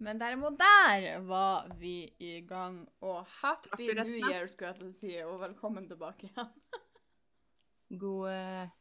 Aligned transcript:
Men 0.00 0.18
derimot 0.18 0.58
der 0.58 1.18
var 1.18 1.66
vi 1.76 2.14
i 2.18 2.40
gang. 2.40 2.88
Og 3.00 3.26
happy 3.42 3.90
new 3.98 4.14
year, 4.30 4.46
skulle 4.48 4.70
jeg 4.70 4.78
til 4.78 4.86
å 4.88 4.94
si, 4.96 5.10
og 5.26 5.42
velkommen 5.42 5.88
tilbake 5.90 6.30
igjen. 6.30 6.48
God 8.00 8.30
eh, 8.30 8.72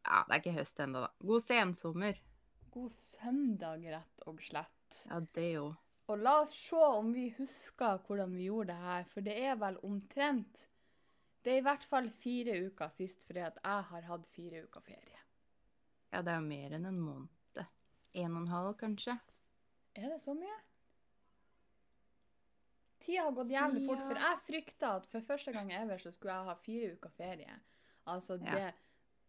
Ja, 0.00 0.24
det 0.26 0.34
er 0.34 0.42
ikke 0.42 0.56
høst 0.56 0.82
ennå, 0.82 1.04
da. 1.04 1.12
God 1.22 1.44
sensommer. 1.44 2.18
God 2.74 2.90
søndag, 2.90 3.86
rett 3.94 4.26
og 4.26 4.42
slett. 4.42 4.98
Ja, 5.06 5.22
det 5.38 5.46
jo. 5.52 5.70
Og 6.10 6.18
la 6.18 6.34
oss 6.42 6.58
se 6.58 6.82
om 6.98 7.14
vi 7.14 7.28
husker 7.38 8.02
hvordan 8.08 8.34
vi 8.34 8.50
gjorde 8.50 8.72
det 8.74 8.82
her, 8.82 9.08
for 9.12 9.30
det 9.30 9.38
er 9.38 9.54
vel 9.60 9.78
omtrent 9.86 10.66
Det 11.44 11.54
er 11.54 11.62
i 11.62 11.66
hvert 11.68 11.86
fall 11.86 12.10
fire 12.10 12.58
uker 12.66 12.90
sist, 12.90 13.22
fordi 13.24 13.46
at 13.46 13.62
jeg 13.62 13.90
har 13.94 14.08
hatt 14.10 14.26
fire 14.34 14.66
uker 14.66 14.82
ferie. 14.82 15.22
Ja, 16.10 16.24
det 16.26 16.34
er 16.34 16.42
jo 16.42 16.48
mer 16.50 16.74
enn 16.74 16.90
en 16.90 16.98
måned. 17.00 17.68
En 18.18 18.34
og 18.34 18.42
en 18.42 18.50
halv, 18.50 18.74
kanskje. 18.82 19.14
Er 19.96 20.08
det 20.12 20.20
så 20.22 20.34
mye? 20.34 20.58
Tida 23.00 23.22
har 23.24 23.32
gått 23.32 23.50
jævlig 23.50 23.86
fort, 23.88 24.02
for 24.04 24.14
jeg 24.20 24.38
frykta 24.46 24.90
at 24.98 25.06
for 25.08 25.20
første 25.24 25.52
gang 25.56 25.72
ever 25.72 25.98
så 25.98 26.10
skulle 26.12 26.34
jeg 26.36 26.44
ha 26.50 26.54
fire 26.54 26.92
uker 26.96 27.10
ferie. 27.16 27.54
Altså 28.06 28.36
det 28.38 28.46
Ja. 28.58 28.72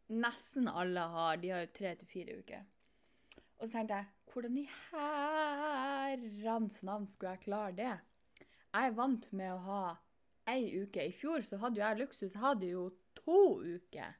nesten 0.10 0.68
alle 0.68 1.00
har. 1.00 1.38
De 1.38 1.50
har 1.50 1.60
jo 1.62 1.68
tre 1.74 1.96
til 1.96 2.08
fire 2.08 2.38
uker. 2.40 2.66
Og 3.60 3.68
så 3.68 3.72
tenkte 3.72 3.94
jeg, 3.96 4.06
hvordan 4.34 4.58
i 4.58 4.70
herrens 4.92 6.84
navn 6.84 7.08
skulle 7.08 7.32
jeg 7.32 7.40
klare 7.40 7.72
det? 7.76 8.00
Jeg 8.74 8.86
er 8.88 8.92
vant 8.92 9.34
med 9.34 9.52
å 9.54 9.58
ha 9.58 9.98
ei 10.48 10.82
uke. 10.84 11.08
I 11.08 11.12
fjor 11.12 11.42
så 11.44 11.58
hadde 11.58 11.76
jo 11.80 11.84
jeg 11.88 11.98
luksus. 11.98 12.34
Jeg 12.34 12.42
hadde 12.42 12.68
jo 12.72 12.90
to 13.16 13.62
uker. 13.62 14.14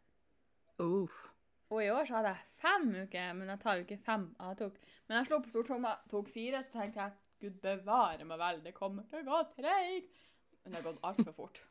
Uff. 0.80 1.31
Og 1.72 1.80
i 1.80 1.90
år 1.92 2.08
så 2.08 2.18
hadde 2.18 2.34
jeg 2.34 2.48
fem 2.60 2.88
uker, 3.06 3.34
men 3.38 3.52
jeg 3.54 3.62
tar 3.64 3.78
jo 3.80 3.86
ikke 3.86 4.02
fem. 4.04 4.26
Jeg 4.36 4.58
tok, 4.60 4.80
men 5.08 5.18
jeg 5.18 5.28
slo 5.30 5.38
på 5.44 5.52
stortromma, 5.54 5.94
tok 6.12 6.32
fire, 6.34 6.60
så 6.66 6.74
tenkte 6.76 7.06
jeg 7.06 7.38
Gud 7.42 7.60
bevare 7.64 8.28
meg 8.28 8.42
vel, 8.42 8.60
det 8.66 8.74
kommer 8.76 9.08
til 9.10 9.22
å 9.22 9.28
gå 9.30 9.40
treigt. 9.56 10.18
Men 10.62 10.74
det 10.74 10.82
har 10.82 10.90
gått 10.92 11.06
altfor 11.08 11.38
fort. 11.38 11.64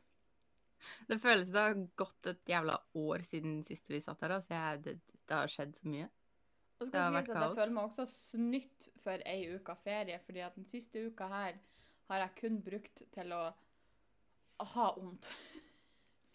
Det 1.05 1.19
føles 1.21 1.51
det 1.53 1.61
har 1.61 1.75
gått 1.99 2.25
et 2.31 2.49
jævla 2.49 2.73
år 2.97 3.21
siden 3.21 3.59
sist 3.61 3.85
vi 3.91 3.99
satt 4.01 4.23
her, 4.25 4.31
altså. 4.39 4.55
Jeg, 4.57 4.79
det, 4.81 5.19
det 5.29 5.35
har 5.37 5.51
skjedd 5.53 5.75
så 5.77 5.91
mye. 5.93 6.07
Og 6.79 6.87
så 6.87 6.93
Det 6.95 7.03
har 7.03 7.13
vært 7.13 7.29
at 7.29 7.43
jeg 7.43 7.57
føler 7.59 7.75
meg 7.75 7.89
også 7.91 8.05
snytt 8.09 8.87
for 9.03 9.25
ei 9.29 9.43
uke 9.53 9.75
ferie, 9.83 10.17
fordi 10.25 10.41
at 10.41 10.57
den 10.57 10.65
siste 10.71 11.03
uka 11.05 11.27
her 11.29 11.59
har 12.09 12.23
jeg 12.23 12.33
kun 12.39 12.57
brukt 12.65 13.03
til 13.13 13.35
å 13.37 13.43
ha 14.73 14.87
vondt. 14.97 15.29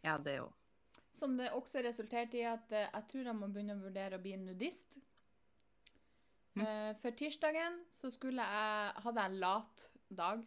Ja, 0.07 0.15
det 0.23 0.39
jo. 0.39 0.47
Som 1.17 1.37
det 1.39 1.53
også 1.57 1.81
resulterte 1.85 2.39
i 2.41 2.47
at 2.49 2.73
eh, 2.77 2.89
jeg 2.91 3.09
tror 3.11 3.31
jeg 3.31 3.39
må 3.39 3.49
begynne 3.49 3.77
å 3.79 3.85
vurdere 3.85 4.19
å 4.19 4.23
bli 4.23 4.35
nudist. 4.41 4.99
Mm. 6.57 6.65
Eh, 6.65 6.91
for 7.01 7.17
tirsdagen 7.17 7.81
så 8.01 8.11
skulle 8.13 8.45
jeg, 8.45 8.93
hadde 9.05 9.23
jeg 9.23 9.33
en 9.33 9.41
lat 9.41 9.87
dag, 10.17 10.45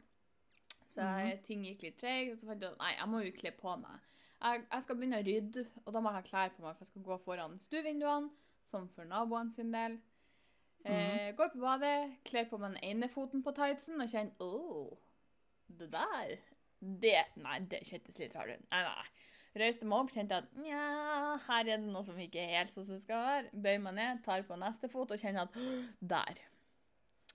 så 0.90 1.08
jeg, 1.22 1.40
ting 1.46 1.66
gikk 1.66 1.88
litt 1.88 1.98
tregt. 2.02 2.34
Og 2.34 2.42
så 2.42 2.50
fant 2.50 2.66
jeg 2.66 2.74
at 2.74 2.82
nei, 2.82 2.94
jeg 2.98 3.10
må 3.10 3.24
jo 3.26 3.34
kle 3.40 3.54
på 3.58 3.74
meg. 3.82 4.06
Jeg, 4.40 4.62
jeg 4.66 4.86
skal 4.86 5.00
begynne 5.00 5.20
å 5.20 5.26
rydde, 5.26 5.66
og 5.84 5.94
da 5.94 6.02
må 6.02 6.14
jeg 6.14 6.22
ha 6.22 6.28
klær 6.30 6.54
på 6.56 6.64
meg, 6.64 6.78
for 6.78 6.86
jeg 6.86 6.92
skal 6.94 7.08
gå 7.10 7.18
foran 7.26 7.58
stuevinduene, 7.66 8.32
som 8.70 8.86
for 8.94 9.10
naboene 9.10 9.54
sin 9.54 9.74
del. 9.74 9.98
Eh, 10.88 11.36
går 11.36 11.52
på 11.54 11.60
badet, 11.60 12.14
kler 12.24 12.46
på 12.48 12.58
meg 12.58 12.78
den 12.78 12.84
ene 12.94 13.10
foten 13.12 13.44
på 13.44 13.52
tightsen 13.58 14.00
og 14.00 14.08
kjenner 14.08 14.46
åh, 14.46 14.94
det 15.80 15.90
der 15.92 16.38
det, 16.80 17.26
Nei, 17.44 17.58
det 17.68 17.82
kjentes 17.90 18.20
litt 18.22 18.36
rart 18.38 18.54
ut. 18.56 18.70
Nei, 18.72 18.84
nei. 18.86 19.29
Røyste 19.58 19.88
meg 19.90 20.04
opp, 20.04 20.12
kjente 20.14 20.38
at 20.44 20.50
nja, 20.62 20.82
her 21.48 21.64
er 21.64 21.80
det 21.82 21.90
noe 21.90 22.06
som 22.06 22.18
ikke 22.22 22.42
er 22.44 22.60
helt 22.60 22.74
som 22.74 22.86
det 22.86 23.02
skal 23.02 23.24
være. 23.26 23.52
Bøyer 23.66 23.82
meg 23.82 23.96
ned, 23.98 24.22
tar 24.26 24.46
på 24.46 24.58
neste 24.62 24.90
fot 24.92 25.10
og 25.16 25.22
kjenner 25.22 25.48
at 25.48 25.58
der. 26.00 26.42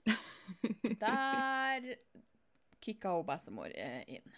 Der 1.01 1.95
kicka 2.85 3.15
hun 3.17 3.27
bestemor 3.27 3.73
eh, 3.73 4.03
inn. 4.19 4.35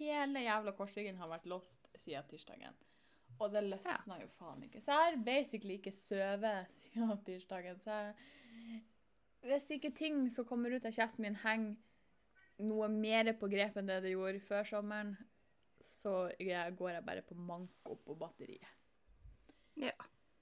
Hele 0.00 0.42
jævla 0.42 0.72
korsryggen 0.74 1.20
har 1.20 1.28
vært 1.30 1.48
låst 1.50 1.90
siden 2.00 2.26
tirsdagen. 2.30 2.76
Og 3.40 3.52
det 3.52 3.62
løsna 3.68 4.18
jo 4.20 4.28
faen 4.38 4.64
ikke. 4.66 4.80
Så 4.82 4.92
jeg 4.92 5.12
har 5.12 5.24
basically 5.24 5.76
ikke 5.78 5.92
sovet 5.94 6.80
siden 6.80 7.12
tirsdagen. 7.24 7.78
Så 7.80 8.00
jeg, 8.00 8.80
hvis 9.46 9.68
ikke 9.76 9.92
ting 9.96 10.24
som 10.32 10.48
kommer 10.48 10.72
ut 10.74 10.88
av 10.88 10.96
kjeften 10.96 11.24
min, 11.24 11.38
henger 11.44 11.76
noe 12.60 12.90
mer 12.92 13.30
på 13.40 13.48
grep 13.52 13.78
enn 13.80 13.88
det 13.88 14.02
det 14.04 14.12
gjorde 14.12 14.42
før 14.44 14.66
sommeren, 14.68 15.14
så 15.84 16.30
går 16.38 16.92
jeg 16.94 17.06
bare 17.06 17.24
på 17.26 17.36
manko 17.36 17.96
på 18.04 18.16
batteriet. 18.18 18.76
Ja. 19.80 19.94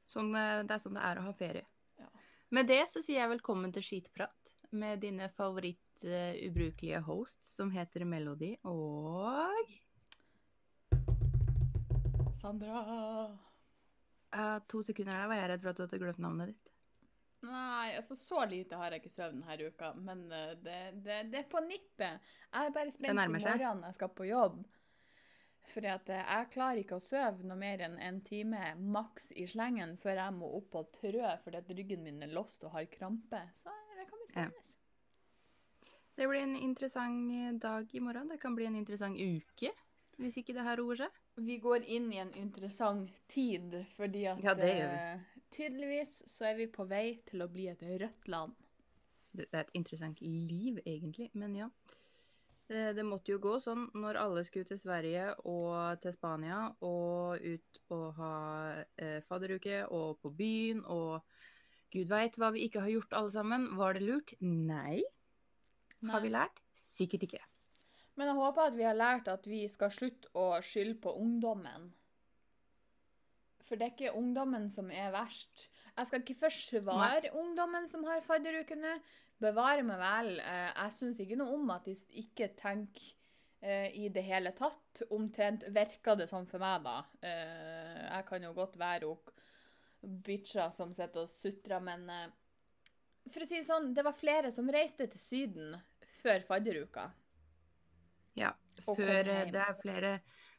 Sånn, 0.08 0.32
eh, 0.34 0.62
det 0.64 0.76
er 0.76 0.82
sånn 0.82 0.96
det 0.96 1.04
er 1.04 1.20
å 1.20 1.26
ha 1.26 1.34
ferie. 1.36 1.66
Ja. 2.00 2.08
Med 2.56 2.70
det 2.70 2.82
så 2.92 3.02
sier 3.04 3.22
jeg 3.22 3.34
velkommen 3.36 3.74
til 3.74 3.84
Skitprat 3.84 4.54
med 4.70 5.00
dine 5.04 5.28
favoritt-ubrukelige 5.32 7.02
hosts 7.06 7.54
som 7.56 7.70
heter 7.72 8.04
Melody 8.08 8.54
og 8.68 9.76
Sandra 12.38 12.82
Uh, 14.28 14.58
To 14.68 14.82
sekunder 14.84 15.14
der 15.16 15.28
var 15.30 15.38
jeg 15.40 15.48
redd 15.48 15.62
for 15.62 15.70
at 15.70 15.78
du 15.78 15.82
hadde 15.86 15.98
glemt 16.02 16.18
navnet 16.20 16.50
ditt. 16.50 16.72
Nei, 17.48 17.94
altså 17.96 18.16
så 18.18 18.42
lite 18.50 18.76
har 18.76 18.92
jeg 18.92 19.00
ikke 19.00 19.12
søvn 19.14 19.38
denne 19.40 19.70
uka, 19.70 19.92
men 19.94 20.24
eh, 20.34 20.50
det, 20.58 20.78
det, 21.04 21.18
det 21.32 21.38
er 21.44 21.46
på 21.48 21.62
nippet. 21.62 22.26
Jeg 22.50 22.66
er 22.66 22.74
bare 22.74 22.92
spent 22.92 23.14
på 23.14 23.30
morgenen 23.38 23.84
jeg 23.86 23.96
skal 23.96 24.10
på 24.18 24.26
jobb. 24.26 24.58
At 25.76 26.08
eh, 26.08 26.24
jeg 26.24 26.50
klarer 26.54 26.80
ikke 26.82 26.96
å 26.96 27.02
sove 27.02 27.44
noe 27.46 27.58
mer 27.58 27.82
enn 27.84 27.98
en 28.02 28.20
time 28.24 28.74
maks 28.78 29.30
i 29.36 29.46
slengen 29.46 29.96
før 30.00 30.22
jeg 30.22 30.36
må 30.38 30.48
opp 30.58 30.78
og 30.80 30.88
trø 30.96 31.34
fordi 31.44 31.60
at 31.60 31.70
ryggen 31.70 32.02
min 32.02 32.22
er 32.24 32.32
låst 32.32 32.64
og 32.64 32.72
har 32.74 32.88
krampe. 32.90 33.42
Så 33.54 33.74
det 33.96 34.08
kan 34.08 34.24
bli 34.24 34.42
Ja. 34.42 34.48
Det 36.18 36.26
blir 36.26 36.42
en 36.42 36.56
interessant 36.56 37.30
eh, 37.30 37.52
dag 37.52 37.94
i 37.94 38.00
morgen. 38.00 38.28
Det 38.28 38.40
kan 38.42 38.56
bli 38.56 38.66
en 38.66 38.76
interessant 38.80 39.20
uke 39.20 39.70
hvis 40.18 40.40
ikke 40.40 40.54
det 40.56 40.64
her 40.66 40.80
roer 40.80 40.98
seg. 40.98 41.18
Vi 41.46 41.60
går 41.62 41.84
inn 41.86 42.08
i 42.10 42.18
en 42.18 42.32
interessant 42.34 43.12
tid, 43.30 43.76
fordi 43.94 44.24
at 44.26 44.42
Ja, 44.42 44.56
eh, 44.58 45.20
tydeligvis 45.54 46.24
så 46.26 46.48
er 46.50 46.56
vi 46.58 46.66
på 46.66 46.88
vei 46.90 47.20
til 47.28 47.44
å 47.44 47.48
bli 47.52 47.68
et 47.70 47.82
rødt 47.82 48.26
land. 48.26 48.56
Det 49.30 49.46
er 49.52 49.60
et 49.60 49.70
interessant 49.78 50.20
liv, 50.20 50.80
egentlig, 50.84 51.30
men 51.38 51.54
ja. 51.54 51.68
Det, 52.68 52.92
det 52.98 53.04
måtte 53.06 53.32
jo 53.32 53.40
gå 53.40 53.54
sånn 53.64 53.86
når 53.96 54.18
alle 54.20 54.42
skulle 54.44 54.68
til 54.68 54.80
Sverige 54.80 55.30
og 55.48 56.02
til 56.02 56.12
Spania 56.12 56.66
og 56.84 57.40
ut 57.40 57.78
og 57.96 58.08
ha 58.18 58.32
eh, 59.00 59.20
fadderuke 59.24 59.86
og 59.88 60.18
på 60.20 60.32
byen 60.36 60.82
og 60.84 61.22
gud 61.94 62.10
veit 62.10 62.36
hva 62.36 62.50
vi 62.52 62.66
ikke 62.68 62.82
har 62.84 62.92
gjort 62.92 63.16
alle 63.16 63.32
sammen. 63.32 63.70
Var 63.78 63.96
det 63.96 64.04
lurt? 64.04 64.34
Nei. 64.44 65.00
Har 66.12 66.20
vi 66.20 66.34
lært? 66.34 66.60
Sikkert 66.76 67.24
ikke. 67.24 67.40
Men 68.18 68.32
jeg 68.32 68.38
håper 68.38 68.68
at 68.68 68.76
vi 68.76 68.84
har 68.84 68.98
lært 68.98 69.30
at 69.32 69.46
vi 69.48 69.62
skal 69.70 69.94
slutte 69.94 70.28
å 70.36 70.50
skylde 70.64 70.98
på 71.06 71.14
ungdommen. 71.16 71.88
For 73.68 73.78
det 73.78 73.86
er 73.86 73.94
ikke 73.94 74.16
ungdommen 74.18 74.68
som 74.74 74.92
er 74.92 75.12
verst. 75.14 75.68
Jeg 75.94 76.08
skal 76.08 76.22
ikke 76.22 76.38
forsvare 76.40 77.32
ungdommen 77.36 77.88
som 77.90 78.04
har 78.08 78.22
fadderukene. 78.24 78.98
Bevare 79.38 79.84
meg 79.86 80.00
vel. 80.00 80.32
Eh, 80.42 80.72
Jeg 80.74 80.94
syns 80.96 81.20
ikke 81.22 81.38
noe 81.38 81.54
om 81.58 81.70
at 81.70 81.86
de 81.86 81.94
ikke 82.22 82.50
tenker 82.58 83.12
eh, 83.62 83.90
i 83.94 84.08
det 84.14 84.24
hele 84.26 84.52
tatt. 84.58 85.04
Omtrent 85.14 85.68
virker 85.74 86.18
det 86.18 86.26
sånn 86.30 86.48
for 86.50 86.62
meg, 86.62 86.82
da. 86.86 86.96
Eh, 87.22 88.00
Jeg 88.08 88.26
kan 88.30 88.42
jo 88.48 88.54
godt 88.56 88.78
være 88.80 89.12
hun 89.12 90.18
bitcha 90.26 90.68
som 90.74 90.92
sitter 90.94 91.24
og 91.24 91.30
sutrer, 91.30 91.80
men 91.82 92.06
For 93.28 93.42
å 93.44 93.46
si 93.48 93.58
det 93.58 93.66
sånn, 93.66 93.90
det 93.94 94.04
var 94.06 94.14
flere 94.16 94.50
som 94.54 94.70
reiste 94.72 95.06
til 95.10 95.20
Syden 95.20 95.74
før 96.22 96.44
fadderuka. 96.46 97.10
Ja. 98.38 98.52
Før 98.86 99.26
det 99.26 99.58
er 99.58 99.74
flere 99.82 100.12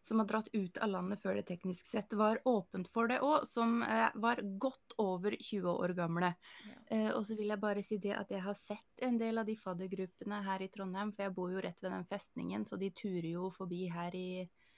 som 0.09 0.21
har 0.21 0.27
dratt 0.29 0.49
ut 0.53 0.79
av 0.81 0.91
landet 0.91 1.21
før 1.21 1.39
det 1.39 1.45
teknisk 1.49 1.87
sett 1.87 2.13
var 2.17 2.41
åpent 2.49 2.89
for 2.91 3.09
det 3.11 3.19
òg, 3.25 3.45
som 3.49 3.79
eh, 3.85 4.09
var 4.19 4.41
godt 4.61 4.97
over 5.01 5.35
20 5.37 5.69
år 5.71 5.95
gamle. 5.97 6.33
Ja. 6.67 6.79
Eh, 6.95 7.11
og 7.13 7.23
så 7.27 7.37
vil 7.39 7.53
jeg 7.53 7.61
bare 7.61 7.83
si 7.85 7.99
det 8.01 8.15
at 8.17 8.33
jeg 8.33 8.43
har 8.45 8.57
sett 8.57 9.05
en 9.05 9.19
del 9.21 9.41
av 9.41 9.47
de 9.49 9.57
faddergruppene 9.59 10.41
her 10.45 10.65
i 10.65 10.71
Trondheim, 10.73 11.13
for 11.13 11.27
jeg 11.27 11.37
bor 11.37 11.53
jo 11.53 11.61
rett 11.63 11.83
ved 11.85 11.93
den 11.95 12.09
festningen, 12.09 12.65
så 12.67 12.79
de 12.81 12.91
turer 12.95 13.31
jo 13.35 13.51
forbi 13.53 13.85
her 13.93 14.17
i 14.17 14.31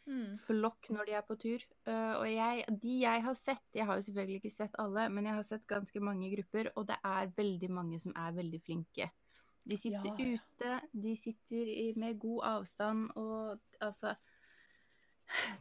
Mm. 0.10 0.34
flokk 0.42 0.90
når 0.90 1.06
de 1.06 1.14
er 1.14 1.26
på 1.28 1.36
tur. 1.40 1.64
Eh, 1.86 2.14
og 2.18 2.26
jeg, 2.26 2.66
de 2.82 2.94
jeg 3.04 3.22
har 3.22 3.36
sett, 3.38 3.68
jeg 3.78 3.86
har 3.86 4.00
jo 4.00 4.06
selvfølgelig 4.08 4.40
ikke 4.42 4.54
sett 4.56 4.78
alle, 4.82 5.08
men 5.14 5.30
jeg 5.30 5.38
har 5.38 5.46
sett 5.46 5.68
ganske 5.70 6.02
mange 6.04 6.32
grupper, 6.34 6.72
og 6.76 6.88
det 6.90 6.98
er 7.06 7.34
veldig 7.38 7.70
mange 7.70 8.00
som 8.02 8.16
er 8.18 8.34
veldig 8.34 8.62
flinke. 8.66 9.12
De 9.70 9.78
sitter 9.78 10.18
Ja, 10.18 10.34
ute, 10.34 10.80
de 11.04 11.16
sitter 11.16 11.70
i, 11.70 11.94
med 11.96 12.20
god 12.20 12.48
avstand, 12.56 13.12
og 13.16 13.62
altså 13.80 14.16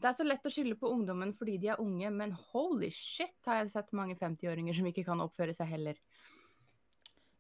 Det 0.00 0.08
er 0.11 0.17
så 0.17 0.26
lett 0.26 0.46
å 0.46 0.52
skylde 0.52 0.78
på 0.81 0.90
ungdommen 0.90 1.32
fordi 1.38 1.56
de 1.62 1.70
er 1.75 1.82
unge, 1.82 2.11
men 2.14 2.34
holy 2.50 2.90
shit 2.94 3.37
har 3.46 3.62
jeg 3.62 3.72
sett 3.75 3.94
mange 3.96 4.17
50-åringer 4.19 4.76
som 4.76 4.88
ikke 4.90 5.06
kan 5.06 5.22
oppføre 5.25 5.55
seg 5.56 5.70
heller. 5.70 6.00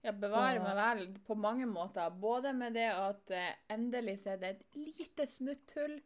Ja, 0.00 0.14
bevare 0.16 0.62
meg 0.64 0.78
vel 0.78 1.02
på 1.26 1.36
mange 1.36 1.66
måter. 1.68 2.08
Både 2.10 2.54
med 2.56 2.72
det 2.78 2.88
at 2.94 3.32
eh, 3.36 3.52
endelig 3.72 4.22
så 4.22 4.34
er 4.34 4.40
det 4.40 4.54
et 4.54 4.78
lite 4.80 5.26
smutthull. 5.28 5.98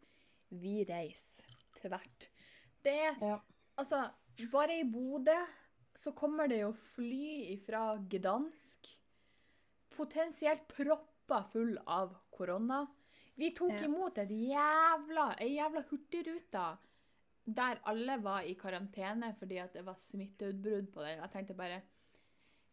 Vi 0.54 0.80
reiser 0.88 1.58
tvert. 1.78 2.30
Det 2.82 2.96
er 3.10 3.20
Ja. 3.22 3.38
Altså, 3.74 4.04
bare 4.52 4.76
i 4.78 4.84
Bodø 4.86 5.34
så 5.98 6.12
kommer 6.14 6.46
det 6.50 6.60
jo 6.60 6.68
fly 6.78 7.56
fra 7.66 7.96
Gdansk 8.10 8.90
potensielt 9.96 10.66
proppa 10.70 11.42
full 11.52 11.78
av 11.86 12.14
korona. 12.30 12.84
Vi 13.36 13.50
tok 13.54 13.72
Ja. 13.72 13.84
imot 13.84 14.18
et 14.18 14.30
jævla, 14.30 15.34
ei 15.40 15.56
jævla 15.56 15.82
hurtigrute 15.90 16.66
der 17.44 17.80
alle 17.84 18.16
var 18.22 18.46
i 18.48 18.54
karantene 18.54 19.34
fordi 19.36 19.58
at 19.60 19.74
det 19.76 19.84
var 19.84 19.98
smitteutbrudd 20.00 20.92
på 20.92 21.02
den. 21.02 21.18
Jeg 21.18 21.30
tenkte 21.32 21.54
bare 21.54 21.82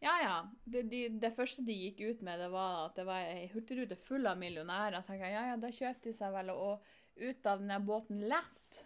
ja, 0.02 0.14
ja. 0.22 0.36
Det, 0.64 0.82
de, 0.90 1.08
det 1.22 1.30
første 1.36 1.62
de 1.62 1.74
gikk 1.76 2.00
ut 2.00 2.22
med, 2.26 2.40
det 2.40 2.48
var 2.50 2.88
at 2.88 2.96
det 2.98 3.04
var 3.06 3.20
ei 3.22 3.44
hurtigrute 3.52 3.94
full 3.96 4.26
av 4.26 4.38
millionærer. 4.40 4.98
Så 4.98 5.14
jeg 5.14 5.20
tenkte, 5.20 5.34
ja, 5.36 5.44
ja, 5.52 5.58
da 5.62 5.70
kjøpte 5.70 6.08
de 6.08 6.14
seg 6.18 6.32
vel 6.34 6.50
og 6.50 6.88
ut 7.22 7.46
av 7.46 7.60
denne 7.62 7.78
båten 7.86 8.24
lett. 8.26 8.80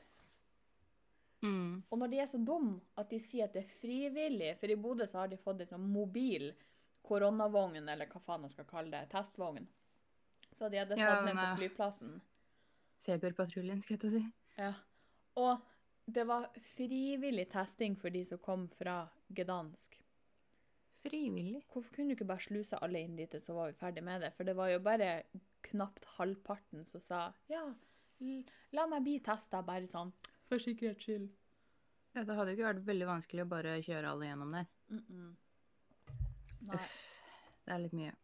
Mm. 1.41 1.83
Og 1.89 1.99
når 1.99 2.13
de 2.13 2.21
er 2.21 2.29
så 2.29 2.41
dumme 2.43 2.81
at 3.01 3.09
de 3.13 3.21
sier 3.23 3.49
at 3.49 3.57
det 3.57 3.65
er 3.65 3.79
frivillig, 3.79 4.53
for 4.61 4.73
i 4.73 4.77
Bodø 4.77 5.07
så 5.09 5.23
har 5.23 5.33
de 5.33 5.41
fått 5.41 5.63
en 5.65 5.73
sånn 5.73 5.89
mobil 5.89 6.51
koronavogn, 7.07 7.89
eller 7.89 8.11
hva 8.11 8.21
faen 8.21 8.45
jeg 8.49 8.57
skal 8.57 8.69
kalle 8.69 8.93
det, 8.93 9.09
testvogn. 9.13 9.69
Så 10.57 10.69
de 10.73 10.81
hadde 10.81 10.97
Ja, 10.99 11.15
tatt 11.15 11.27
den 11.27 11.37
med 11.37 11.53
på 11.53 11.63
flyplassen. 11.63 12.21
Feberpatruljen, 13.05 13.81
skulle 13.83 13.99
jeg 13.99 14.05
til 14.05 14.11
å 14.11 14.19
si. 14.19 14.25
Ja. 14.57 14.73
Og 15.37 15.61
det 16.07 16.25
var 16.27 16.49
frivillig 16.77 17.49
testing 17.53 17.97
for 18.01 18.15
de 18.15 18.25
som 18.25 18.41
kom 18.43 18.69
fra 18.73 19.05
Gdansk. 19.29 19.99
Frivillig. 21.07 21.61
Hvorfor 21.73 21.95
kunne 21.95 22.11
du 22.11 22.17
ikke 22.17 22.29
bare 22.29 22.43
sluse 22.43 22.79
alle 22.83 23.03
inn 23.05 23.19
dit, 23.19 23.37
så 23.45 23.55
var 23.55 23.71
vi 23.71 23.79
ferdig 23.79 24.03
med 24.07 24.25
det? 24.25 24.33
For 24.35 24.49
det 24.49 24.57
var 24.59 24.73
jo 24.73 24.81
bare 24.83 25.11
knapt 25.67 26.07
halvparten 26.17 26.87
som 26.87 27.03
sa 27.03 27.21
ja, 27.51 27.63
la 28.73 28.87
meg 28.91 29.05
bli 29.05 29.19
testa, 29.25 29.63
bare 29.67 29.87
sånn, 29.91 30.13
for 30.49 30.63
sikkerhets 30.63 31.05
skyld. 31.05 31.29
Ja, 32.17 32.25
det 32.25 32.37
hadde 32.39 32.53
jo 32.53 32.57
ikke 32.57 32.71
vært 32.71 32.87
veldig 32.87 33.09
vanskelig 33.11 33.45
å 33.45 33.51
bare 33.51 33.75
kjøre 33.85 34.11
alle 34.15 34.31
gjennom 34.31 34.53
der. 34.57 34.71
Mm 34.89 35.03
-mm. 35.09 35.35
Nei. 36.67 36.77
Uff, 36.77 36.95
det 37.67 37.75
er 37.75 37.79
litt 37.79 37.93
mye. 37.93 38.15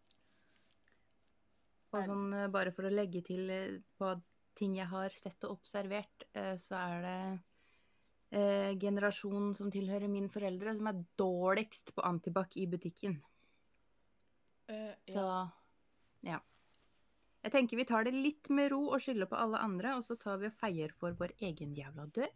Og 1.92 2.04
sånn, 2.08 2.28
eh, 2.34 2.48
bare 2.52 2.72
for 2.72 2.88
å 2.88 2.92
legge 2.92 3.22
til 3.26 3.50
eh, 3.52 3.80
på 3.98 4.12
ting 4.58 4.76
jeg 4.76 4.88
har 4.88 5.10
sett 5.16 5.44
og 5.44 5.58
observert, 5.58 6.24
eh, 6.34 6.54
så 6.60 6.76
er 6.76 7.02
det 7.06 7.42
eh, 8.38 8.70
generasjonen 8.80 9.52
som 9.56 9.70
tilhører 9.72 10.08
mine 10.08 10.28
foreldre, 10.32 10.74
som 10.76 10.88
er 10.88 11.02
dårligst 11.20 11.94
på 11.96 12.04
antibac 12.08 12.56
i 12.56 12.66
butikken. 12.66 13.18
Eh, 14.68 14.94
Så 15.08 15.20
ja. 15.20 15.50
ja. 16.22 16.40
Jeg 17.42 17.52
tenker 17.52 17.76
vi 17.76 17.84
tar 17.88 18.04
det 18.06 18.14
litt 18.14 18.48
med 18.54 18.70
ro 18.70 18.84
og 18.94 19.00
skylder 19.02 19.26
på 19.26 19.36
alle 19.36 19.58
andre, 19.58 19.96
og 19.98 20.04
så 20.06 20.16
tar 20.16 20.38
vi 20.38 20.46
og 20.46 20.52
feier 20.54 20.92
for 20.94 21.12
vår 21.18 21.34
egen 21.42 21.74
jævla 21.74 22.06
død. 22.06 22.30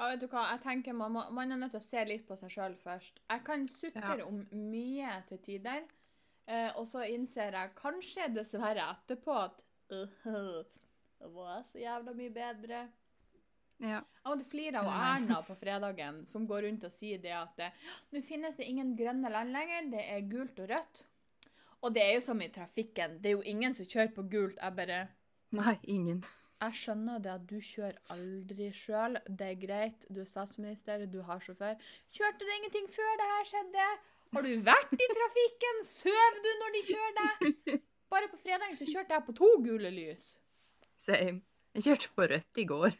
ja, 0.00 0.06
vet 0.08 0.20
du 0.20 0.26
hva, 0.32 0.46
jeg 0.54 0.62
tenker 0.64 0.94
man, 0.96 1.12
må, 1.12 1.22
man 1.36 1.52
er 1.52 1.56
nødt 1.60 1.72
til 1.74 1.80
å 1.80 1.84
se 1.84 2.04
litt 2.08 2.26
på 2.28 2.36
seg 2.36 2.52
sjøl 2.54 2.76
først. 2.80 3.18
Jeg 3.28 3.44
kan 3.44 3.66
sutre 3.68 4.18
Ja. 4.18 4.26
om 4.26 4.46
mye 4.52 5.24
til 5.28 5.38
tider, 5.38 5.84
eh, 6.50 6.70
og 6.76 6.86
så 6.88 7.06
innser 7.08 7.56
jeg 7.56 7.74
kanskje 7.78 8.30
dessverre 8.34 8.90
etterpå 8.96 9.36
at 9.38 9.62
uh, 9.94 10.62
det 11.20 11.30
var 11.34 11.62
så 11.68 11.80
jævla 11.82 12.14
mye 12.16 12.32
bedre. 12.34 12.80
Ja. 13.80 14.00
Jeg 14.00 14.26
måtte 14.26 14.48
flire 14.48 14.82
av. 14.82 14.90
Erna 14.92 15.40
på 15.46 15.56
fredagen, 15.62 16.24
som 16.28 16.48
går 16.48 16.66
rundt 16.68 16.84
og 16.88 16.92
sier 16.92 17.22
det 17.22 17.32
at 17.36 17.62
nå 18.12 18.20
finnes 18.26 18.58
det 18.58 18.68
ingen 18.68 18.92
grønne 18.98 19.32
land 19.32 19.54
lenger, 19.56 19.88
det 19.94 20.04
er 20.04 20.26
gult 20.28 20.60
og 20.60 20.68
rødt. 20.74 21.06
Og 21.80 21.94
det 21.96 22.02
er 22.04 22.12
jo 22.18 22.26
som 22.26 22.42
i 22.44 22.50
trafikken, 22.52 23.16
det 23.22 23.30
er 23.30 23.38
jo 23.38 23.46
ingen 23.48 23.74
som 23.76 23.88
kjører 23.88 24.12
på 24.12 24.26
gult. 24.28 24.60
Jeg 24.60 24.76
bare 24.76 25.00
Nei, 25.56 25.78
ingen. 25.82 26.20
Jeg 26.60 26.76
skjønner 26.76 27.22
det 27.24 27.30
at 27.32 27.44
du 27.48 27.56
kjører 27.64 27.96
aldri 28.12 28.66
sjøl, 28.76 29.16
det 29.26 29.46
er 29.46 29.60
greit, 29.62 30.04
du 30.12 30.20
er 30.20 30.28
statsminister, 30.28 31.06
du 31.08 31.22
har 31.24 31.40
sjåfør. 31.40 31.78
Kjørte 32.12 32.44
du 32.44 32.52
ingenting 32.58 32.90
før 32.92 33.16
det 33.16 33.28
her 33.30 33.48
skjedde? 33.48 33.86
Har 34.30 34.44
du 34.46 34.50
vært 34.66 34.92
i 34.94 35.06
trafikken? 35.10 35.80
Søv 35.86 36.36
du 36.44 36.50
når 36.62 36.74
de 36.76 36.82
kjører 36.86 37.14
deg? 37.20 37.80
Bare 38.10 38.28
på 38.30 38.38
fredag 38.42 38.74
så 38.78 38.86
kjørte 38.86 39.14
jeg 39.16 39.24
på 39.26 39.34
to 39.38 39.48
gule 39.64 39.90
lys. 39.94 40.32
Same. 40.98 41.40
Jeg 41.74 41.86
kjørte 41.86 42.10
på 42.16 42.26
rødt 42.30 42.58
i 42.62 42.66
går. 42.66 42.94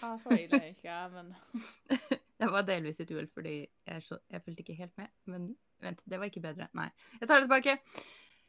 Ja, 0.00 0.14
så 0.20 0.32
ille 0.32 0.56
er 0.56 0.70
ikke 0.72 0.88
jeg, 0.88 1.10
men 1.12 1.34
Det 2.42 2.48
var 2.50 2.64
delvis 2.66 2.98
et 3.04 3.10
uhell, 3.12 3.28
fordi 3.30 3.54
jeg, 3.60 4.02
så, 4.02 4.16
jeg 4.32 4.42
fulgte 4.42 4.64
ikke 4.64 4.76
helt 4.78 4.94
med. 4.98 5.10
Men 5.30 5.44
vent, 5.84 6.00
det 6.08 6.18
var 6.18 6.30
ikke 6.30 6.42
bedre. 6.42 6.66
Nei. 6.74 6.88
Jeg 7.20 7.28
tar 7.28 7.38
det 7.40 7.46
tilbake. 7.46 7.74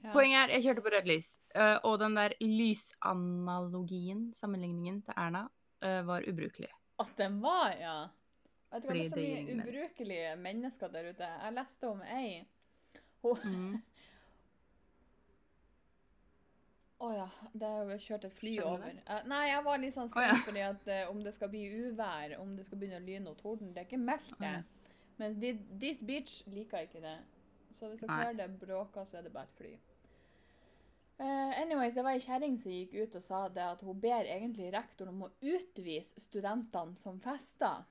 ja. 0.03 0.13
Poenget 0.15 0.39
er, 0.39 0.53
jeg 0.55 0.63
kjørte 0.67 0.85
på 0.87 0.93
rødt 0.95 1.09
lys. 1.11 1.27
eh, 1.55 1.75
og 1.83 1.99
den 2.01 2.15
der 2.17 2.33
lysanalogien, 2.41 4.23
sammenligningen 4.35 5.01
til 5.05 5.13
Erna, 5.19 5.43
eh, 5.83 6.01
var 6.07 6.25
ubrukelig. 6.27 6.71
At 6.99 7.11
den 7.19 7.37
var, 7.43 7.75
ja. 7.79 7.97
Vet 8.73 8.83
du 8.83 8.87
hva, 8.89 8.93
det 8.97 9.05
er 9.05 9.09
så 9.13 9.21
mye 9.21 9.43
men- 9.47 9.63
ubrukelige 9.67 10.35
mennesker 10.41 10.93
der 10.93 11.09
ute. 11.13 11.31
Jeg 11.43 11.53
leste 11.59 11.89
om 11.89 12.01
ei. 12.09 12.45
Hun 13.23 13.37
Mm. 13.43 13.81
Å 17.03 17.09
ja, 17.11 17.25
det 17.51 17.67
er 17.67 17.89
jo 17.91 17.95
kjørt 17.99 18.25
et 18.29 18.35
fly 18.37 18.51
over. 18.63 18.93
Eh, 19.11 19.23
nei, 19.27 19.41
jeg 19.49 19.63
var 19.65 19.79
litt 19.81 19.95
sånn 19.95 20.11
Å, 20.15 20.21
ja. 20.23 20.35
fordi 20.45 20.61
at 20.63 20.85
uh, 20.87 20.99
om 21.11 21.19
det 21.25 21.33
skal 21.35 21.49
bli 21.51 21.63
uvær, 21.89 22.37
om 22.39 22.53
det 22.55 22.63
skal 22.67 22.79
begynne 22.79 23.01
å 23.01 23.03
lyne 23.03 23.33
og 23.33 23.39
torden. 23.41 23.73
Det 23.75 23.81
er 23.83 23.87
ikke 23.89 23.99
meldt 23.99 24.35
det. 24.39 24.53
Å, 24.61 24.99
Men 25.19 25.35
de, 25.41 25.51
This 25.81 25.99
Beach 25.99 26.37
liker 26.47 26.87
ikke 26.87 27.01
det. 27.03 27.17
Så 27.75 27.89
hvis 27.89 27.99
dere 28.05 28.19
hører 28.21 28.37
det 28.39 28.47
bråker, 28.61 29.03
så 29.09 29.17
er 29.19 29.27
det 29.27 29.33
bare 29.35 29.49
et 29.49 29.57
fly. 29.59 29.73
Uh, 31.19 31.51
anyways, 31.59 31.93
det 31.93 32.03
var 32.07 32.15
ei 32.15 32.23
kjerring 32.23 32.55
som 32.61 32.71
gikk 32.73 32.95
ut 33.03 33.17
og 33.19 33.25
sa 33.25 33.41
det 33.53 33.65
at 33.75 33.83
hun 33.85 33.99
ber 34.01 34.25
egentlig 34.29 34.71
rektor 34.73 35.11
om 35.11 35.25
å 35.27 35.31
utvise 35.43 36.23
studentene 36.23 36.95
som 37.03 37.19
fester. 37.21 37.83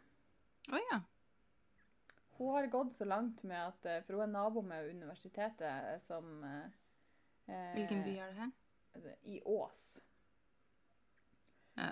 Å 0.71 0.79
ja. 0.91 1.01
Hun 2.39 2.55
har 2.55 2.67
gått 2.67 2.95
så 2.97 3.05
langt 3.05 3.43
med 3.43 3.59
at 3.61 3.87
eh, 3.87 4.03
For 4.07 4.15
hun 4.19 4.23
er 4.29 4.33
nabo 4.33 4.63
med 4.63 4.89
universitetet 4.91 5.63
eh, 5.69 5.99
som 6.07 6.45
eh, 6.45 6.65
eh, 7.47 7.75
Hvilken 7.77 8.05
by 8.07 8.17
er 8.19 8.33
det 8.33 8.39
her? 8.41 8.53
I 9.23 9.41
Ås. 9.45 10.01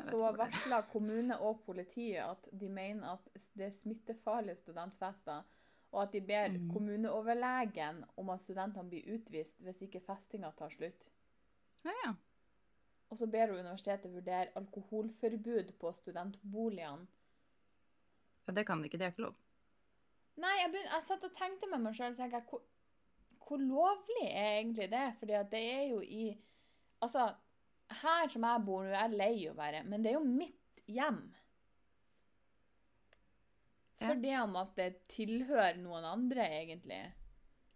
Så 0.05 0.17
hun 0.17 0.25
har 0.26 0.37
varsla 0.37 0.82
kommune 0.93 1.38
og 1.40 1.62
politiet 1.64 2.20
at 2.20 2.49
de 2.52 2.69
mener 2.69 3.14
at 3.14 3.31
det 3.56 3.70
er 3.70 3.72
smittefarlige 3.72 4.58
studentfester, 4.61 5.46
og 5.90 6.02
at 6.02 6.12
de 6.12 6.20
ber 6.20 6.49
Mm. 6.52 6.67
kommuneoverlegen 6.75 8.05
om 8.17 8.28
at 8.31 8.43
studentene 8.44 8.88
blir 8.90 9.08
utvist 9.14 9.56
hvis 9.64 9.81
ikke 9.82 10.00
festinga 10.05 10.50
tar 10.58 10.69
slutt. 10.70 11.08
Ja, 11.84 11.94
ja. 12.05 12.12
Og 13.08 13.19
så 13.19 13.26
ber 13.26 13.46
hun 13.50 13.58
universitetet 13.64 14.12
vurdere 14.12 14.52
alkoholforbud 14.55 15.72
på 15.81 15.93
studentboligene. 15.93 17.06
Ja. 18.50 18.56
Det 18.58 18.67
kan 18.69 18.82
det 18.82 18.91
ikke. 18.91 19.00
Det 19.00 19.06
er 19.08 19.14
ikke 19.14 19.26
lov. 19.29 19.38
Nei, 20.41 20.52
jeg, 20.62 20.70
begyn- 20.73 20.93
jeg 20.94 21.06
satt 21.08 21.25
og 21.26 21.35
tenkte 21.37 21.69
med 21.70 21.82
meg 21.85 21.97
sjøl 21.99 22.14
hvor, 22.17 22.62
hvor 23.44 23.61
lovlig 23.61 24.29
er 24.31 24.61
egentlig 24.61 24.87
det? 24.93 25.06
Fordi 25.19 25.37
at 25.41 25.50
det 25.52 25.64
er 25.75 25.85
jo 25.91 26.00
i 26.05 26.31
Altså, 27.00 27.31
her 28.03 28.29
som 28.29 28.44
jeg 28.44 28.65
bor 28.67 28.82
nå, 28.84 28.91
jeg 28.93 29.05
er 29.08 29.15
lei 29.17 29.36
å 29.48 29.55
være, 29.56 29.79
men 29.89 30.03
det 30.05 30.10
er 30.10 30.19
jo 30.19 30.27
mitt 30.29 30.82
hjem. 30.84 31.22
For 34.01 34.20
det 34.20 34.34
om 34.41 34.56
at 34.60 34.74
det 34.77 34.89
tilhører 35.13 35.81
noen 35.81 36.05
andre, 36.08 36.44
egentlig. 36.60 37.01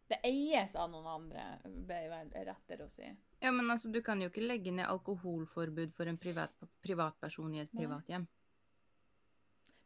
Det 0.08 0.18
eies 0.28 0.74
av 0.76 0.90
noen 0.92 1.08
andre, 1.08 1.44
bør 1.88 2.06
være 2.12 2.44
rettere 2.50 2.84
å 2.86 2.92
si. 2.92 3.08
Ja, 3.40 3.50
men 3.52 3.68
altså, 3.72 3.90
du 3.92 4.00
kan 4.04 4.20
jo 4.20 4.28
ikke 4.28 4.44
legge 4.44 4.72
ned 4.72 4.88
alkoholforbud 4.88 5.92
for 5.96 6.08
en 6.08 6.20
privat, 6.20 6.52
privatperson 6.84 7.56
i 7.56 7.62
et 7.64 7.72
Nei. 7.72 7.82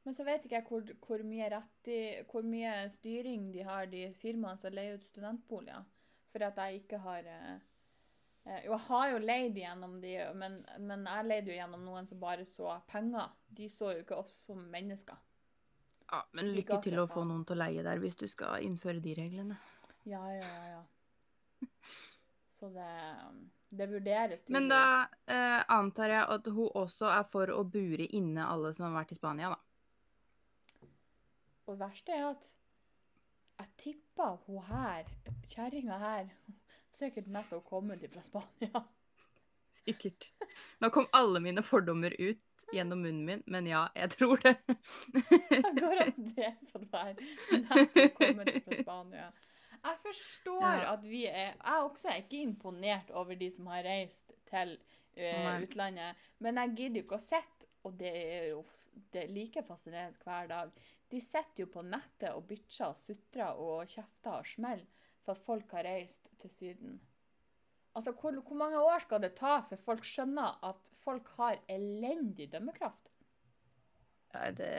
Men 0.09 0.15
så 0.17 0.25
vet 0.25 0.47
ikke 0.47 0.57
jeg 0.57 0.65
hvor, 0.65 0.87
hvor, 1.05 1.23
mye 1.29 1.49
i, 1.93 1.97
hvor 2.31 2.47
mye 2.49 2.71
styring 2.89 3.51
de 3.53 3.61
har, 3.61 3.91
de 3.93 4.07
firmaene 4.17 4.57
som 4.57 4.73
leier 4.73 4.95
ut 4.97 5.05
studentboliger. 5.05 5.83
For 6.33 6.47
at 6.47 6.61
jeg 6.63 6.79
ikke 6.79 7.01
har 7.03 7.29
eh, 7.29 7.59
eh, 8.47 8.63
Jo, 8.65 8.71
jeg 8.71 8.87
har 8.87 9.11
jo 9.11 9.19
leid 9.21 9.59
gjennom 9.61 9.99
de, 10.01 10.15
men, 10.41 10.57
men 10.81 11.05
jeg 11.11 11.27
leide 11.27 11.53
jo 11.53 11.59
gjennom 11.59 11.85
noen 11.85 12.09
som 12.09 12.23
bare 12.23 12.49
så 12.49 12.79
penger. 12.89 13.37
De 13.61 13.69
så 13.69 13.93
jo 13.99 14.07
ikke 14.07 14.23
oss 14.23 14.33
som 14.47 14.65
mennesker. 14.73 15.21
Ja, 16.07 16.23
men 16.33 16.55
lykke 16.57 16.81
til 16.89 17.05
å 17.05 17.07
få 17.13 17.29
noen 17.29 17.45
til 17.45 17.59
å 17.59 17.61
leie 17.67 17.85
der 17.85 18.01
hvis 18.01 18.17
du 18.17 18.25
skal 18.33 18.65
innføre 18.65 19.05
de 19.05 19.13
reglene. 19.21 19.61
Ja, 20.09 20.25
ja, 20.39 20.51
ja. 20.57 20.67
ja. 20.79 21.69
Så 22.57 22.73
det, 22.73 22.91
det 23.77 23.93
vurderes 23.93 24.41
tydeligvis. 24.41 24.57
Men 24.57 24.73
da 24.73 24.83
eh, 25.29 25.63
antar 25.69 26.17
jeg 26.17 26.27
at 26.41 26.49
hun 26.49 26.77
også 26.87 27.13
er 27.13 27.29
for 27.29 27.53
å 27.53 27.61
bure 27.69 28.09
inne 28.09 28.49
alle 28.49 28.73
som 28.73 28.89
har 28.89 29.03
vært 29.03 29.13
i 29.13 29.21
Spania, 29.21 29.53
da. 29.53 29.65
Og 31.69 31.75
det 31.77 31.83
verste 31.85 32.15
er 32.17 32.31
at 32.31 32.47
jeg 33.59 33.69
tipper 33.83 34.37
hun 34.47 34.63
her, 34.69 35.09
kjerringa 35.51 35.99
her, 36.01 36.29
sikkert 36.97 37.27
nettopp 37.35 37.67
kommet 37.69 38.05
fra 38.13 38.23
Spania. 38.25 38.85
Sikkert. 39.79 40.31
Nå 40.81 40.89
kom 40.95 41.07
alle 41.15 41.41
mine 41.45 41.63
fordommer 41.63 42.15
ut 42.19 42.65
gjennom 42.75 43.03
munnen 43.05 43.27
min, 43.29 43.43
men 43.47 43.69
ja, 43.69 43.85
jeg 43.97 44.11
tror 44.17 44.41
det. 44.43 44.55
Jeg 45.15 45.75
garanterer 45.77 46.57
på 46.73 46.81
det 46.83 46.89
her. 46.95 47.21
Nettopp 47.67 48.19
kommet 48.19 48.51
fra 48.65 48.81
Spania. 48.83 49.29
Jeg 49.79 50.01
forstår 50.03 50.65
Ja. 50.67 50.93
at 50.97 51.05
vi 51.07 51.25
er 51.27 51.53
Jeg 51.55 51.83
også 51.85 52.09
er 52.11 52.23
ikke 52.25 52.41
imponert 52.43 53.11
over 53.11 53.35
de 53.39 53.51
som 53.55 53.67
har 53.71 53.85
reist 53.87 54.33
til 54.51 54.75
uh, 55.21 55.63
utlandet, 55.63 56.17
men 56.39 56.57
jeg 56.57 56.75
gidder 56.77 57.01
jo 57.01 57.07
ikke 57.07 57.21
å 57.21 57.27
sitte, 57.29 57.69
og 57.87 57.95
det 58.01 58.11
er 58.11 58.49
jo 58.51 58.65
det 59.13 59.23
er 59.23 59.31
like 59.33 59.63
fascinerende 59.69 60.19
hver 60.25 60.47
dag. 60.51 60.71
De 61.09 61.21
sitter 61.25 61.65
jo 61.65 61.69
på 61.73 61.83
nettet 61.87 62.35
og 62.35 62.45
bitcher 62.49 62.93
og 62.93 62.99
sutrer 63.01 63.57
og 63.57 63.89
kjefter 63.89 64.41
og 64.41 64.49
smeller 64.49 65.07
for 65.25 65.37
at 65.37 65.45
folk 65.45 65.73
har 65.77 65.87
reist 65.89 66.29
til 66.41 66.53
Syden. 66.53 66.99
Altså, 67.97 68.13
hvor, 68.13 68.37
hvor 68.47 68.57
mange 68.57 68.81
år 68.81 69.01
skal 69.03 69.23
det 69.25 69.35
ta 69.39 69.59
før 69.67 69.81
folk 69.83 70.05
skjønner 70.07 70.61
at 70.65 70.91
folk 71.03 71.29
har 71.39 71.59
elendig 71.69 72.51
dømmekraft? 72.53 73.11
Ja, 74.35 74.51
det, 74.53 74.73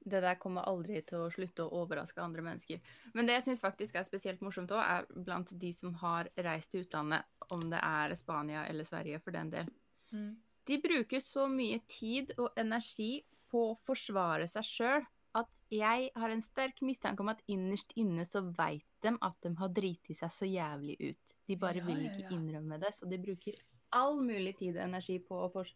det 0.00 0.22
der 0.24 0.38
kommer 0.40 0.66
aldri 0.66 1.02
til 1.06 1.26
å 1.26 1.30
slutte 1.30 1.66
å 1.66 1.82
overraske 1.82 2.22
andre 2.24 2.42
mennesker. 2.46 2.80
Men 3.14 3.28
det 3.28 3.36
jeg 3.36 3.46
syns 3.50 3.62
faktisk 3.62 4.00
er 4.00 4.08
spesielt 4.08 4.42
morsomt 4.42 4.72
òg, 4.74 4.82
er 4.82 5.24
blant 5.28 5.52
de 5.52 5.72
som 5.76 5.94
har 6.02 6.32
reist 6.48 6.72
til 6.72 6.86
utlandet, 6.86 7.28
om 7.52 7.68
det 7.70 7.82
er 7.84 8.16
Spania 8.18 8.64
eller 8.66 8.88
Sverige 8.88 9.20
for 9.22 9.36
den 9.36 9.52
del. 9.52 9.70
Mm. 10.12 10.32
De 10.66 10.80
bruker 10.82 11.22
så 11.22 11.46
mye 11.50 11.82
tid 11.86 12.32
og 12.40 12.56
energi 12.58 13.20
på 13.52 13.68
å 13.70 13.78
forsvare 13.86 14.48
seg 14.50 14.66
sjøl 14.66 15.06
at 15.36 15.50
jeg 15.72 16.10
har 16.14 16.32
en 16.32 16.42
sterk 16.44 16.80
mistanke 16.86 17.24
om 17.24 17.30
at 17.32 17.42
innerst 17.50 17.92
inne 17.98 18.24
så 18.28 18.42
veit 18.56 18.86
de 19.04 19.12
at 19.14 19.36
de 19.42 19.52
har 19.58 19.72
driti 19.74 20.14
seg 20.16 20.32
så 20.32 20.48
jævlig 20.48 20.96
ut. 21.10 21.34
De 21.48 21.56
bare 21.60 21.82
Ja, 21.82 21.86
vil 21.88 22.04
ikke 22.06 22.24
ja. 22.26 22.30
innrømme 22.36 22.78
det, 22.82 22.92
så 22.94 23.08
de 23.10 23.18
bruker 23.22 23.58
all 23.96 24.20
mulig 24.22 24.56
tid 24.58 24.76
og 24.76 24.84
energi 24.86 25.18
på 25.22 25.38
å, 25.46 25.50
for, 25.52 25.70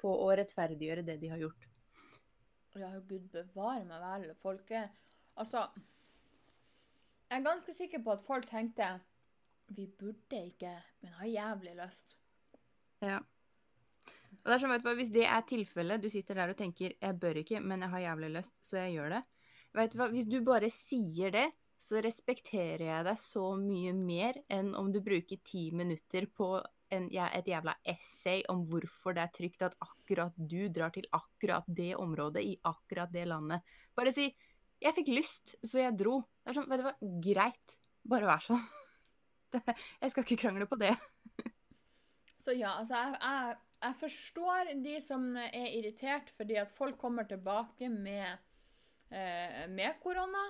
på 0.00 0.14
å 0.24 0.30
rettferdiggjøre 0.38 1.04
det 1.06 1.18
de 1.22 1.30
har 1.32 1.42
gjort. 1.42 1.68
Ja, 2.78 2.88
gud 3.04 3.26
bevare 3.34 3.84
meg 3.84 4.00
vel. 4.00 4.30
Folk 4.40 4.70
er 4.72 4.90
Altså 5.36 5.66
Jeg 7.28 7.38
er 7.38 7.44
ganske 7.44 7.72
sikker 7.76 8.02
på 8.04 8.12
at 8.12 8.24
folk 8.24 8.46
tenkte 8.48 8.88
Vi 9.72 9.86
burde 9.98 10.40
ikke, 10.50 10.72
men 11.00 11.12
har 11.20 11.28
jævlig 11.28 11.74
lyst. 11.78 12.16
Ja. 13.00 13.20
Og 14.42 14.50
det 14.50 14.54
er 14.56 14.62
sånn, 14.62 14.72
vet 14.74 14.82
du 14.82 14.88
hva, 14.88 14.96
Hvis 14.98 15.14
det 15.14 15.24
er 15.28 15.44
tilfellet, 15.46 16.02
du 16.02 16.08
sitter 16.10 16.34
der 16.34 16.50
og 16.50 16.58
tenker 16.58 16.94
'jeg 16.98 17.18
bør 17.18 17.42
ikke, 17.42 17.60
men 17.62 17.80
jeg 17.80 17.90
har 17.90 18.00
jævlig 18.00 18.30
lyst, 18.36 18.54
så 18.62 18.76
jeg 18.82 18.94
gjør 18.96 19.10
det'. 19.14 19.24
Vet 19.74 19.92
du 19.92 19.98
hva, 19.98 20.08
Hvis 20.10 20.28
du 20.28 20.40
bare 20.40 20.70
sier 20.70 21.30
det, 21.30 21.52
så 21.78 22.02
respekterer 22.02 22.84
jeg 22.86 23.04
deg 23.04 23.18
så 23.18 23.56
mye 23.58 23.92
mer 23.92 24.34
enn 24.50 24.74
om 24.78 24.92
du 24.92 25.00
bruker 25.00 25.38
ti 25.44 25.70
minutter 25.74 26.26
på 26.26 26.62
en, 26.92 27.08
ja, 27.10 27.26
et 27.34 27.48
jævla 27.48 27.74
essay 27.88 28.42
om 28.52 28.66
hvorfor 28.68 29.16
det 29.16 29.22
er 29.24 29.32
trygt 29.34 29.64
at 29.66 29.74
akkurat 29.80 30.32
du 30.36 30.68
drar 30.68 30.92
til 30.94 31.08
akkurat 31.12 31.64
det 31.66 31.96
området 31.96 32.44
i 32.44 32.58
akkurat 32.68 33.10
det 33.12 33.26
landet. 33.26 33.62
Bare 33.96 34.12
si 34.12 34.34
'jeg 34.80 34.94
fikk 34.94 35.08
lyst, 35.08 35.56
så 35.64 35.78
jeg 35.78 35.98
dro'. 35.98 36.22
Det 36.44 36.50
er 36.50 36.54
sånn, 36.54 36.68
vet 36.68 36.78
du 36.78 36.84
hva, 36.84 36.96
greit. 37.22 37.76
Bare 38.04 38.26
vær 38.26 38.42
sånn. 38.42 38.62
Jeg 40.00 40.10
skal 40.10 40.24
ikke 40.24 40.40
krangle 40.40 40.66
på 40.66 40.78
det. 40.80 40.96
Så 42.40 42.54
ja, 42.56 42.72
altså, 42.80 42.94
jeg, 42.96 43.18
jeg, 43.20 43.56
jeg 43.82 43.98
forstår 43.98 44.72
de 44.84 44.96
som 45.02 45.24
er 45.42 45.68
irritert 45.74 46.30
fordi 46.36 46.58
at 46.60 46.72
folk 46.74 46.98
kommer 47.00 47.26
tilbake 47.28 47.88
med, 47.90 48.38
eh, 49.10 49.64
med 49.68 49.98
korona, 50.02 50.44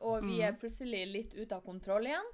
og 0.00 0.26
vi 0.26 0.40
er 0.42 0.56
plutselig 0.58 1.04
litt 1.08 1.36
ute 1.36 1.54
av 1.54 1.62
kontroll 1.64 2.08
igjen. 2.08 2.32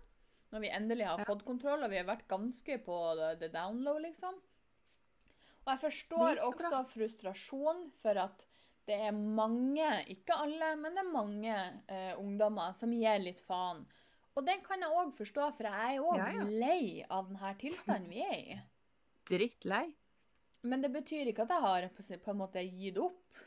Når 0.53 0.61
vi 0.61 0.71
endelig 0.73 1.07
har 1.09 1.25
fått 1.25 1.45
kontroll, 1.49 1.85
og 1.85 1.93
vi 1.93 2.01
har 2.01 2.09
vært 2.09 2.27
ganske 2.29 2.79
på 2.85 2.97
the, 3.41 3.49
download, 3.49 4.03
liksom. 4.05 4.35
Og 5.63 5.71
jeg 5.71 5.81
forstår 5.81 6.43
også 6.45 6.83
frustrasjon 6.91 7.87
for 8.03 8.19
at 8.21 8.47
det 8.89 8.99
er 8.99 9.15
mange, 9.15 9.87
ikke 10.11 10.37
alle, 10.43 10.75
men 10.77 10.97
det 10.97 11.05
er 11.05 11.13
mange 11.13 11.57
eh, 11.87 12.13
ungdommer 12.19 12.75
som 12.77 12.93
gir 12.93 13.21
litt 13.23 13.41
faen. 13.47 13.85
Og 14.35 14.45
den 14.49 14.63
kan 14.65 14.83
jeg 14.83 14.91
òg 14.91 15.13
forstå, 15.15 15.49
for 15.57 15.69
jeg 15.69 15.97
er 15.97 16.05
òg 16.05 16.19
Ja, 16.19 16.29
ja. 16.35 16.47
lei 16.49 17.05
av 17.09 17.29
denne 17.31 17.53
tilstanden 17.61 18.11
vi 18.11 18.25
er 18.27 18.39
i. 18.41 18.61
Drittlei. 19.31 19.87
Men 20.63 20.83
det 20.85 20.93
betyr 20.95 21.27
ikke 21.33 21.43
at 21.43 21.51
jeg 21.57 21.61
har 21.65 21.89
på 22.23 22.31
en 22.31 22.39
måte 22.39 22.63
gitt 22.63 22.99
opp. 23.03 23.41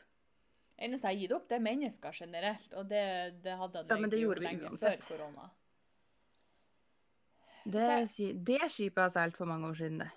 Det 0.76 0.84
eneste 0.84 1.08
jeg 1.08 1.16
har 1.16 1.20
gitt 1.22 1.32
opp, 1.32 1.46
det 1.48 1.56
er 1.56 1.62
mennesker 1.64 2.12
generelt, 2.18 2.74
og 2.76 2.88
det, 2.90 3.04
det 3.44 3.54
hadde 3.56 3.78
jeg 3.80 3.86
Ja, 3.88 3.96
egentlig 3.96 4.20
gjort 4.20 4.42
lenge 4.44 4.68
uansett. 4.68 5.04
før 5.06 5.16
korona. 5.16 5.46
Det, 7.66 7.86
si- 8.12 8.34
det 8.46 8.60
skipet 8.70 9.00
har 9.02 9.10
seilt 9.14 9.36
for 9.38 9.48
mange 9.50 9.66
år 9.72 9.78
siden, 9.80 10.02
det. 10.04 10.10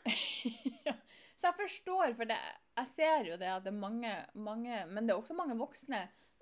ja. 0.87 0.93
Så 1.39 1.47
jeg 1.47 1.55
forstår, 1.61 2.13
for 2.19 2.27
det, 2.29 2.37
jeg 2.77 2.89
ser 2.97 3.29
jo 3.31 3.37
det 3.39 3.47
at 3.47 3.63
det 3.63 3.71
er 3.71 3.79
mange, 3.79 4.11
mange 4.35 4.81
Men 4.91 5.07
det 5.07 5.13
er 5.15 5.21
også 5.21 5.33
mange 5.37 5.55
voksne, 5.57 6.01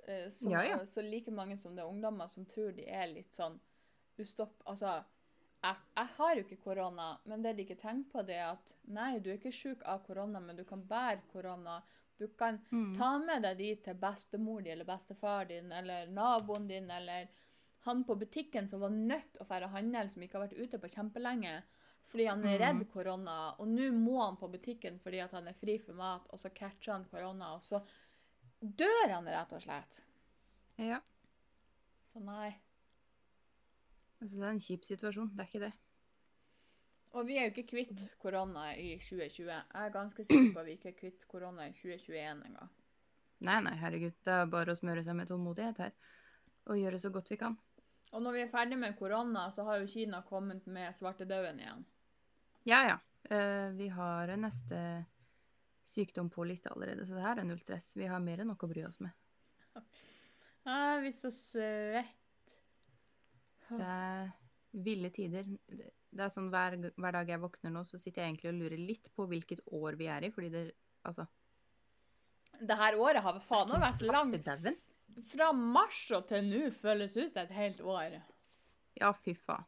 uh, 0.09 0.25
som, 0.33 0.51
Ja, 0.55 0.63
ja. 0.71 0.79
så 0.89 1.03
like 1.05 1.31
mange 1.31 1.57
som 1.61 1.75
det 1.77 1.83
er 1.85 1.91
ungdommer, 1.91 2.27
som 2.33 2.45
tror 2.49 2.73
de 2.75 2.87
er 2.89 3.05
litt 3.13 3.37
sånn 3.37 3.59
ustopp... 4.17 4.57
Altså, 4.65 4.97
jeg, 5.67 5.75
jeg 5.97 6.09
har 6.17 6.35
jo 6.35 6.43
ikke 6.45 6.57
korona, 6.63 7.07
men 7.29 7.43
det 7.43 7.53
de 7.57 7.63
ikke 7.65 7.77
tenker 7.81 8.11
på, 8.11 8.23
det 8.27 8.35
er 8.39 8.49
at 8.53 8.73
nei, 8.95 9.19
du 9.19 9.29
er 9.31 9.37
ikke 9.39 9.53
syk 9.53 9.83
av 9.85 10.03
korona, 10.07 10.39
men 10.43 10.55
du 10.59 10.63
kan 10.67 10.81
bære 10.87 11.21
korona. 11.31 11.81
Du 12.17 12.27
kan 12.33 12.59
Mm. 12.71 12.93
ta 12.97 13.17
med 13.21 13.43
deg 13.45 13.57
de 13.59 13.75
til 13.85 13.93
bestemor 14.01 14.63
di 14.63 14.71
eller 14.73 14.85
bestefar 14.85 15.45
din 15.47 15.71
eller 15.71 16.07
naboen 16.09 16.67
din 16.67 16.89
eller 16.91 17.27
han 17.85 18.03
på 18.03 18.15
butikken 18.19 18.67
som 18.67 18.81
var 18.81 18.89
nødt 18.89 19.33
til 19.33 19.43
å 19.43 19.47
fære 19.47 19.69
handel, 19.69 20.09
som 20.09 20.21
ikke 20.25 20.39
har 20.39 20.47
vært 20.47 20.57
ute 20.57 20.79
på 20.81 20.89
kjempelenge 20.89 21.61
fordi 22.07 22.25
han 22.27 22.43
er 22.45 22.57
redd 22.59 22.79
Mhm. 22.81 22.91
korona, 22.93 23.55
og 23.59 23.67
nå 23.67 23.91
må 23.91 24.21
han 24.25 24.37
på 24.37 24.47
butikken 24.49 24.97
fordi 24.99 25.19
han 25.29 25.47
er 25.47 25.53
fri 25.53 25.77
for 25.77 25.93
mat, 25.93 26.25
og 26.31 26.39
så 26.39 26.49
catcher 26.55 26.93
han 26.93 27.05
korona, 27.05 27.53
og 27.55 27.61
så 27.61 27.81
dør 28.63 29.09
han 29.11 29.25
rett 29.27 29.51
og 29.53 29.61
slett. 29.61 30.01
Ja. 30.77 31.01
Så 32.13 32.19
nei. 32.23 32.55
Altså, 34.21 34.39
det 34.39 34.47
er 34.47 34.55
en 34.55 34.63
kjip 34.63 34.87
situasjon, 34.87 35.29
det 35.35 35.43
er 35.43 35.51
ikke 35.51 35.65
det. 35.67 35.73
Og 37.17 37.25
vi 37.27 37.37
er 37.37 37.47
jo 37.47 37.53
ikke 37.53 37.69
kvitt 37.71 38.01
korona 38.21 38.71
i 38.75 38.95
2020. 38.99 39.47
Jeg 39.47 39.85
er 39.85 39.93
ganske 39.93 40.25
sikker 40.25 40.51
på 40.53 40.61
at 40.61 40.67
vi 40.67 40.75
ikke 40.77 40.91
er 40.91 40.97
kvitt 40.97 41.23
korona 41.29 41.69
i 41.69 41.73
2021 41.73 42.43
engang. 42.49 42.73
Nei, 43.47 43.57
nei, 43.63 43.73
herregud. 43.77 44.17
Det 44.25 44.33
er 44.33 44.51
bare 44.51 44.73
å 44.73 44.77
smøre 44.77 45.03
seg 45.05 45.17
med 45.17 45.29
tålmodighet 45.29 45.81
her. 45.81 45.95
Og 46.67 46.81
gjøre 46.81 46.99
så 47.01 47.11
godt 47.13 47.31
vi 47.31 47.39
kan. 47.39 47.55
Og 48.15 48.23
når 48.23 48.35
vi 48.35 48.41
er 48.43 48.51
ferdig 48.51 48.79
med 48.79 48.97
korona, 48.99 49.47
så 49.53 49.65
har 49.67 49.81
jo 49.81 49.89
Kina 49.91 50.21
kommet 50.27 50.65
med 50.71 50.95
svartedauden 50.97 51.61
igjen. 51.61 51.85
Ja, 52.67 52.81
ja. 52.87 52.97
Eh, 53.29 53.69
vi 53.75 53.89
har 53.91 54.31
neste 54.39 54.81
sykdom 55.87 56.29
på 56.29 56.43
lista 56.47 56.69
allerede, 56.69 57.05
så 57.05 57.15
det 57.15 57.23
her 57.23 57.41
er 57.41 57.47
null 57.47 57.59
stress. 57.63 57.93
Vi 57.95 58.07
har 58.07 58.23
mer 58.23 58.43
enn 58.43 58.51
nok 58.51 58.67
å 58.67 58.71
bry 58.71 58.83
oss 58.87 58.99
med. 59.03 59.15
Jeg 60.67 61.03
blir 61.03 61.13
så 61.15 61.31
svett. 61.31 62.26
Det 63.69 63.87
er 63.87 64.27
ville 64.83 65.09
tider. 65.13 65.47
Det 65.67 66.23
er 66.23 66.33
sånn 66.33 66.49
hver, 66.53 66.77
hver 66.95 67.15
dag 67.19 67.31
jeg 67.31 67.41
våkner 67.41 67.73
nå, 67.73 67.83
så 67.87 67.99
sitter 67.99 68.23
jeg 68.23 68.33
egentlig 68.33 68.51
og 68.51 68.59
lurer 68.61 68.81
litt 68.81 69.09
på 69.15 69.27
hvilket 69.29 69.63
år 69.75 69.97
vi 69.99 70.09
er 70.11 70.27
i, 70.27 70.33
fordi 70.33 70.51
det 70.53 70.67
Altså 71.07 71.23
Det 72.59 72.75
her 72.75 72.97
året 72.99 73.23
har 73.23 73.37
faen 73.45 73.69
meg 73.69 73.83
vært 73.85 74.01
langt. 74.09 74.81
Fra 75.31 75.51
mars 75.55 75.99
og 76.11 76.25
til 76.27 76.49
nå 76.49 76.65
føles 76.75 77.15
ut 77.15 77.29
som 77.29 77.43
et 77.45 77.53
helt 77.55 77.79
år. 77.79 78.17
Ja, 78.99 79.13
fy 79.13 79.35
faen. 79.37 79.65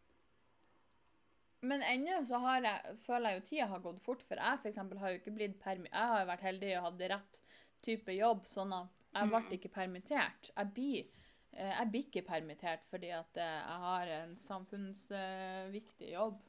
Men 1.62 1.84
ennå 1.84 2.22
så 2.27 2.39
har 2.39 2.63
jeg, 2.63 2.98
føler 3.03 3.34
jeg 3.34 3.39
jo 3.39 3.46
tida 3.48 3.68
har 3.68 3.82
gått 3.84 4.00
fort, 4.03 4.22
for 4.27 4.39
jeg 4.39 4.60
for 4.62 4.72
eksempel 4.72 5.00
har 5.01 5.12
jo 5.12 5.20
ikke 5.20 5.36
blitt 5.36 5.58
permi... 5.60 5.89
Jeg 5.91 6.12
har 6.12 6.22
jo 6.22 6.29
vært 6.29 6.46
heldig 6.48 6.70
og 6.77 6.86
hatt 6.86 7.01
rett 7.13 7.39
type 7.84 8.15
jobb, 8.15 8.46
sånn 8.48 8.75
at 8.77 9.08
jeg 9.15 9.32
ble 9.32 9.41
ikke 9.58 9.72
permittert. 9.74 10.51
Jeg 10.53 10.72
blir, 10.75 11.10
jeg 11.51 11.89
blir 11.91 12.06
ikke 12.06 12.25
permittert 12.27 12.86
fordi 12.89 13.10
at 13.15 13.39
eh, 13.41 13.58
jeg 13.58 13.82
har 13.86 14.13
en 14.20 14.38
samfunnsviktig 14.44 16.13
jobb. 16.13 16.39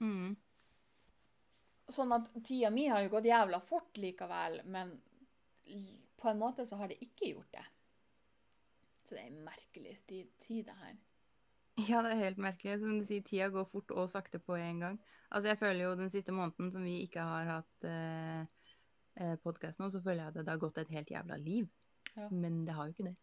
Mm. 0.00 0.36
Sånn 1.88 2.12
at 2.12 2.28
tida 2.44 2.70
mi 2.70 2.86
har 2.92 3.02
jo 3.04 3.12
gått 3.16 3.30
jævla 3.30 3.60
fort 3.64 3.96
likevel, 3.98 4.60
men 4.68 4.92
på 6.18 6.30
en 6.30 6.40
måte 6.40 6.66
så 6.68 6.76
har 6.80 6.90
det 6.90 7.00
ikke 7.04 7.32
gjort 7.32 7.52
det. 7.56 7.66
Så 9.04 9.14
det 9.14 9.22
er 9.22 9.30
en 9.30 9.44
merkelig 9.46 9.94
tid, 10.04 10.32
tid, 10.42 10.66
det 10.68 10.76
her. 10.82 10.96
Ja, 11.88 12.02
det 12.04 12.10
er 12.12 12.24
helt 12.26 12.40
merkelig. 12.42 12.80
Som 12.82 12.98
du 12.98 13.06
sier, 13.06 13.24
tida 13.24 13.48
går 13.54 13.64
fort 13.70 13.94
og 13.94 14.10
sakte 14.12 14.40
på 14.42 14.58
en 14.58 14.82
gang. 14.84 14.98
Altså, 15.30 15.52
jeg 15.52 15.60
føler 15.60 15.84
jo 15.84 15.94
den 15.96 16.10
siste 16.12 16.34
måneden 16.34 16.72
som 16.74 16.84
vi 16.84 16.98
ikke 17.06 17.24
har 17.24 17.48
hatt 17.52 17.86
eh, 17.88 18.42
eh, 19.22 19.36
podkast 19.44 19.80
nå, 19.80 19.88
så 19.94 20.02
føler 20.04 20.26
jeg 20.26 20.34
at 20.34 20.40
det 20.42 20.52
har 20.52 20.60
gått 20.60 20.82
et 20.82 20.92
helt 20.92 21.12
jævla 21.14 21.38
liv. 21.40 21.70
Ja. 22.16 22.28
Men 22.28 22.64
det 22.66 22.76
har 22.76 22.88
jo 22.88 22.96
ikke 22.96 23.08
det. 23.08 23.16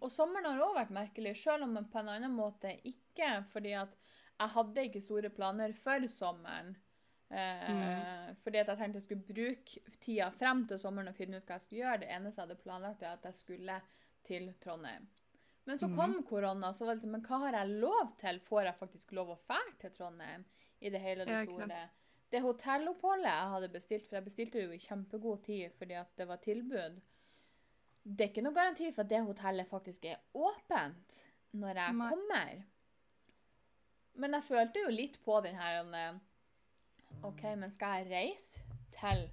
Og 0.00 0.10
sommeren 0.12 0.48
har 0.48 0.62
òg 0.66 0.74
vært 0.76 0.94
merkelig, 0.94 1.36
selv 1.40 1.66
om 1.66 1.76
på 1.90 2.00
en 2.00 2.10
annen 2.14 2.34
måte 2.34 2.74
ikke. 2.86 3.44
Fordi 3.52 3.72
at 3.78 3.94
jeg 4.36 4.52
hadde 4.56 4.84
ikke 4.88 5.04
store 5.04 5.30
planer 5.32 5.74
for 5.78 6.06
sommeren. 6.12 6.74
Eh, 7.30 8.34
Fordi 8.44 8.60
at 8.60 8.68
jeg 8.70 8.78
tenkte 8.78 9.00
jeg 9.00 9.06
skulle 9.06 9.28
bruke 9.34 9.96
tida 10.02 10.28
frem 10.30 10.62
til 10.70 10.78
sommeren 10.78 11.10
og 11.10 11.16
finne 11.18 11.40
ut 11.40 11.46
hva 11.48 11.58
jeg 11.58 11.66
skulle 11.66 11.82
gjøre. 11.82 12.02
Det 12.04 12.10
eneste 12.14 12.40
jeg 12.40 12.48
hadde 12.48 12.62
planlagt, 12.62 13.02
er 13.02 13.16
at 13.16 13.30
jeg 13.30 13.40
skulle 13.40 13.78
til 14.26 14.50
Trondheim. 14.62 15.08
Men 15.66 15.80
så 15.80 15.88
kom 15.90 16.20
korona, 16.22 16.70
så 16.72 16.86
var 16.86 16.94
det 16.94 17.00
liksom 17.00 17.16
Men 17.16 17.24
hva 17.26 17.38
har 17.42 17.56
jeg 17.58 17.78
lov 17.82 18.12
til? 18.20 18.38
Får 18.46 18.68
jeg 18.68 18.78
faktisk 18.78 19.12
lov 19.18 19.32
å 19.34 19.40
fære 19.48 19.72
til 19.82 19.94
Trondheim? 19.96 20.44
I 20.78 20.92
det 20.92 21.00
hele 21.02 21.24
og 21.24 21.30
det 21.32 21.40
store. 21.48 21.80
Det 22.30 22.42
hotelloppholdet 22.42 23.30
jeg 23.30 23.50
hadde 23.54 23.72
bestilt, 23.72 24.06
for 24.06 24.18
jeg 24.18 24.26
bestilte 24.26 24.58
det 24.58 24.64
jo 24.66 24.76
i 24.76 24.82
kjempegod 24.82 25.44
tid 25.46 25.74
fordi 25.78 25.94
at 25.98 26.10
det 26.18 26.26
var 26.28 26.40
tilbud 26.42 26.98
Det 28.06 28.22
er 28.22 28.30
ikke 28.30 28.42
noe 28.46 28.54
garanti 28.54 28.92
for 28.94 29.02
at 29.02 29.10
det 29.10 29.22
hotellet 29.26 29.66
faktisk 29.70 30.04
er 30.06 30.20
åpent 30.38 31.22
når 31.58 31.80
jeg 31.80 31.94
Nei. 31.98 32.10
kommer. 32.12 32.52
Men 34.16 34.36
jeg 34.38 34.46
følte 34.46 34.84
jo 34.84 34.92
litt 34.94 35.16
på 35.24 35.40
den 35.44 35.56
her 35.58 35.80
eh, 35.98 36.20
OK, 37.26 37.42
men 37.58 37.72
skal 37.74 38.04
jeg 38.04 38.12
reise 38.12 38.62
til 38.94 39.24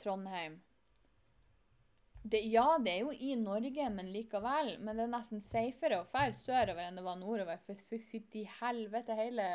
Trondheim? 0.00 0.60
Det, 2.22 2.38
ja, 2.46 2.76
det 2.78 2.92
er 2.92 3.00
jo 3.02 3.10
i 3.10 3.32
Norge, 3.34 3.88
men 3.90 4.12
likevel. 4.14 4.76
Men 4.78 4.94
det 4.96 5.08
er 5.08 5.10
nesten 5.16 5.42
safere 5.42 5.98
å 5.98 6.06
dra 6.12 6.28
sørover 6.38 6.84
enn 6.86 7.00
det 7.00 7.04
var 7.04 7.18
nordover. 7.18 7.58
For 7.66 7.80
fy- 7.90 7.98
fytti 8.12 8.44
helvete, 8.60 9.16
hele 9.18 9.48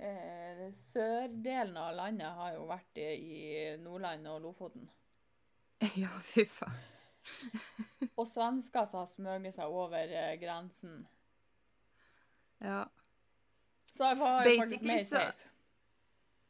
eh, 0.00 0.64
Sørdelen 0.72 1.76
av 1.76 1.92
landet 1.98 2.32
har 2.38 2.56
jo 2.56 2.64
vært 2.70 3.02
i, 3.04 3.10
i 3.12 3.76
Nordland 3.84 4.30
og 4.32 4.40
Lofoten. 4.48 4.88
Ja, 6.00 6.14
fy 6.24 6.46
faen. 6.48 6.80
Og 8.18 8.26
svensker 8.28 8.86
som 8.90 9.02
har 9.02 9.10
smøget 9.10 9.56
seg 9.56 9.70
over 9.70 10.10
eh, 10.10 10.34
grensen. 10.40 11.06
Ja. 12.62 12.84
Så 13.92 14.08
jeg 14.10 14.18
var 14.20 14.44
faktisk 14.46 14.86
mer 14.86 15.04
så- 15.04 15.18
safe. 15.18 15.48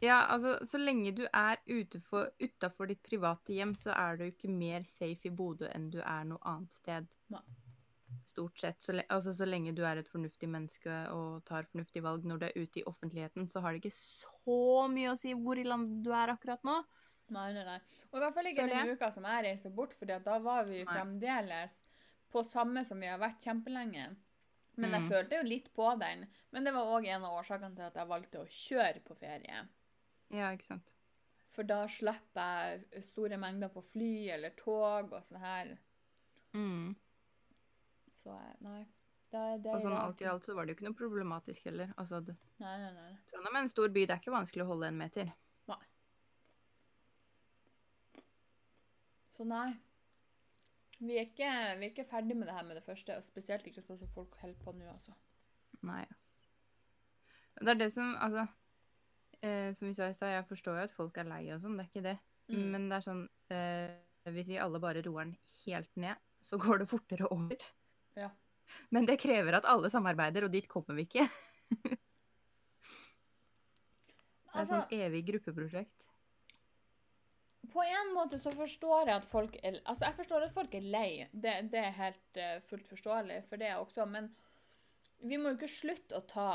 ja, 0.03 0.19
altså, 0.29 0.59
så 0.67 0.79
lenge 0.79 1.15
du 1.17 1.25
er 1.33 1.57
utafor 1.67 2.87
ditt 2.91 3.03
private 3.03 3.53
hjem, 3.57 3.75
så 3.75 3.95
er 3.97 4.17
du 4.17 4.25
ikke 4.29 4.51
mer 4.51 4.85
safe 4.89 5.29
i 5.29 5.35
Bodø 5.35 5.69
enn 5.75 5.91
du 5.91 6.01
er 6.01 6.25
noe 6.29 6.43
annet 6.45 6.73
sted. 6.73 7.07
Nei. 7.33 7.43
Stort 8.29 8.61
sett. 8.61 8.83
Så, 8.83 8.93
altså, 9.09 9.33
så 9.35 9.47
lenge 9.49 9.73
du 9.75 9.83
er 9.89 9.97
et 9.97 10.09
fornuftig 10.09 10.49
menneske 10.49 10.97
og 11.11 11.45
tar 11.49 11.65
fornuftige 11.71 12.05
valg 12.05 12.27
når 12.29 12.39
du 12.39 12.45
er 12.47 12.59
ute 12.61 12.83
i 12.83 12.85
offentligheten, 12.87 13.49
så 13.49 13.63
har 13.65 13.73
det 13.73 13.83
ikke 13.83 13.97
så 13.97 14.89
mye 14.93 15.15
å 15.15 15.19
si 15.19 15.33
hvor 15.33 15.59
i 15.59 15.65
landet 15.65 16.05
du 16.05 16.13
er 16.13 16.35
akkurat 16.35 16.63
nå. 16.67 16.83
Nei, 17.33 17.53
nei, 17.57 17.65
nei. 17.65 17.79
Og 18.13 18.19
i 18.19 18.23
hvert 18.23 18.35
fall 18.37 18.49
ikke 18.51 18.67
den 18.69 18.91
uka 18.97 19.09
som 19.15 19.25
jeg 19.25 19.45
reiste 19.47 19.71
bort, 19.75 19.95
for 19.99 20.07
da 20.07 20.39
var 20.45 20.65
vi 20.69 20.83
fremdeles 20.85 21.79
på 22.33 22.43
samme 22.49 22.85
som 22.89 23.01
vi 23.01 23.07
har 23.09 23.19
vært 23.21 23.41
kjempelenge. 23.45 24.11
Men 24.77 24.91
jeg 24.97 25.03
Mm. 25.03 25.09
følte 25.11 25.37
jo 25.37 25.43
litt 25.49 25.67
på 25.77 25.99
den. 26.01 26.27
Men 26.51 26.65
det 26.65 26.73
var 26.73 26.85
òg 26.97 27.07
en 27.07 27.25
av 27.25 27.39
årsakene 27.43 27.75
til 27.77 27.85
at 27.85 27.95
jeg 27.95 28.09
valgte 28.09 28.41
å 28.41 28.47
kjøre 28.49 29.03
på 29.05 29.17
ferie. 29.17 29.67
Ja, 30.31 30.53
ikke 30.57 30.65
sant. 30.65 30.93
For 31.53 31.63
da 31.63 31.83
slipper 31.87 32.81
jeg 32.93 33.03
store 33.05 33.37
mengder 33.37 33.69
på 33.69 33.83
fly 33.85 34.31
eller 34.31 34.51
tog 34.57 35.13
og 35.13 35.23
sånn 35.29 35.41
her. 35.41 35.79
Mm. 36.55 36.97
Så 38.23 38.31
jeg- 38.33 38.61
nei. 38.63 38.87
Det, 39.33 39.63
det 39.63 39.73
Og 39.75 39.81
sånn 39.83 39.97
alt 39.97 40.21
i 40.21 40.25
alt 40.27 40.43
så 40.45 40.55
var 40.55 40.67
det 40.67 40.75
jo 40.75 40.77
ikke 40.85 40.89
noe 40.91 40.99
problematisk 41.09 41.65
heller. 41.65 41.93
Altså, 41.97 42.21
det, 42.25 42.37
Nei, 42.61 42.77
nei, 42.79 42.93
nei. 42.93 43.13
Trondheim 43.31 43.57
er 43.57 43.61
en 43.61 43.69
stor 43.69 43.89
by, 43.89 44.05
det 44.07 44.11
er 44.11 44.21
ikke 44.21 44.35
vanskelig 44.35 44.63
å 44.65 44.67
holde 44.67 44.89
en 44.89 44.99
meter. 44.99 45.33
Så 49.43 49.47
nei. 49.51 49.73
Vi 51.03 51.17
er, 51.19 51.25
ikke, 51.27 51.47
vi 51.81 51.87
er 51.89 51.91
ikke 51.91 52.07
ferdig 52.07 52.37
med 52.39 52.47
det 52.47 52.55
her 52.55 52.63
med 52.63 52.77
det 52.79 52.85
første, 52.87 53.17
og 53.19 53.25
spesielt 53.27 53.65
ikke 53.67 53.83
sånn 53.83 53.99
som 53.99 54.11
folk 54.15 54.37
holder 54.39 54.61
på 54.63 54.75
nå, 54.77 54.85
altså. 54.87 55.17
Nei, 55.83 56.05
altså. 56.05 56.29
Det 57.59 57.73
er 57.73 57.81
det 57.81 57.89
som 57.91 58.13
Altså, 58.23 58.45
eh, 59.43 59.73
som 59.75 59.89
vi 59.89 59.97
sa 59.97 60.07
i 60.13 60.15
stad, 60.15 60.31
jeg 60.37 60.47
forstår 60.47 60.79
jo 60.79 60.85
at 60.85 60.95
folk 60.95 61.19
er 61.19 61.27
lei 61.27 61.41
og 61.51 61.59
sånn, 61.65 61.75
det 61.75 61.89
er 61.89 61.91
ikke 61.91 62.05
det. 62.07 62.15
Mm. 62.53 62.63
Men 62.77 62.87
det 62.87 63.01
er 63.01 63.07
sånn 63.09 63.25
eh, 63.55 64.31
Hvis 64.37 64.53
vi 64.53 64.61
alle 64.63 64.81
bare 64.83 65.03
roer 65.03 65.27
den 65.27 65.35
helt 65.65 65.91
ned, 65.99 66.23
så 66.43 66.61
går 66.63 66.85
det 66.85 66.89
fortere 66.93 67.27
over. 67.35 67.67
Ja. 68.15 68.31
Men 68.95 69.11
det 69.11 69.19
krever 69.25 69.59
at 69.59 69.67
alle 69.67 69.91
samarbeider, 69.91 70.47
og 70.47 70.55
dit 70.55 70.71
kommer 70.71 70.95
vi 71.01 71.09
ikke. 71.11 71.27
Det 74.53 74.61
er 74.61 74.63
Altså, 74.63 74.83
sånn 74.85 74.99
evig 75.01 75.23
gruppeprosjekt. 75.31 76.12
På 77.73 77.83
en 77.85 78.13
måte 78.15 78.39
så 78.39 78.53
forstår 78.55 79.07
jeg 79.09 79.17
at 79.17 79.27
folk 79.31 79.57
er 79.63 79.81
Altså, 79.87 80.05
jeg 80.07 80.15
forstår 80.21 80.45
at 80.47 80.55
folk 80.55 80.75
er 80.75 80.81
lei. 80.95 81.29
Det, 81.33 81.55
det 81.73 81.81
er 81.81 81.97
helt 81.99 82.39
uh, 82.41 82.61
fullt 82.69 82.89
forståelig 82.89 83.41
for 83.49 83.57
det 83.61 83.73
også, 83.77 84.07
men 84.09 84.31
vi 85.23 85.37
må 85.39 85.53
jo 85.53 85.59
ikke 85.61 85.71
slutte 85.71 86.17
å 86.19 86.25
ta 86.27 86.49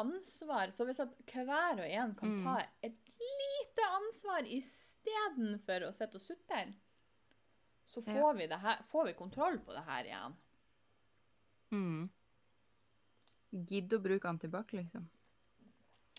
ansvar. 0.00 0.70
Så 0.72 0.84
hvis 0.88 1.00
at 1.02 1.12
hver 1.32 1.80
og 1.82 1.86
en 1.88 2.14
kan 2.14 2.36
Mm. 2.36 2.42
ta 2.44 2.56
et 2.82 2.96
lite 3.20 3.86
ansvar 3.96 4.46
istedenfor 4.48 5.88
å 5.88 5.92
sitte 5.92 6.16
og 6.16 6.24
sutre, 6.24 6.62
så 7.86 8.00
Ja. 8.06 8.12
får, 8.14 8.34
vi 8.38 8.46
det 8.46 8.58
her, 8.62 8.82
får 8.90 9.06
vi 9.06 9.12
kontroll 9.18 9.58
på 9.58 9.72
det 9.74 9.84
her 9.84 10.04
igjen. 10.04 10.36
Mm. 11.72 12.10
Gidd 13.66 13.92
å 13.92 13.98
bruke 14.02 14.28
antibac, 14.30 14.72
liksom. 14.72 15.08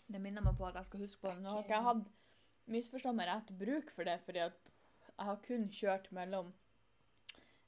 Det 0.08 0.20
minner 0.20 0.42
meg 0.44 0.56
på 0.58 0.66
at 0.68 0.74
jeg 0.74 0.84
skal 0.90 1.00
huske 1.00 1.20
på 1.22 1.32
noe 1.40 1.62
jeg 1.64 1.82
hatt 1.86 2.02
misforstått 2.66 3.16
meg 3.16 3.28
rett 3.28 3.50
bruk 3.58 3.90
for 3.90 4.04
det, 4.04 4.20
fordi 4.26 4.38
jeg 4.38 4.52
har 5.18 5.36
kun 5.46 5.68
kjørt 5.70 6.10
mellom 6.12 6.52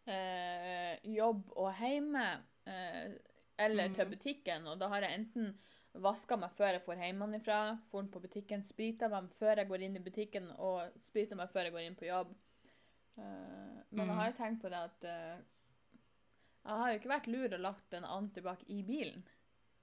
eh, 0.06 0.98
jobb 1.08 1.52
og 1.56 1.70
hjemme, 1.80 2.24
eh, 2.66 3.14
eller 3.58 3.88
til 3.94 4.04
Mhm. 4.06 4.10
butikken, 4.10 4.66
og 4.66 4.78
da 4.78 4.88
har 4.88 5.00
jeg 5.00 5.18
enten 5.20 5.58
vaska 5.94 6.36
meg 6.36 6.50
før 6.50 6.72
jeg 6.72 6.82
får 6.84 6.96
hjemmefra, 6.96 7.58
får 7.90 8.10
på 8.10 8.20
butikken, 8.20 8.62
sprita 8.62 9.08
meg 9.08 9.30
før 9.38 9.56
jeg 9.56 9.68
går 9.68 9.82
inn 9.82 9.96
i 9.96 10.00
butikken, 10.00 10.50
og 10.58 10.92
sprita 11.00 11.34
meg 11.36 11.50
før 11.50 11.64
jeg 11.64 11.72
går 11.72 11.86
inn 11.86 11.96
på 11.96 12.06
jobb. 12.06 12.34
Eh, 13.16 13.82
men 13.90 14.06
jeg 14.08 14.16
har 14.16 14.30
jo 14.32 14.36
tenkt 14.36 14.62
på 14.62 14.68
det 14.68 14.80
at 14.82 15.04
eh, 15.04 15.38
jeg 16.64 16.78
har 16.80 16.92
jo 16.92 16.98
ikke 16.98 17.14
vært 17.14 17.26
lur 17.28 17.54
og 17.54 17.60
lagt 17.60 17.94
en 17.94 18.04
antibac 18.04 18.62
i 18.68 18.82
bilen, 18.82 19.24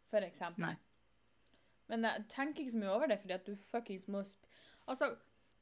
for 0.09 0.19
eksempel. 0.19 0.65
Nei. 0.65 0.75
Men 1.87 2.03
jeg 2.03 2.27
tenker 2.29 2.63
ikke 2.63 2.71
så 2.71 2.77
mye 2.77 2.95
over 2.95 3.07
det, 3.07 3.19
fordi 3.21 3.33
at 3.33 3.45
du 3.45 3.55
fuckings 3.55 4.07
må 4.07 4.23
Altså, 4.91 5.11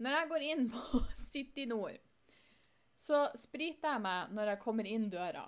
når 0.04 0.16
jeg 0.18 0.30
går 0.34 0.46
inn 0.50 0.68
på 0.76 1.02
City 1.22 1.66
Nord, 1.70 1.98
så 3.00 3.28
spriter 3.40 3.96
jeg 3.96 4.04
meg 4.04 4.36
når 4.36 4.54
jeg 4.54 4.64
kommer 4.64 4.88
inn 4.90 5.08
døra. 5.12 5.46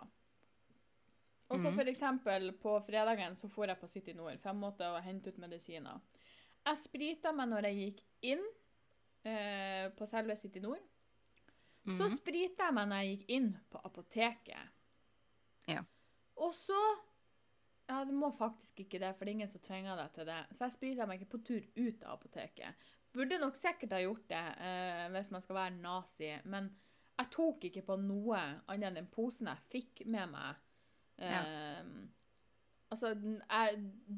Og 1.51 1.59
så 1.59 1.71
mm. 1.73 1.79
eksempel 1.91 2.53
på 2.61 2.77
fredagen 2.87 3.35
så 3.35 3.49
får 3.51 3.73
jeg 3.73 3.79
på 3.81 3.89
City 3.91 4.13
Nord, 4.15 4.37
for 4.39 4.53
jeg 4.53 4.59
måtte 4.61 4.91
hente 5.03 5.33
ut 5.33 5.41
medisiner. 5.41 5.99
Jeg 6.63 6.79
sprita 6.79 7.33
meg 7.35 7.49
når 7.51 7.67
jeg 7.67 7.79
gikk 7.81 8.01
inn 8.31 8.43
eh, 9.27 9.89
på 9.97 10.07
selve 10.07 10.37
City 10.39 10.61
Nord. 10.63 10.79
Så 11.89 12.05
Mhm. 12.05 12.13
sprita 12.13 12.69
jeg 12.69 12.73
meg 12.77 12.87
når 12.87 13.01
jeg 13.01 13.17
gikk 13.17 13.29
inn 13.35 13.49
på 13.69 13.81
apoteket. 13.83 14.75
Ja. 15.67 15.83
Og 16.35 16.53
så 16.55 16.77
Ja, 17.89 18.05
det 18.05 18.13
må 18.13 18.29
faktisk 18.31 18.79
ikke 18.79 18.99
det, 18.99 19.15
for 19.17 19.25
det 19.25 19.31
er 19.31 19.35
ingen 19.35 19.49
som 19.49 19.59
tvinger 19.59 19.97
deg 19.99 20.13
til 20.13 20.25
det. 20.25 20.45
Så 20.55 20.63
jeg 20.63 20.71
sprita 20.71 21.05
meg 21.05 21.19
ikke 21.19 21.31
på 21.33 21.43
tur 21.43 21.61
ut 21.75 22.03
av 22.03 22.13
apoteket. 22.13 22.85
Burde 23.11 23.41
nok 23.41 23.57
sikkert 23.59 23.93
ha 23.95 23.99
gjort 23.99 24.27
det 24.31 24.45
eh, 24.63 25.05
hvis 25.11 25.31
man 25.33 25.43
skal 25.43 25.57
være 25.57 25.77
nazi, 25.81 26.31
men 26.47 26.69
jeg 27.19 27.31
tok 27.33 27.65
ikke 27.67 27.83
på 27.85 27.97
noe 27.99 28.39
annet 28.71 28.87
enn 28.87 28.99
den 29.01 29.09
posen 29.11 29.49
jeg 29.51 29.67
fikk 29.73 30.03
med 30.09 30.31
meg. 30.31 30.61
Eh, 31.21 31.91
Altså, 32.91 33.13
jeg, 33.15 33.77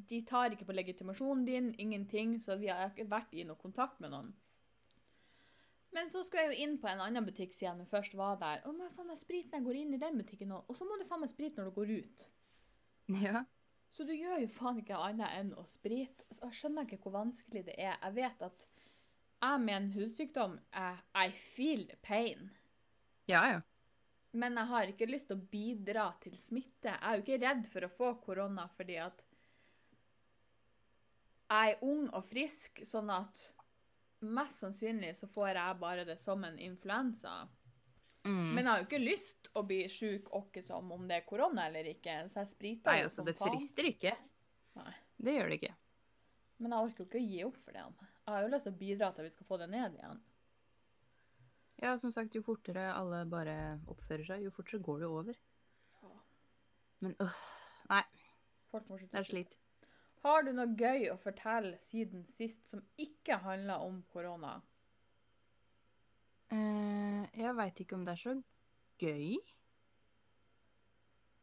de 0.10 0.19
tar 0.25 0.53
ikke 0.53 0.65
på 0.65 0.73
legitimasjonen 0.73 1.45
din, 1.45 1.73
ingenting, 1.77 2.39
så 2.41 2.56
vi 2.58 2.71
har 2.71 2.89
ikke 2.89 3.06
vært 3.12 3.36
i 3.38 3.45
noe 3.45 3.60
kontakt 3.60 3.99
med 4.01 4.10
noen. 4.10 4.32
Men 5.93 6.10
så 6.10 6.23
skulle 6.25 6.47
jeg 6.47 6.56
jo 6.56 6.63
inn 6.65 6.79
på 6.82 6.89
en 6.89 7.03
annen 7.06 7.25
butikk 7.27 7.53
siden 7.53 7.84
jeg 7.84 7.91
først 7.91 8.15
var 8.17 8.39
der. 8.41 8.63
Og 8.65 8.73
må 8.73 8.88
faen 8.95 9.12
meg 9.12 9.19
sprit 9.21 9.51
når 9.51 9.60
jeg 9.60 9.67
går 9.67 9.77
inn 9.77 9.93
i 9.93 9.99
den 10.01 10.17
butikken 10.17 10.49
nå, 10.49 10.63
Og 10.65 10.77
så 10.77 10.88
må 10.89 10.97
du 10.97 11.06
faen 11.06 11.21
meg 11.21 11.29
sprit 11.29 11.60
når 11.60 11.69
du 11.69 11.75
går 11.75 11.91
ut. 11.99 12.25
Ja. 13.21 13.43
Så 13.93 14.08
du 14.10 14.15
gjør 14.15 14.41
jo 14.41 14.49
faen 14.49 14.82
ikke 14.82 14.97
annet 14.97 15.38
enn 15.38 15.53
å 15.53 15.67
sprite. 15.69 16.25
Altså, 16.32 16.47
jeg 16.47 16.58
skjønner 16.58 16.88
ikke 16.88 17.01
hvor 17.03 17.13
vanskelig 17.19 17.65
det 17.69 17.77
er. 17.77 17.93
Jeg 17.93 18.17
vet 18.17 18.41
at 18.49 18.67
jeg 19.43 19.62
med 19.63 19.75
en 19.75 19.91
hudsykdom, 19.93 20.58
I 20.73 21.29
feel 21.53 21.86
pain. 22.01 22.49
Ja, 23.29 23.43
ja. 23.51 23.62
Men 24.34 24.58
jeg 24.58 24.69
har 24.71 24.89
ikke 24.89 25.08
lyst 25.10 25.29
til 25.29 25.38
å 25.38 25.49
bidra 25.51 26.08
til 26.23 26.34
smitte. 26.39 26.89
Jeg 26.89 26.99
er 26.99 27.17
jo 27.17 27.23
ikke 27.25 27.41
redd 27.43 27.67
for 27.69 27.86
å 27.86 27.91
få 27.93 28.13
korona 28.23 28.65
fordi 28.73 28.97
at 29.03 29.25
jeg 31.53 31.75
er 31.75 31.84
ung 31.86 32.08
og 32.10 32.23
frisk, 32.25 32.82
sånn 32.88 33.12
at 33.13 33.43
mest 34.23 34.63
sannsynlig 34.63 35.12
så 35.19 35.27
får 35.29 35.51
jeg 35.51 35.77
bare 35.84 36.06
det 36.08 36.17
som 36.17 36.41
en 36.47 36.58
influensa. 36.58 37.43
Mm. 38.23 38.56
Men 38.56 38.63
jeg 38.63 38.71
har 38.71 38.82
jo 38.82 38.88
ikke 38.88 39.03
lyst 39.03 39.49
å 39.60 39.65
bli 39.67 39.84
sjuk 39.91 40.32
åkke 40.34 40.63
som 40.63 40.89
om 40.95 41.06
det 41.10 41.19
er 41.19 41.27
korona 41.27 41.67
eller 41.67 41.91
ikke, 41.91 42.23
så 42.32 42.41
jeg 42.41 42.53
spriter 42.53 42.89
Nei, 42.89 43.01
jo 43.03 43.10
altså, 43.12 43.27
det 43.27 43.36
frister 43.38 43.89
ikke. 43.91 44.15
Nei. 44.79 44.95
Det 45.23 45.38
gjør 45.38 45.51
det 45.51 45.60
ikke. 45.60 45.75
Men 46.63 46.73
jeg 46.73 46.88
orker 46.88 47.03
jo 47.03 47.10
ikke 47.10 47.21
å 47.21 47.27
gi 47.27 47.43
opp 47.45 47.60
for 47.62 47.77
det. 47.77 48.10
Jeg 48.23 48.33
har 48.33 48.45
jo 48.45 48.51
lyst 48.53 48.67
til 48.67 48.73
å 48.73 48.79
bidra 48.79 49.09
til 49.12 49.23
at 49.23 49.29
vi 49.29 49.33
skal 49.36 49.47
få 49.49 49.59
det 49.59 49.69
ned 49.71 49.97
igjen. 49.97 50.21
Ja, 51.83 51.97
som 51.99 52.13
sagt, 52.15 52.36
jo 52.38 52.43
fortere 52.45 52.86
alle 52.93 53.25
bare 53.27 53.57
oppfører 53.91 54.23
seg, 54.27 54.45
jo 54.45 54.53
fortere 54.55 54.79
går 54.83 55.03
det 55.03 55.09
over. 55.12 55.39
Ja. 56.03 56.13
Men 57.03 57.17
øh, 57.19 57.41
slutte 58.71 59.09
det 59.12 59.19
er 59.19 59.27
slit. 59.27 59.57
Har 60.23 60.45
du 60.45 60.53
noe 60.55 60.71
gøy 60.79 61.09
å 61.12 61.17
fortelle 61.19 61.77
siden 61.89 62.23
sist 62.31 62.62
som 62.71 62.83
ikke 62.95 63.41
handler 63.43 63.83
om 63.83 63.99
korona? 64.13 64.55
Eh, 66.53 67.27
jeg 67.36 67.57
veit 67.57 67.81
ikke 67.83 67.97
om 67.97 68.05
det 68.07 68.15
er 68.15 68.21
så 68.21 68.36
gøy. 69.03 69.36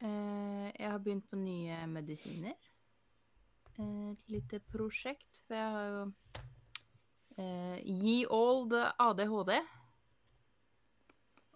Eh, 0.00 0.68
jeg 0.72 0.88
har 0.88 1.02
begynt 1.04 1.28
på 1.28 1.36
nye 1.36 1.82
medisiner. 1.92 2.56
Eh, 3.76 4.10
Et 4.14 4.32
lite 4.32 4.62
prosjekt, 4.72 5.42
for 5.46 5.58
jeg 5.58 5.76
har 5.76 5.92
jo 5.92 6.02
eh, 7.40 7.78
Ye 7.84 8.24
old 8.28 8.74
ADHD. 8.76 9.54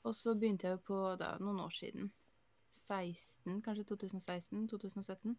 Og 0.04 0.12
så 0.16 0.34
begynte 0.36 0.68
jeg 0.68 0.78
jo 0.78 0.84
på 0.88 1.00
da, 1.20 1.34
noen 1.40 1.62
år 1.64 1.72
siden. 1.72 2.10
16, 2.84 3.60
kanskje 3.64 3.86
2016-2017. 3.92 5.36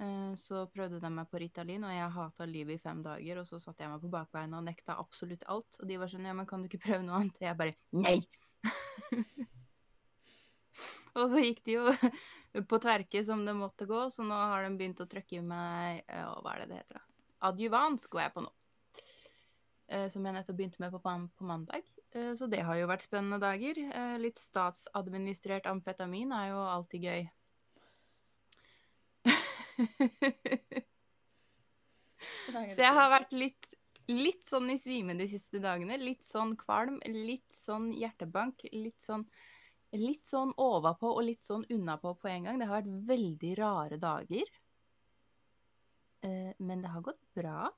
Eh, 0.00 0.32
så 0.36 0.66
prøvde 0.68 1.00
de 1.00 1.10
meg 1.10 1.28
på 1.30 1.40
Ritalin, 1.40 1.86
og 1.88 1.94
jeg 1.94 2.14
hata 2.18 2.46
livet 2.48 2.76
i 2.76 2.82
fem 2.82 3.02
dager. 3.04 3.40
Og 3.40 3.48
så 3.48 3.60
satte 3.62 3.84
jeg 3.84 3.92
meg 3.92 4.02
på 4.04 4.12
bakbeina 4.12 4.60
og 4.60 4.66
nekta 4.66 4.98
absolutt 5.00 5.46
alt. 5.52 5.80
Og 5.80 5.88
de 5.88 5.98
var 6.00 6.12
sånn 6.12 6.28
Ja, 6.28 6.36
men 6.36 6.48
kan 6.48 6.62
du 6.62 6.70
ikke 6.70 6.84
prøve 6.86 7.02
noe 7.06 7.20
annet? 7.20 7.40
Og 7.40 7.48
jeg 7.48 7.58
bare 7.58 7.76
Nei! 7.96 8.18
og 11.16 11.30
så 11.32 11.42
gikk 11.42 11.64
de 11.66 11.78
jo 11.78 11.84
på 12.70 12.80
tverke 12.82 13.24
som 13.24 13.44
det 13.46 13.56
måtte 13.56 13.88
gå, 13.88 14.06
så 14.12 14.26
nå 14.26 14.36
har 14.36 14.66
de 14.66 14.76
begynt 14.78 15.02
å 15.02 15.08
trykke 15.10 15.40
i 15.40 15.44
meg 15.44 16.02
ja, 16.04 16.30
Hva 16.42 16.54
er 16.54 16.64
det 16.64 16.70
det 16.70 16.80
heter, 16.82 17.00
da? 17.00 17.04
Adjuvansk 17.46 18.10
går 18.12 18.26
jeg 18.26 18.34
på 18.34 18.46
nå. 18.46 18.52
Eh, 19.86 20.08
som 20.10 20.24
jeg 20.26 20.34
nettopp 20.34 20.56
begynte 20.58 20.82
med 20.82 20.90
på, 20.90 20.98
på 20.98 21.46
mandag. 21.46 21.86
Eh, 22.10 22.32
så 22.34 22.48
det 22.50 22.64
har 22.66 22.78
jo 22.80 22.88
vært 22.90 23.06
spennende 23.06 23.38
dager. 23.42 23.78
Eh, 23.86 24.16
litt 24.18 24.40
statsadministrert 24.42 25.68
amfetamin 25.70 26.34
er 26.34 26.50
jo 26.50 26.62
alltid 26.72 27.06
gøy. 27.06 27.26
Så 32.46 32.80
jeg 32.82 32.94
har 32.96 33.10
vært 33.12 33.32
litt, 33.36 33.68
litt 34.10 34.46
sånn 34.48 34.70
i 34.72 34.78
svime 34.80 35.14
de 35.18 35.28
siste 35.30 35.60
dagene. 35.62 35.98
Litt 36.02 36.26
sånn 36.26 36.56
kvalm, 36.58 36.98
litt 37.06 37.52
sånn 37.54 37.92
hjertebank, 37.94 38.66
litt 38.74 39.00
sånn 39.02 39.28
Litt 39.96 40.26
sånn 40.26 40.50
overpå 40.60 41.08
og 41.14 41.22
litt 41.24 41.44
sånn 41.46 41.62
unnapå 41.72 42.10
på 42.18 42.28
en 42.28 42.44
gang. 42.44 42.56
Det 42.58 42.66
har 42.68 42.82
vært 42.82 43.04
veldig 43.06 43.52
rare 43.56 43.96
dager. 44.02 44.50
Men 46.58 46.82
det 46.82 46.90
har 46.90 47.04
gått 47.06 47.22
bra. 47.38 47.70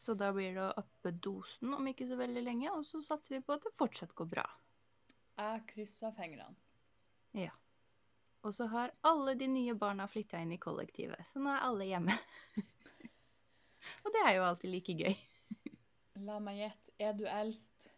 Så 0.00 0.14
da 0.16 0.30
blir 0.32 0.54
det 0.56 0.62
å 0.64 0.80
uppe 0.80 1.10
dosen 1.12 1.74
om 1.76 1.88
ikke 1.90 2.06
så 2.08 2.16
veldig 2.16 2.40
lenge, 2.46 2.70
og 2.72 2.86
så 2.88 3.02
satser 3.04 3.36
vi 3.36 3.42
på 3.44 3.52
at 3.52 3.66
det 3.66 3.76
fortsatt 3.76 4.14
går 4.16 4.30
bra. 4.30 4.44
Jeg 5.36 5.64
krysser 5.68 6.14
fingrene. 6.16 6.56
Ja. 7.36 7.52
Og 8.40 8.54
så 8.56 8.70
har 8.72 8.94
alle 9.04 9.34
de 9.36 9.50
nye 9.52 9.74
barna 9.76 10.06
flytta 10.08 10.40
inn 10.40 10.54
i 10.56 10.60
kollektivet, 10.62 11.20
så 11.28 11.42
nå 11.44 11.52
er 11.52 11.66
alle 11.66 11.90
hjemme. 11.90 12.16
og 14.06 14.08
det 14.16 14.24
er 14.24 14.38
jo 14.38 14.46
alltid 14.48 14.72
like 14.72 14.96
gøy. 15.02 15.20
La 16.24 16.40
meg 16.40 16.62
gjette, 16.62 16.96
er 16.96 17.12
du 17.20 17.26
eldst? 17.28 17.90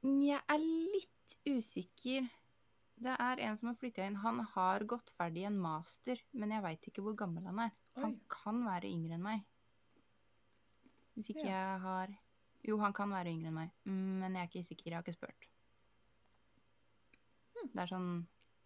Jeg 0.00 0.40
er 0.40 0.64
litt 0.64 1.36
usikker. 1.44 2.24
Det 3.00 3.14
er 3.16 3.40
en 3.46 3.56
som 3.56 3.70
har 3.70 3.78
flytta 3.80 4.04
inn. 4.04 4.18
Han 4.20 4.42
har 4.52 4.84
gått 4.88 5.10
ferdig 5.16 5.46
en 5.48 5.56
master, 5.60 6.20
men 6.36 6.52
jeg 6.52 6.64
veit 6.64 6.88
ikke 6.90 7.04
hvor 7.04 7.16
gammel 7.16 7.46
han 7.48 7.62
er. 7.64 7.70
Han 7.96 8.18
kan 8.28 8.60
være 8.66 8.90
yngre 8.90 9.16
enn 9.16 9.24
meg. 9.24 9.46
Hvis 11.16 11.30
ikke 11.32 11.46
Ja. 11.46 11.54
jeg 11.74 11.80
har 11.80 12.18
Jo, 12.62 12.76
han 12.78 12.92
kan 12.92 13.08
være 13.08 13.30
yngre 13.32 13.48
enn 13.48 13.54
meg, 13.54 13.70
men 13.88 14.34
jeg 14.34 14.42
er 14.42 14.48
ikke 14.50 14.68
sikker. 14.68 14.90
Jeg 14.90 14.94
har 14.94 15.02
ikke 15.02 15.16
spurt. 15.16 15.46
Hmm. 17.56 17.70
Det 17.72 17.80
er 17.82 17.86
sånn 17.86 18.10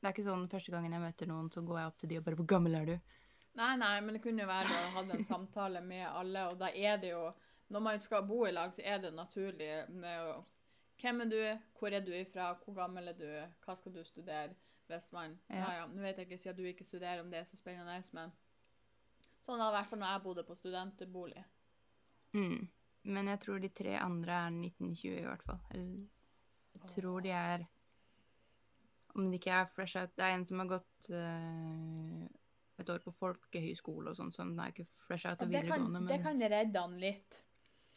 Det 0.03 0.09
er 0.11 0.13
ikke 0.13 0.27
sånn 0.27 0.49
første 0.51 0.71
gangen 0.73 0.93
jeg 0.93 1.01
møter 1.01 1.27
noen, 1.27 1.51
så 1.51 1.63
går 1.65 1.79
jeg 1.79 1.87
opp 1.87 1.99
til 1.99 2.09
de 2.09 2.19
og 2.19 2.25
bare 2.25 2.37
'Hvor 2.37 2.47
gammel 2.47 2.75
er 2.75 2.85
du?' 2.85 3.01
Nei, 3.55 3.77
nei, 3.77 4.01
men 4.01 4.15
det 4.15 4.23
kunne 4.23 4.43
jo 4.43 4.47
være 4.47 4.67
å 4.67 4.91
ha 4.91 5.01
en 5.01 5.23
samtale 5.33 5.81
med 5.81 6.07
alle, 6.09 6.49
og 6.51 6.59
da 6.59 6.67
er 6.75 6.99
det 6.99 7.11
jo 7.11 7.33
Når 7.71 7.81
man 7.81 8.01
skal 8.01 8.23
bo 8.23 8.45
i 8.45 8.51
lag, 8.51 8.71
så 8.73 8.83
er 8.85 8.99
det 8.99 9.15
naturlig 9.15 9.89
med 9.89 10.21
å 10.21 10.45
Hvem 11.01 11.21
er 11.21 11.31
du? 11.31 11.41
Hvor 11.79 11.93
er 11.93 12.01
du 12.05 12.13
ifra? 12.13 12.53
Hvor 12.65 12.75
gammel 12.77 13.09
er 13.09 13.17
du? 13.19 13.27
Hva 13.65 13.75
skal 13.77 13.93
du 13.95 14.03
studere? 14.05 14.55
Hvis 14.89 15.11
man 15.13 15.39
Ja, 15.51 15.73
Ja. 15.81 15.87
nå 15.87 16.01
vet 16.03 16.17
jeg 16.19 16.27
ikke 16.29 16.39
siden 16.43 16.57
du 16.57 16.65
ikke 16.69 16.85
studerer 16.85 17.21
om 17.21 17.31
det 17.31 17.39
er 17.41 17.45
så 17.49 17.57
spennende, 17.57 18.03
men 18.13 18.33
sånn 19.47 19.59
var 19.59 19.71
det 19.71 19.75
i 19.75 19.79
hvert 19.81 19.91
fall 19.91 19.99
når 19.99 20.13
jeg 20.13 20.23
bodde 20.23 20.45
på 20.45 20.55
studentbolig. 20.57 21.45
Mm. 22.35 22.69
Men 23.05 23.27
jeg 23.29 23.41
tror 23.41 23.59
de 23.61 23.69
tre 23.69 23.97
andre 24.01 24.33
er 24.33 24.51
1920 24.51 25.19
i 25.21 25.25
hvert 25.25 25.43
fall. 25.43 25.59
Eller 25.71 26.07
jeg 26.75 26.91
tror 26.97 27.21
de 27.21 27.31
er 27.31 27.67
Om 29.15 29.31
de 29.31 29.39
ikke 29.39 29.51
er 29.55 29.65
fresh 29.71 29.97
out 29.97 30.11
Det 30.17 30.25
er 30.25 30.33
en 30.35 30.45
som 30.45 30.59
har 30.59 30.67
gått 30.67 31.11
eh, 31.11 32.25
et 32.83 32.89
år 32.91 32.99
på 33.05 33.13
folkehøyskole 33.15 34.11
og 34.11 34.17
sånn, 34.17 34.33
så 34.35 34.43
den 34.43 34.59
er 34.59 34.73
ikke 34.73 34.87
fresh 35.07 35.27
out 35.31 35.39
Og 35.39 35.43
av 35.47 35.53
det 35.53 35.61
kan, 35.69 35.85
videregående. 35.85 36.09
det 36.09 36.23
kan 36.25 36.41
redde 36.41 36.81
han 36.81 36.97
litt. 36.99 37.45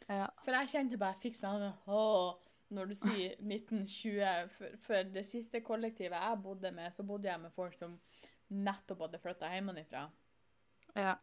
Ja. 0.08 0.28
For 0.44 0.52
jeg 0.54 0.68
kjente 0.68 0.98
bare 1.00 1.16
jeg 1.16 1.22
fikk 1.32 1.36
sånn 1.40 1.64
Åh, 1.88 2.36
når 2.74 2.90
du 2.90 2.94
sier 2.98 3.34
1920 3.40 4.52
for, 4.52 4.78
for 4.84 5.10
det 5.14 5.24
siste 5.26 5.62
kollektivet 5.64 6.16
jeg 6.16 6.42
bodde 6.44 6.72
med, 6.74 6.92
så 6.94 7.06
bodde 7.06 7.30
jeg 7.30 7.40
med 7.40 7.54
folk 7.56 7.76
som 7.76 7.96
nettopp 8.48 9.06
hadde 9.06 9.20
flytta 9.22 9.52
hjemmefra. 9.54 10.06
ja. 10.96 11.16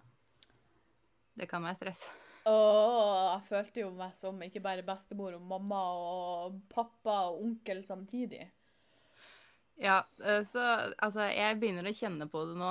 Det 1.35 1.49
kan 1.51 1.65
være 1.67 1.75
stress. 1.75 2.05
Åh, 2.47 3.33
jeg 3.33 3.41
følte 3.49 3.81
jo 3.81 3.89
meg 3.97 4.13
som 4.15 4.37
ikke 4.45 4.61
bare 4.63 4.85
bestemor 4.85 5.33
og 5.35 5.41
mamma 5.43 5.79
og 5.97 6.61
pappa 6.71 7.15
og 7.31 7.41
onkel 7.43 7.81
samtidig. 7.83 8.45
Ja, 9.81 9.97
eh, 10.23 10.43
så 10.47 10.61
altså, 10.95 11.25
jeg 11.33 11.57
begynner 11.59 11.89
å 11.89 11.95
kjenne 11.97 12.29
på 12.31 12.45
det 12.47 12.55
nå. 12.61 12.69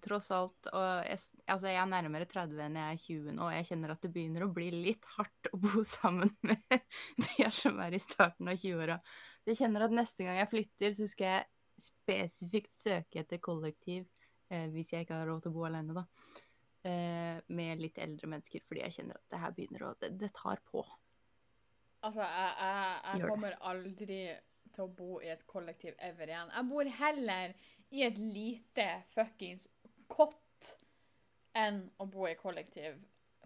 Tross 0.00 0.30
alt. 0.32 0.68
Og 0.72 0.84
jeg, 1.04 1.18
altså, 1.46 1.68
jeg 1.68 1.80
er 1.82 1.90
nærmere 1.90 2.28
30 2.28 2.62
enn 2.64 2.78
jeg 2.80 2.94
er 2.94 3.02
20 3.02 3.34
nå, 3.36 3.48
og 3.48 3.56
jeg 3.56 3.68
kjenner 3.68 3.92
at 3.92 4.04
det 4.04 4.12
begynner 4.14 4.46
å 4.46 4.52
bli 4.54 4.70
litt 4.72 5.08
hardt 5.18 5.50
å 5.52 5.60
bo 5.60 5.82
sammen 5.98 6.32
med 6.46 6.78
de 7.26 7.50
som 7.52 7.80
er 7.84 7.96
i 7.96 8.00
starten 8.02 8.48
av 8.48 8.56
20-åra. 8.56 9.00
Jeg 9.48 9.58
kjenner 9.58 9.84
at 9.86 9.96
neste 9.96 10.24
gang 10.24 10.38
jeg 10.38 10.50
flytter, 10.52 10.96
så 10.96 11.08
skal 11.10 11.34
jeg 11.34 11.50
spesifikt 11.82 12.74
søke 12.76 13.22
etter 13.24 13.40
kollektiv, 13.42 14.06
eh, 14.52 14.68
hvis 14.72 14.92
jeg 14.94 15.04
ikke 15.04 15.18
har 15.18 15.28
råd 15.28 15.44
til 15.44 15.52
å 15.52 15.56
bo 15.56 15.66
alene, 15.68 15.96
da. 15.98 16.06
Eh, 16.82 17.42
med 17.54 17.82
litt 17.82 17.98
eldre 18.02 18.30
mennesker, 18.30 18.64
fordi 18.66 18.84
jeg 18.86 18.96
kjenner 18.96 19.18
at 19.18 19.26
det 19.30 19.42
her 19.42 19.52
begynner 19.56 19.84
å 19.86 19.92
Det, 20.00 20.14
det 20.18 20.32
tar 20.34 20.62
på. 20.70 20.86
Altså, 22.02 22.22
jeg, 22.22 22.54
jeg, 22.58 22.96
jeg 23.06 23.28
kommer 23.28 23.58
aldri 23.60 24.22
til 24.72 24.86
å 24.86 24.94
bo 24.96 25.20
i 25.22 25.30
et 25.32 25.44
kollektiv 25.46 25.94
ever 26.02 26.30
igjen. 26.30 26.50
Jeg 26.50 26.68
bor 26.70 26.90
heller 26.98 27.54
i 27.92 28.04
et 28.06 28.18
lite 28.18 28.88
fuckings 29.12 29.68
kott 30.08 30.78
enn 31.54 31.90
å 32.00 32.06
bo 32.10 32.26
i 32.26 32.34
kollektiv. 32.34 32.98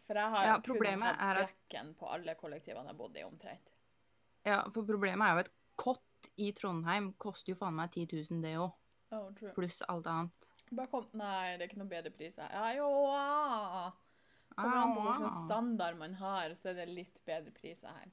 For 0.06 0.14
jeg 0.14 0.30
har 0.30 0.44
Ja, 0.46 0.54
kun 0.60 0.74
problemet 0.76 1.16
hatt 1.16 1.36
er 1.36 1.42
at- 1.44 1.96
på 1.98 2.06
alle 2.12 2.34
kollektivene 2.38 2.86
jeg 2.86 2.96
bodde 2.96 3.16
i, 3.18 3.24
omtrent. 3.24 3.72
Ja, 4.44 4.62
for 4.70 4.84
problemet 4.84 5.26
er 5.26 5.34
jo 5.34 5.38
at 5.40 5.50
kott 5.76 6.02
i 6.38 6.52
Trondheim 6.52 7.12
koster 7.18 7.52
jo 7.52 7.56
faen 7.56 7.74
meg 7.74 7.90
10 7.90 8.06
000, 8.30 8.42
det 8.42 8.54
òg. 8.56 8.72
Oh. 9.12 9.30
Pluss 9.54 9.82
alt 9.88 10.06
annet. 10.06 10.52
Bare 10.72 10.86
kom, 10.88 11.06
nei, 11.14 11.56
det 11.56 11.62
er 11.62 11.68
ikke 11.68 11.78
noe 11.78 11.88
bedre 11.88 12.10
pris 12.10 12.36
her. 12.36 12.48
Ja, 12.50 12.72
jo, 12.74 13.06
ah. 13.06 13.92
Kommer 14.56 14.76
an 14.76 14.94
på 14.96 15.02
hvilken 15.02 15.26
Ah. 15.30 15.44
standard 15.46 15.98
man 15.98 16.14
har, 16.14 16.50
så 16.54 16.70
er 16.70 16.74
det 16.74 16.88
litt 16.88 17.20
bedre 17.26 17.50
priser 17.52 17.88
her. 17.88 18.10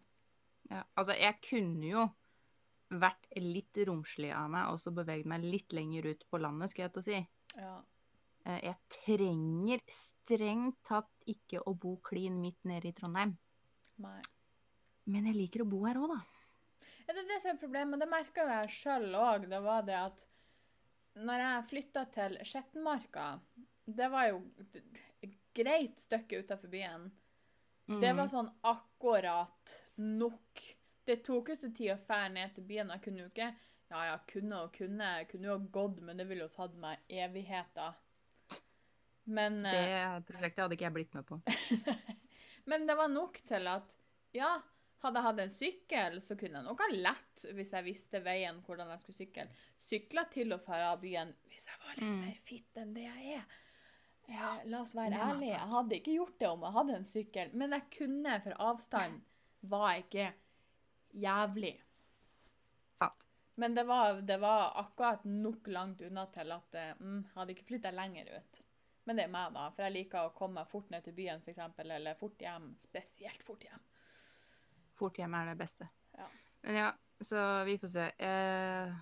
Ja, 0.70 0.84
altså, 0.98 1.16
jeg 1.18 1.40
kunne 1.42 1.84
jo 1.84 2.12
vært 2.92 3.26
litt 3.38 3.74
romslig 3.88 4.32
av 4.34 4.50
meg 4.50 4.68
og 4.72 4.80
så 4.80 4.94
beveget 4.94 5.26
meg 5.26 5.42
litt 5.42 5.70
lenger 5.74 6.06
ut 6.12 6.24
på 6.30 6.40
landet, 6.42 6.70
skulle 6.70 6.90
jeg 6.90 6.94
til 6.94 7.02
å 7.02 7.06
si. 7.06 7.28
Ja. 7.58 7.82
Eh, 8.46 8.60
Jeg 8.64 8.76
trenger 8.92 9.80
strengt 9.88 10.82
tatt 10.88 11.12
ikke 11.30 11.62
å 11.68 11.74
bo 11.80 11.96
klin 12.04 12.40
midt 12.42 12.60
nede 12.68 12.90
i 12.92 12.96
Trondheim. 12.98 13.38
Nei. 14.04 14.20
Men 15.06 15.26
jeg 15.30 15.36
liker 15.36 15.64
å 15.64 15.70
bo 15.70 15.84
her 15.86 16.00
òg, 16.00 16.14
da. 16.16 16.20
Ja, 17.08 17.14
det 17.14 17.24
er 17.24 17.32
det 17.34 17.42
som 17.44 17.52
er 17.54 17.60
problemet. 17.60 18.00
Det 18.00 18.08
merka 18.12 18.46
jeg 18.48 18.70
sjøl 18.72 19.10
òg. 19.20 19.50
Det 19.52 19.60
var 19.64 19.84
det 19.88 19.98
at 20.00 20.26
når 21.20 21.44
jeg 21.44 21.66
flytta 21.70 22.06
til 22.12 22.38
Skjettenmarka 22.42 23.26
Det 23.86 24.08
var 24.10 24.30
jo 24.32 24.38
et 25.22 25.36
greit 25.54 26.00
stykke 26.02 26.40
utafor 26.42 26.72
byen. 26.72 27.12
Det 28.00 28.14
var 28.16 28.30
sånn 28.32 28.48
akkurat 28.64 29.74
nok. 30.00 30.62
Det 31.04 31.18
tok 31.26 31.52
jo 31.52 31.56
så 31.60 31.70
tid 31.76 31.92
å 31.92 32.00
fære 32.08 32.32
ned 32.32 32.56
til 32.56 32.64
byen. 32.64 32.94
Jeg 32.96 33.04
kunne 33.04 33.26
jo 33.26 33.30
ikke 33.32 33.52
Ja, 33.92 34.06
ja, 34.08 34.16
kunne 34.26 34.64
og 34.64 34.72
kunne. 34.74 35.10
Jeg 35.20 35.28
kunne 35.30 35.52
jo 35.52 35.58
gått, 35.70 36.00
men 36.02 36.18
det 36.18 36.26
ville 36.26 36.48
jo 36.48 36.54
tatt 36.56 36.74
meg 36.80 37.04
evigheter. 37.12 37.94
Men, 39.26 39.66
eh, 39.66 40.18
Det 40.20 40.26
prosjektet 40.28 40.64
hadde 40.64 40.76
ikke 40.78 40.86
jeg 40.90 40.94
blitt 40.98 41.14
med 41.16 41.26
på. 41.26 41.40
men 42.70 42.88
det 42.88 42.96
var 43.00 43.08
nok 43.12 43.40
til 43.48 43.68
at 43.72 43.96
ja, 44.36 44.50
hadde 45.04 45.20
jeg 45.20 45.28
hatt 45.28 45.40
en 45.44 45.54
sykkel, 45.54 46.22
så 46.24 46.36
kunne 46.40 46.60
jeg 46.60 46.68
nok 46.68 46.80
ha 46.84 46.88
lett, 46.92 47.46
hvis 47.56 47.72
jeg 47.76 47.86
visste 47.88 48.22
veien, 48.24 48.62
hvordan 48.66 48.90
jeg 48.94 49.04
skulle 49.04 49.20
sykle, 49.20 49.46
sykla 49.84 50.24
til 50.32 50.56
og 50.56 50.62
fra 50.66 50.96
byen 51.00 51.34
hvis 51.52 51.68
jeg 51.68 51.80
var 51.84 51.96
litt 51.98 52.08
Mm. 52.08 52.22
mer 52.26 52.40
fit 52.48 52.78
enn 52.82 52.94
det 52.96 53.04
jeg 53.04 53.38
er. 53.38 53.60
Ja, 54.32 54.50
la 54.66 54.82
oss 54.82 54.94
være 54.96 55.14
er 55.18 55.34
ærlige. 55.34 55.52
Jeg 55.58 55.72
hadde 55.74 55.96
ikke 56.00 56.14
gjort 56.16 56.38
det 56.40 56.48
om 56.48 56.62
jeg 56.64 56.72
hadde 56.78 56.96
en 56.96 57.06
sykkel, 57.06 57.50
men 57.54 57.72
jeg 57.76 57.84
kunne, 57.98 58.38
for 58.44 58.56
avstand 58.64 59.22
var 59.64 59.98
ikke 60.00 60.30
jævlig. 61.14 61.74
Sant. 62.94 63.28
Men 63.56 63.76
det 63.76 63.84
var, 63.86 64.22
det 64.22 64.40
var 64.42 64.72
akkurat 64.82 65.26
nok 65.26 65.68
langt 65.68 66.02
unna 66.02 66.26
til 66.34 66.52
at 66.56 66.74
eh, 66.80 66.94
mm, 67.00 67.20
jeg 67.28 67.36
hadde 67.36 67.54
ikke 67.54 67.68
flytta 67.68 67.92
lenger 67.94 68.32
ut. 68.40 68.64
Men 69.06 69.18
det 69.20 69.26
er 69.26 69.32
meg, 69.34 69.54
da. 69.56 69.66
For 69.76 69.84
jeg 69.84 69.96
liker 69.98 70.28
å 70.30 70.34
komme 70.36 70.64
fort 70.70 70.92
ned 70.94 71.04
til 71.04 71.16
byen, 71.18 71.42
f.eks., 71.44 71.60
eller 71.84 72.16
fort 72.20 72.40
hjem. 72.40 72.70
Spesielt 72.80 73.44
fort 73.44 73.64
hjem. 73.68 73.82
Fort 74.96 75.18
hjem 75.20 75.34
er 75.36 75.50
det 75.52 75.58
beste. 75.60 75.90
Ja. 76.16 76.28
Men 76.64 76.78
ja, 76.80 76.92
så 77.20 77.42
vi 77.68 77.76
får 77.82 77.92
se. 77.92 78.06
Eh, 78.24 78.94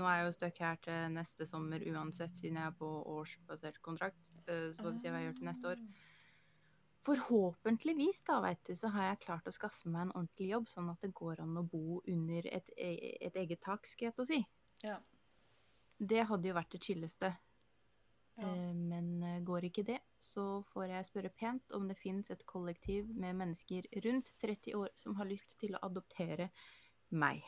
nå 0.00 0.06
er 0.08 0.22
jeg 0.22 0.30
jo 0.30 0.36
stuck 0.38 0.62
her 0.64 0.78
til 0.86 1.12
neste 1.18 1.46
sommer 1.48 1.84
uansett, 1.92 2.32
siden 2.38 2.56
jeg 2.62 2.70
er 2.70 2.78
på 2.78 2.88
årsbasert 3.18 3.82
kontrakt. 3.84 4.22
Eh, 4.46 4.70
så 4.72 4.80
får 4.86 4.96
vi 4.96 5.02
se 5.04 5.12
hva 5.12 5.20
jeg 5.20 5.28
gjør 5.28 5.38
til 5.42 5.50
neste 5.50 5.74
år. 5.74 5.84
Forhåpentligvis 7.02 8.22
da, 8.28 8.38
vet 8.44 8.60
du, 8.68 8.76
så 8.78 8.88
har 8.94 9.08
jeg 9.10 9.22
klart 9.24 9.48
å 9.50 9.54
skaffe 9.54 9.90
meg 9.90 10.06
en 10.06 10.12
ordentlig 10.14 10.52
jobb, 10.52 10.68
sånn 10.70 10.90
at 10.92 11.02
det 11.02 11.10
går 11.18 11.40
an 11.42 11.56
å 11.58 11.64
bo 11.66 11.98
under 12.08 12.46
et, 12.46 12.68
e- 12.78 13.16
et 13.26 13.38
eget 13.42 13.60
tak, 13.64 13.88
skulle 13.90 14.12
jeg 14.12 14.16
til 14.16 14.22
å 14.22 14.28
si. 14.30 14.38
Ja. 14.86 14.98
Det 15.98 16.22
hadde 16.30 16.48
jo 16.48 16.54
vært 16.54 16.76
det 16.76 16.80
chilleste. 16.86 17.32
Ja. 18.34 18.48
Eh, 18.48 18.74
Men 18.74 19.22
eh, 19.22 19.40
går 19.44 19.68
ikke 19.68 19.84
det, 19.86 19.98
så 20.18 20.62
får 20.72 20.86
jeg 20.94 21.08
spørre 21.08 21.32
pent 21.42 21.74
om 21.76 21.88
det 21.88 21.98
finnes 22.00 22.30
et 22.30 22.46
kollektiv 22.46 23.10
med 23.14 23.36
mennesker 23.36 23.88
rundt 24.06 24.32
30 24.40 24.76
år 24.78 24.94
som 24.96 25.16
har 25.18 25.28
lyst 25.28 25.58
til 25.60 25.76
å 25.76 25.82
adoptere 25.88 26.50
meg. 27.10 27.42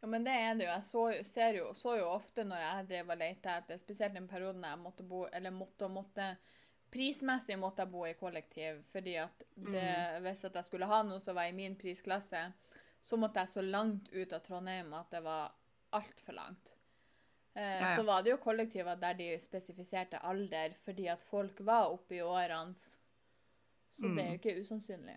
Ja, 0.00 0.06
men 0.06 0.24
det 0.24 0.32
er 0.32 0.54
det 0.54 0.68
jo. 0.68 0.70
Jeg 0.70 0.86
så, 0.86 1.04
ser 1.26 1.58
jo, 1.58 1.72
så 1.74 1.96
jo 1.98 2.06
ofte 2.12 2.44
når 2.46 2.62
jeg 2.62 2.88
drev 2.92 3.10
og 3.12 3.20
lette 3.20 3.56
etter, 3.60 3.80
spesielt 3.80 4.14
den 4.14 4.28
perioden 4.30 4.62
jeg 4.64 4.78
måtte 4.78 5.02
bo 5.02 5.24
Eller 5.26 5.50
måtte 5.50 5.88
og 5.88 5.96
måtte 5.96 6.36
Prismessig 6.88 7.58
måtte 7.60 7.84
jeg 7.84 7.92
bo 7.92 8.06
i 8.08 8.14
kollektiv, 8.16 8.78
fordi 8.88 9.18
at 9.20 9.42
det, 9.60 9.90
hvis 10.24 10.46
at 10.48 10.54
jeg 10.56 10.64
skulle 10.64 10.86
ha 10.88 11.02
noe 11.04 11.20
som 11.20 11.36
var 11.36 11.50
i 11.50 11.52
min 11.52 11.74
prisklasse, 11.76 12.40
så 13.04 13.18
måtte 13.20 13.42
jeg 13.42 13.52
så 13.52 13.64
langt 13.66 14.08
ut 14.14 14.32
av 14.32 14.40
Trondheim 14.46 14.94
at 14.96 15.12
det 15.12 15.20
var 15.26 15.52
altfor 15.98 16.38
langt. 16.38 16.77
Eh, 17.58 17.64
Ja, 17.64 17.88
ja. 17.90 17.94
Så 17.96 18.04
var 18.06 18.22
det 18.22 18.30
jo 18.30 18.36
kollektiver 18.42 18.98
der 19.00 19.16
de 19.18 19.32
spesifiserte 19.42 20.20
alder, 20.22 20.76
fordi 20.84 21.08
at 21.10 21.22
folk 21.26 21.58
var 21.66 21.90
oppe 21.90 22.14
i 22.20 22.22
årene. 22.22 22.76
Så 23.90 24.06
det 24.14 24.22
er 24.22 24.28
jo 24.34 24.38
ikke 24.38 24.60
usannsynlig. 24.60 25.16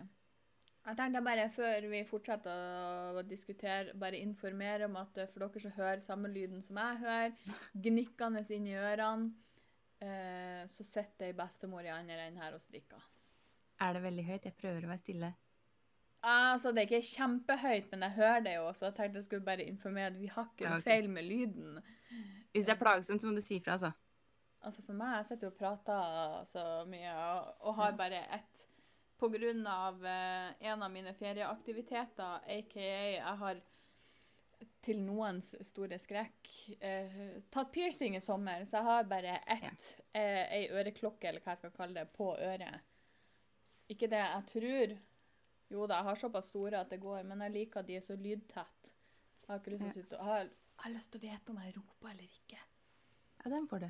Jeg 0.82 0.96
tenkte 0.98 1.20
bare 1.22 1.44
før 1.54 1.84
vi 1.92 2.00
fortsetter 2.08 3.18
å 3.20 3.22
diskutere, 3.22 3.94
bare 3.94 4.18
informere 4.18 4.88
om 4.88 4.96
at 4.98 5.20
eh, 5.22 5.28
for 5.30 5.44
dere 5.44 5.62
som 5.62 5.76
hører 5.76 6.02
samme 6.02 6.28
lyden 6.32 6.64
som 6.66 6.80
jeg 6.82 6.98
hører, 7.04 7.36
gnikkende 7.86 8.42
inn 8.56 8.66
i 8.66 8.74
ørene, 8.74 9.30
eh, 10.02 10.64
så 10.66 10.82
sitter 10.88 11.28
ei 11.28 11.36
bestemor 11.38 11.86
i 11.86 11.92
andre 11.94 12.26
enden 12.26 12.42
her 12.42 12.56
og 12.58 12.64
strikker. 12.64 13.04
Er 13.78 13.94
det 13.94 14.02
veldig 14.02 14.24
høyt? 14.26 14.44
Jeg 14.50 14.58
prøver 14.58 14.82
å 14.82 14.90
være 14.90 15.04
stille. 15.04 15.30
Altså, 16.22 16.70
det 16.70 16.78
er 16.78 16.86
ikke 16.86 17.06
kjempehøyt, 17.08 17.88
men 17.90 18.02
jeg 18.06 18.10
hører 18.10 18.40
det 18.44 18.54
jo, 18.54 18.68
så 18.72 18.86
jeg 18.86 18.94
tenkte 18.94 19.18
jeg 19.18 19.24
skulle 19.24 19.44
bare 19.44 19.64
informere 19.66 20.12
at 20.12 20.18
vi 20.20 20.28
har 20.30 20.46
ikke 20.52 20.64
Ja, 20.68 20.76
noe 20.76 20.84
feil 20.84 21.08
med 21.10 21.26
lyden. 21.26 21.80
Hvis 22.52 22.68
det 22.68 22.76
er 22.76 22.78
plagsomt, 22.78 23.22
så 23.22 23.26
må 23.26 23.34
du 23.34 23.42
si 23.42 23.58
fra, 23.64 23.72
altså. 23.78 23.90
Altså 24.62 24.84
For 24.86 24.94
meg, 24.94 25.16
jeg 25.16 25.26
sitter 25.32 25.50
og 25.50 25.56
prater 25.58 26.44
så 26.52 26.62
mye 26.86 27.16
og, 27.16 27.48
og 27.66 27.74
har 27.80 27.96
bare 27.98 28.20
ett 28.36 28.68
På 29.18 29.26
grunn 29.32 29.66
av 29.66 30.04
eh, 30.06 30.54
en 30.70 30.82
av 30.82 30.90
mine 30.90 31.14
ferieaktiviteter, 31.14 32.46
aka 32.46 32.86
jeg 32.86 33.36
har 33.42 33.60
til 34.82 34.98
noens 35.02 35.52
store 35.66 35.98
skrekk 35.98 36.50
eh, 36.82 37.38
tatt 37.54 37.70
piercing 37.74 38.16
i 38.18 38.22
sommer, 38.22 38.64
så 38.66 38.80
jeg 38.80 38.88
har 38.88 39.06
bare 39.10 39.36
ett, 39.46 39.86
eh, 40.14 40.42
ei 40.58 40.64
øreklokke, 40.74 41.28
eller 41.28 41.42
hva 41.42 41.54
jeg 41.54 41.62
skal 41.62 41.74
kalle 41.76 42.00
det, 42.00 42.08
på 42.16 42.32
øret. 42.34 42.82
Ikke 43.94 44.10
det 44.10 44.22
jeg 44.22 44.46
tror. 44.50 44.96
Jo 45.72 45.86
da, 45.88 45.96
jeg 46.02 46.04
har 46.10 46.18
såpass 46.20 46.50
store 46.52 46.80
at 46.84 46.90
det 46.92 47.00
går, 47.00 47.22
men 47.24 47.40
jeg 47.46 47.54
liker 47.54 47.80
at 47.80 47.86
de 47.88 47.96
er 47.96 48.04
så 48.04 48.16
lydtett. 48.16 48.92
Jeg 49.42 49.48
har 49.48 49.58
ikke 49.62 49.70
lyst 49.74 49.82
til 49.82 49.90
å 49.90 49.94
sitte 49.96 50.18
og 50.20 50.24
har, 50.28 50.42
jeg 50.50 50.84
har 50.84 50.92
lyst 50.96 51.10
til 51.12 51.20
å 51.20 51.24
vite 51.24 51.50
om 51.54 51.60
jeg 51.62 51.74
roper 51.76 52.10
eller 52.12 52.24
ikke. 52.28 52.58
Ja, 53.44 53.50
den 53.50 53.68
får 53.70 53.78
du. 53.86 53.88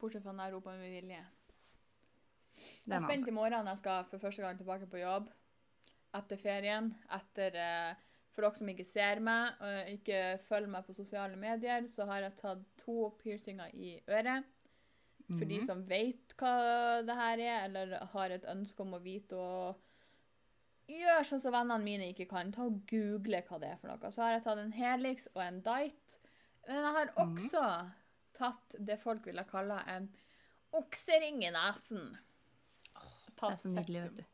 Bortsett 0.00 0.22
fra 0.26 0.32
når 0.36 0.44
jeg 0.50 0.54
roper 0.58 0.78
med 0.78 0.92
vilje. 0.92 1.22
Det 2.84 2.92
Jeg 2.92 2.96
er 3.00 3.06
spent 3.08 3.28
i 3.28 3.34
morgen. 3.34 3.66
Jeg 3.66 3.78
skal 3.80 4.04
for 4.10 4.18
første 4.22 4.42
gang 4.44 4.58
tilbake 4.58 4.86
på 4.90 5.00
jobb 5.00 5.30
etter 6.14 6.36
ferien. 6.38 6.92
Etter, 7.16 7.56
eh, 7.58 7.94
for 8.34 8.42
dere 8.42 8.54
som 8.58 8.68
ikke 8.70 8.86
ser 8.86 9.20
meg 9.20 9.54
og 9.62 9.88
ikke 9.94 10.20
følger 10.48 10.68
meg 10.70 10.84
på 10.86 10.94
sosiale 10.94 11.36
medier, 11.36 11.86
så 11.90 12.06
har 12.06 12.22
jeg 12.26 12.36
tatt 12.40 12.62
to 12.84 13.10
piercinger 13.22 13.70
i 13.74 13.96
øret. 14.08 14.44
For 15.26 15.44
de 15.48 15.58
Mhm. 15.58 15.66
som 15.66 15.82
vet 15.88 16.34
hva 16.36 17.02
det 17.06 17.14
her 17.16 17.38
er, 17.40 17.64
eller 17.64 18.04
har 18.12 18.30
et 18.30 18.44
ønske 18.44 18.80
om 18.80 18.92
å 18.94 19.00
vite 19.02 19.32
og 19.34 19.76
gjør 20.90 21.26
sånn 21.26 21.42
som 21.42 21.54
vennene 21.54 21.84
mine 21.84 22.10
ikke 22.12 22.28
kan, 22.30 22.52
ta 22.52 22.66
og 22.68 22.82
google 22.90 23.40
hva 23.48 23.60
det 23.62 23.72
er 23.72 23.80
for 23.80 23.92
noe. 23.92 24.12
Så 24.12 24.24
har 24.24 24.36
jeg 24.36 24.44
tatt 24.46 24.60
en 24.62 24.74
Helix 24.76 25.28
og 25.34 25.42
en 25.44 25.60
Dite. 25.64 26.20
Men 26.66 26.80
jeg 26.80 26.96
har 26.96 27.12
også 27.20 27.44
også 27.54 27.64
tatt 28.34 28.76
det 28.78 28.98
folk 29.02 29.26
ville 29.28 29.44
kalle 29.48 29.78
en 29.90 30.08
oksering 30.74 31.42
i 31.44 31.52
nesen. 31.54 32.16
Det 33.34 33.50
er 33.50 33.60
så 33.60 33.74
nydelig, 33.74 34.02
vet 34.06 34.18
du. 34.18 34.24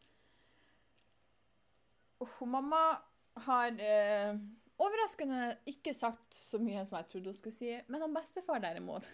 Oh, 2.20 2.40
mamma 2.48 2.80
har 3.46 3.76
eh, 3.80 4.36
overraskende 4.80 5.54
ikke 5.70 5.94
sagt 5.96 6.36
så 6.36 6.60
mye 6.60 6.82
som 6.84 6.98
jeg 6.98 7.08
trodde 7.12 7.32
hun 7.32 7.38
skulle 7.38 7.56
si, 7.56 7.70
men 7.88 8.04
han 8.04 8.12
bestefar 8.12 8.60
derimot 8.60 9.06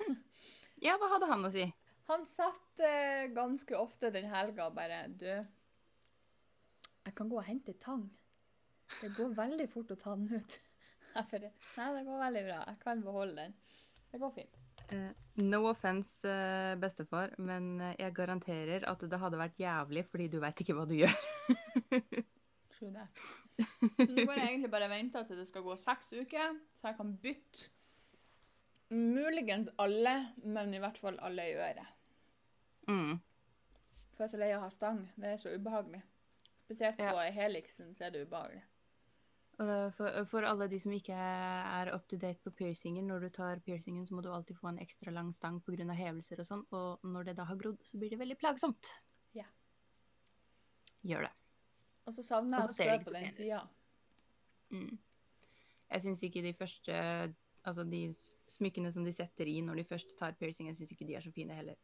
Ja, 0.83 0.97
hva 0.99 1.13
hadde 1.15 1.29
han 1.31 1.47
å 1.47 1.53
si? 1.55 1.69
Han 2.11 2.27
satt 2.31 2.83
eh, 2.83 3.29
ganske 3.35 3.79
ofte 3.79 4.11
den 4.15 4.27
helga 4.31 4.67
og 4.67 4.75
bare 4.75 5.05
Du, 5.15 5.31
jeg 7.07 7.15
kan 7.15 7.29
gå 7.31 7.39
og 7.39 7.47
hente 7.47 7.75
tang. 7.83 8.07
Det 9.01 9.13
går 9.17 9.35
veldig 9.37 9.67
fort 9.71 9.93
å 9.95 9.99
ta 9.99 10.15
den 10.19 10.31
ut. 10.35 10.61
Nei, 11.17 11.41
det 11.41 12.05
går 12.07 12.21
veldig 12.21 12.45
bra. 12.49 12.61
Jeg 12.69 12.79
kan 12.83 13.03
beholde 13.05 13.37
den. 13.39 13.55
Det 14.13 14.21
går 14.23 14.33
fint. 14.35 14.59
Uh, 14.87 15.11
no 15.43 15.65
offence, 15.67 16.21
uh, 16.29 16.77
bestefar, 16.79 17.33
men 17.43 17.81
eh, 17.83 17.97
jeg 17.99 18.15
garanterer 18.15 18.85
at 18.87 19.01
det 19.03 19.19
hadde 19.19 19.41
vært 19.41 19.59
jævlig, 19.59 20.05
fordi 20.07 20.29
du 20.31 20.37
veit 20.45 20.63
ikke 20.63 20.77
hva 20.79 20.85
du 20.87 20.95
gjør. 20.95 21.17
True 22.77 22.93
that. 22.95 23.25
Så 23.57 24.07
nå 24.13 24.27
går 24.29 24.39
jeg 24.39 24.53
egentlig 24.53 24.71
bare 24.71 24.87
og 24.87 24.95
venter 24.95 25.27
til 25.27 25.41
det 25.41 25.49
skal 25.49 25.65
gå 25.67 25.75
seks 25.81 26.13
uker, 26.13 26.61
så 26.79 26.93
jeg 26.93 26.99
kan 27.01 27.15
bytte 27.25 27.73
muligens 28.95 29.73
alle, 29.83 30.15
men 30.45 30.75
i 30.77 30.83
hvert 30.83 31.01
fall 31.03 31.19
alle 31.27 31.49
i 31.51 31.57
øret. 31.59 31.95
Mm. 32.87 33.17
For 34.15 34.23
jeg 34.23 34.29
er 34.29 34.35
så 34.37 34.43
lei 34.45 34.53
av 34.53 34.61
å 34.61 34.67
ha 34.69 34.75
stang. 34.75 35.03
Det 35.17 35.33
er 35.33 35.41
så 35.43 35.57
ubehagelig. 35.57 36.05
Spesielt 36.67 36.99
Ja. 36.99 37.13
på 37.15 37.23
Helixen 37.33 37.95
så 37.95 38.09
er 38.09 38.11
det 38.11 38.27
ubehagelig. 38.27 38.65
For, 39.57 40.25
for 40.29 40.45
alle 40.45 40.67
de 40.69 40.79
som 40.83 40.93
ikke 40.93 41.17
er 41.17 41.89
up 41.95 42.05
to 42.11 42.19
date 42.21 42.43
på 42.45 42.51
piercinger, 42.53 43.05
når 43.07 43.21
du 43.25 43.29
tar 43.39 43.63
piercingen, 43.65 44.05
så 44.05 44.15
må 44.15 44.21
du 44.21 44.29
alltid 44.29 44.59
få 44.59 44.69
en 44.69 44.81
ekstra 44.83 45.15
lang 45.15 45.31
stang 45.33 45.63
pga. 45.65 45.95
hevelser 45.97 46.43
og 46.43 46.47
sånn, 46.47 46.65
og 46.77 47.07
når 47.07 47.31
det 47.31 47.37
da 47.39 47.47
har 47.49 47.57
grodd, 47.57 47.79
så 47.87 47.97
blir 47.97 48.11
det 48.11 48.19
veldig 48.21 48.37
plagsomt. 48.37 48.91
Ja. 49.33 49.47
Gjør 51.07 51.29
det. 51.29 51.33
Og 52.07 52.15
så 52.19 52.23
savner 52.27 52.59
jeg 52.59 52.69
å 52.69 52.99
ikke 52.99 53.09
på 53.09 53.15
den 53.17 53.33
sida. 53.33 53.63
Mm. 54.75 54.99
Jeg 55.89 56.03
syns 56.03 56.23
ikke 56.27 56.43
de 56.43 56.55
første 56.59 57.03
Altså 57.67 57.83
de 57.83 58.13
smykkene 58.55 58.93
som 58.95 59.03
de 59.03 59.11
setter 59.11 59.49
i 59.51 59.57
når 59.65 59.81
de 59.81 59.85
først 59.89 60.13
tar 60.19 60.37
piercing, 60.39 60.69
jeg 60.71 60.77
syns 60.79 60.93
ikke 60.95 61.07
de 61.09 61.17
er 61.19 61.25
så 61.25 61.33
fine 61.35 61.55
heller. 61.57 61.75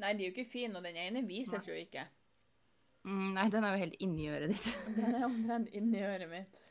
Nei, 0.00 0.14
de 0.16 0.24
er 0.24 0.30
jo 0.30 0.32
ikke 0.32 0.48
fine, 0.48 0.78
og 0.78 0.86
den 0.86 0.96
ene 0.96 1.20
vises 1.28 1.68
jo 1.68 1.76
ikke. 1.76 2.06
Mm, 3.06 3.36
nei, 3.36 3.46
den 3.54 3.64
er 3.64 3.74
jo 3.74 3.82
helt 3.84 4.00
inni 4.02 4.26
øret 4.34 4.50
ditt. 4.50 4.70
Den 4.96 5.14
er 5.14 5.24
omtrent 5.28 5.68
inni 5.78 6.00
øret 6.02 6.30
mitt. 6.30 6.62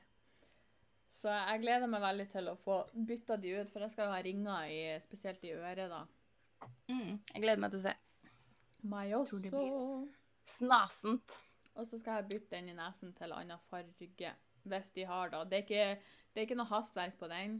Så 1.15 1.31
jeg 1.31 1.61
gleder 1.63 1.87
meg 1.89 2.03
veldig 2.03 2.25
til 2.33 2.49
å 2.51 2.57
få 2.59 2.81
bytta 3.07 3.37
de 3.41 3.53
ut, 3.55 3.69
for 3.71 3.85
jeg 3.85 3.93
skal 3.93 4.09
jo 4.09 4.13
ha 4.13 4.23
ringer 4.25 4.67
i, 4.69 4.81
spesielt 5.01 5.45
i 5.47 5.53
øret, 5.55 5.87
da. 5.89 6.01
Mm. 6.91 7.15
Jeg 7.31 7.39
gleder 7.39 7.61
meg 7.63 7.71
til 7.71 7.79
å 7.79 7.85
se. 7.85 7.93
Meg 8.85 9.13
Tror 9.29 9.41
det 9.41 9.53
blir 9.53 10.09
Snasent. 10.45 11.37
Og 11.75 11.87
så 11.89 11.97
skal 11.99 12.19
jeg 12.19 12.29
bytte 12.33 12.53
den 12.53 12.69
i 12.71 12.75
nesen 12.77 13.15
til 13.17 13.33
annen 13.33 13.63
farge, 13.71 14.33
hvis 14.67 14.91
de 14.95 15.07
har 15.07 15.31
da. 15.31 15.41
Det 15.47 15.61
er 15.61 15.65
ikke, 15.65 16.11
det 16.33 16.41
er 16.41 16.49
ikke 16.49 16.59
noe 16.59 16.69
hastverk 16.69 17.17
på 17.19 17.31
den, 17.31 17.57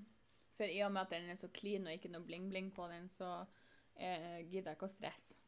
for 0.59 0.67
i 0.67 0.83
og 0.85 0.93
med 0.93 1.07
at 1.07 1.15
den 1.15 1.31
er 1.31 1.39
så 1.39 1.49
clean 1.55 1.87
og 1.87 1.95
ikke 1.95 2.11
noe 2.13 2.27
bling-bling 2.27 2.69
på 2.75 2.85
den, 2.91 3.09
så 3.15 3.31
eh, 3.95 4.43
gidder 4.45 4.71
jeg 4.71 4.77
ikke 4.77 4.91
å 4.91 4.93
stresse. 4.93 5.39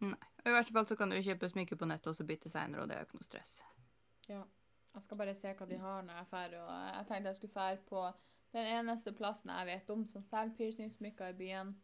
Og 0.00 0.14
I 0.46 0.52
verste 0.54 0.72
fall 0.72 0.86
så 0.86 0.96
kan 0.96 1.10
du 1.10 1.16
kjøpe 1.18 1.48
smykke 1.50 1.76
på 1.76 1.86
nettet 1.90 2.12
og 2.12 2.16
så 2.16 2.24
bytte 2.28 2.50
seinere, 2.52 2.82
og 2.84 2.88
det 2.88 2.96
er 2.96 3.02
jo 3.02 3.08
ikke 3.08 3.18
noe 3.18 3.26
stress. 3.26 3.56
Ja. 4.28 4.42
Jeg 4.94 5.04
skal 5.04 5.18
bare 5.20 5.34
se 5.36 5.52
hva 5.54 5.66
de 5.68 5.76
har 5.78 6.02
når 6.06 6.16
jeg 6.20 6.28
drar, 6.30 6.54
og 6.58 6.70
jeg 6.96 7.06
tenkte 7.08 7.28
jeg 7.32 7.36
skulle 7.36 7.54
dra 7.54 7.66
på 7.90 8.04
den 8.56 8.66
eneste 8.78 9.12
plassen 9.12 9.50
jeg 9.52 9.66
vet 9.68 9.90
om 9.94 10.06
som 10.08 10.22
selger 10.24 10.56
piercingsmykker 10.58 11.34
i 11.34 11.38
byen. 11.38 11.74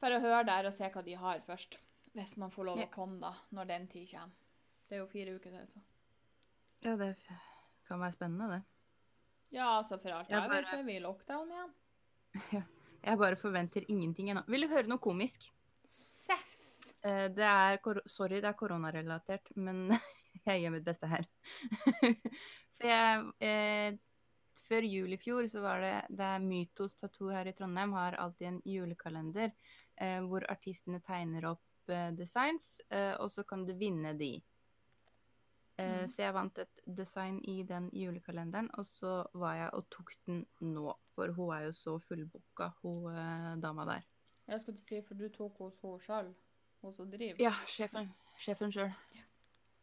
For 0.00 0.14
å 0.16 0.20
høre 0.22 0.44
der 0.48 0.68
og 0.70 0.72
se 0.76 0.88
hva 0.88 1.02
de 1.04 1.16
har 1.20 1.42
først. 1.44 1.76
Hvis 2.14 2.36
man 2.40 2.50
får 2.50 2.64
lov 2.70 2.78
Ja. 2.80 2.86
å 2.86 2.94
komme, 2.94 3.20
da, 3.20 3.34
når 3.50 3.66
den 3.68 3.86
tid 3.88 4.08
kommer. 4.10 4.32
Det 4.88 4.96
er 4.96 5.02
jo 5.02 5.06
fire 5.06 5.34
uker 5.36 5.50
til, 5.54 5.66
så. 5.70 5.80
Ja, 6.82 6.96
det 6.96 7.16
kan 7.86 8.00
være 8.00 8.12
spennende, 8.16 8.48
det. 8.50 8.62
Ja, 9.52 9.66
altså, 9.78 9.98
for 10.00 10.10
alt 10.10 10.28
Jeg 10.30 10.40
jeg 10.40 10.50
vet, 10.50 10.68
så 10.68 10.78
er 10.78 10.82
vi 10.86 10.96
i 10.96 11.00
lockdown 11.04 11.50
igjen. 11.50 11.74
Jeg 13.02 13.18
bare 13.18 13.36
forventer 13.36 13.84
ingenting 13.88 14.28
ennå. 14.30 14.42
Vil 14.46 14.60
du 14.66 14.68
høre 14.68 14.86
noe 14.90 14.98
komisk? 14.98 15.46
Seff! 15.88 16.59
Eh, 17.02 17.28
Det 17.32 17.46
er 17.46 17.78
Sorry, 18.06 18.40
det 18.40 18.48
er 18.50 18.58
koronarelatert, 18.58 19.50
men 19.56 19.88
jeg 20.46 20.62
gjør 20.62 20.74
mitt 20.76 20.84
beste 20.84 21.06
her. 21.08 21.26
For 22.76 22.86
jeg 22.88 23.32
eh, 23.40 23.98
Før 24.60 24.84
jul 24.86 25.12
i 25.14 25.18
fjor 25.18 25.46
så 25.50 25.62
var 25.64 25.80
det 25.80 25.94
Det 26.16 26.26
er 26.26 26.42
Mytos 26.44 26.94
Tattoo 26.98 27.30
her 27.32 27.48
i 27.48 27.52
Trondheim 27.56 27.92
har 27.96 28.16
alltid 28.20 28.46
en 28.50 28.60
julekalender 28.68 29.50
eh, 29.96 30.20
hvor 30.26 30.44
artistene 30.52 31.00
tegner 31.02 31.46
opp 31.50 31.90
eh, 31.90 32.10
designs, 32.14 32.80
eh, 32.92 33.14
og 33.18 33.30
så 33.32 33.42
kan 33.48 33.64
du 33.66 33.72
vinne 33.74 34.14
de. 34.18 34.34
Eh, 34.36 34.44
Mhm. 35.80 36.08
Så 36.12 36.20
jeg 36.22 36.34
vant 36.36 36.58
et 36.60 36.82
design 36.84 37.38
i 37.48 37.62
den 37.64 37.88
julekalenderen, 37.96 38.68
og 38.76 38.84
så 38.86 39.24
var 39.32 39.54
jeg 39.56 39.70
og 39.78 39.86
tok 39.90 40.12
den 40.26 40.42
nå. 40.60 40.92
For 41.16 41.32
hun 41.32 41.54
er 41.56 41.62
jo 41.70 41.72
så 41.72 41.94
fullbooka, 42.04 42.70
hun 42.82 43.60
dama 43.64 43.86
der. 43.88 44.04
Jeg 44.48 44.60
skulle 44.60 44.80
si, 44.84 45.00
for 45.06 45.14
du 45.14 45.28
tok 45.32 45.56
hos 45.58 45.80
henne 45.80 46.00
sjøl, 46.04 46.34
hun 46.82 46.94
som 46.94 47.10
driver. 47.10 47.40
Ja, 47.42 47.52
sjefen. 47.68 48.10
Sjefen 48.40 48.72
sjøl. 48.74 48.90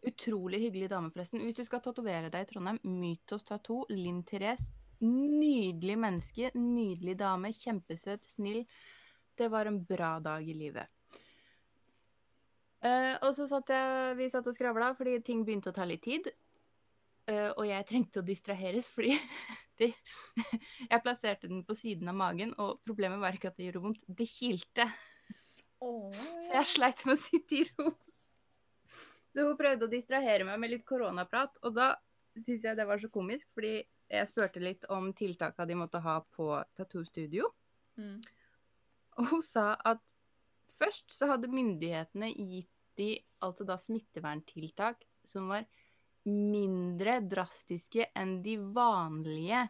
Utrolig 0.08 0.62
hyggelig 0.62 0.90
dame, 0.92 1.12
forresten. 1.14 1.42
Hvis 1.46 1.58
du 1.58 1.64
skal 1.66 1.82
tatovere 1.86 2.32
deg 2.34 2.46
i 2.46 2.50
Trondheim, 2.50 2.80
Mytos 2.86 3.46
Tattoo, 3.48 3.86
Linn 3.94 4.24
Therese. 4.28 4.72
Nydelig 5.02 5.98
menneske, 6.00 6.52
nydelig 6.58 7.18
dame, 7.20 7.52
kjempesøt, 7.54 8.26
snill. 8.26 8.64
Det 9.38 9.50
var 9.54 9.70
en 9.70 9.84
bra 9.86 10.16
dag 10.24 10.46
i 10.48 10.56
livet. 10.58 10.90
Uh, 12.82 13.18
og 13.26 13.32
så 13.34 13.48
satt 13.50 13.72
jeg, 13.74 14.18
vi 14.20 14.28
satt 14.30 14.46
og 14.48 14.54
skravla 14.54 14.92
fordi 14.98 15.16
ting 15.26 15.42
begynte 15.46 15.72
å 15.74 15.76
ta 15.76 15.86
litt 15.86 16.04
tid. 16.06 16.30
Uh, 17.28 17.52
og 17.58 17.66
jeg 17.68 17.86
trengte 17.90 18.22
å 18.22 18.26
distraheres 18.26 18.88
fordi 18.88 19.18
de, 19.82 19.90
Jeg 20.86 21.02
plasserte 21.04 21.50
den 21.50 21.66
på 21.68 21.76
siden 21.78 22.10
av 22.10 22.18
magen, 22.18 22.54
og 22.62 22.80
problemet 22.88 23.22
var 23.22 23.38
ikke 23.38 23.52
at 23.52 23.58
det 23.58 23.70
gjorde 23.70 23.84
vondt, 23.84 24.06
det 24.08 24.30
kilte. 24.32 24.88
Åh, 25.80 26.14
Så 26.46 26.54
jeg 26.56 26.70
sleit 26.74 27.04
med 27.06 27.18
å 27.18 27.22
sitte 27.22 27.60
i 27.60 27.64
ro. 27.70 27.92
Så 29.34 29.46
hun 29.46 29.58
prøvde 29.60 29.86
å 29.86 29.92
distrahere 29.92 30.48
meg 30.48 30.58
med 30.62 30.72
litt 30.74 30.86
koronaprat, 30.88 31.60
og 31.62 31.76
da 31.78 31.92
syns 32.38 32.66
jeg 32.66 32.78
det 32.78 32.88
var 32.90 33.02
så 33.02 33.10
komisk, 33.14 33.50
fordi 33.54 33.82
jeg 34.08 34.30
spurte 34.30 34.64
litt 34.64 34.88
om 34.94 35.12
tiltaka 35.14 35.66
de 35.68 35.76
måtte 35.78 36.02
ha 36.02 36.20
på 36.34 36.50
tattoo-studio. 36.78 37.50
Mm. 38.00 38.18
Og 39.18 39.30
hun 39.32 39.44
sa 39.46 39.74
at 39.76 40.02
først 40.78 41.12
så 41.14 41.32
hadde 41.34 41.52
myndighetene 41.52 42.32
gitt 42.34 42.72
de 42.98 43.12
altså 43.46 43.66
da 43.68 43.78
smitteverntiltak 43.78 45.04
som 45.28 45.52
var 45.52 45.68
mindre 46.28 47.20
drastiske 47.24 48.10
enn 48.18 48.40
de 48.44 48.58
vanlige 48.58 49.68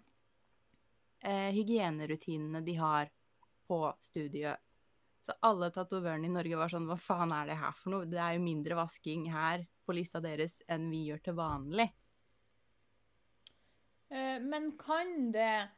eh, 1.21 1.49
hygienerutinene 1.53 2.63
de 2.65 2.77
har 2.79 3.11
på 3.67 3.81
studiet. 4.01 4.63
Så 5.23 5.35
alle 5.43 5.69
tatovørene 5.73 6.29
i 6.29 6.31
Norge 6.31 6.59
var 6.59 6.71
sånn 6.71 6.87
Hva 6.87 6.97
faen 7.01 7.33
er 7.35 7.49
det 7.49 7.57
her 7.59 7.73
for 7.75 7.93
noe? 7.93 8.07
Det 8.09 8.19
er 8.21 8.37
jo 8.37 8.43
mindre 8.45 8.77
vasking 8.79 9.25
her 9.33 9.65
på 9.87 9.95
lista 9.95 10.21
deres 10.23 10.55
enn 10.71 10.89
vi 10.91 11.07
gjør 11.09 11.23
til 11.25 11.37
vanlig. 11.37 11.87
Eh, 14.09 14.37
men 14.43 14.71
kan 14.79 15.31
det 15.35 15.69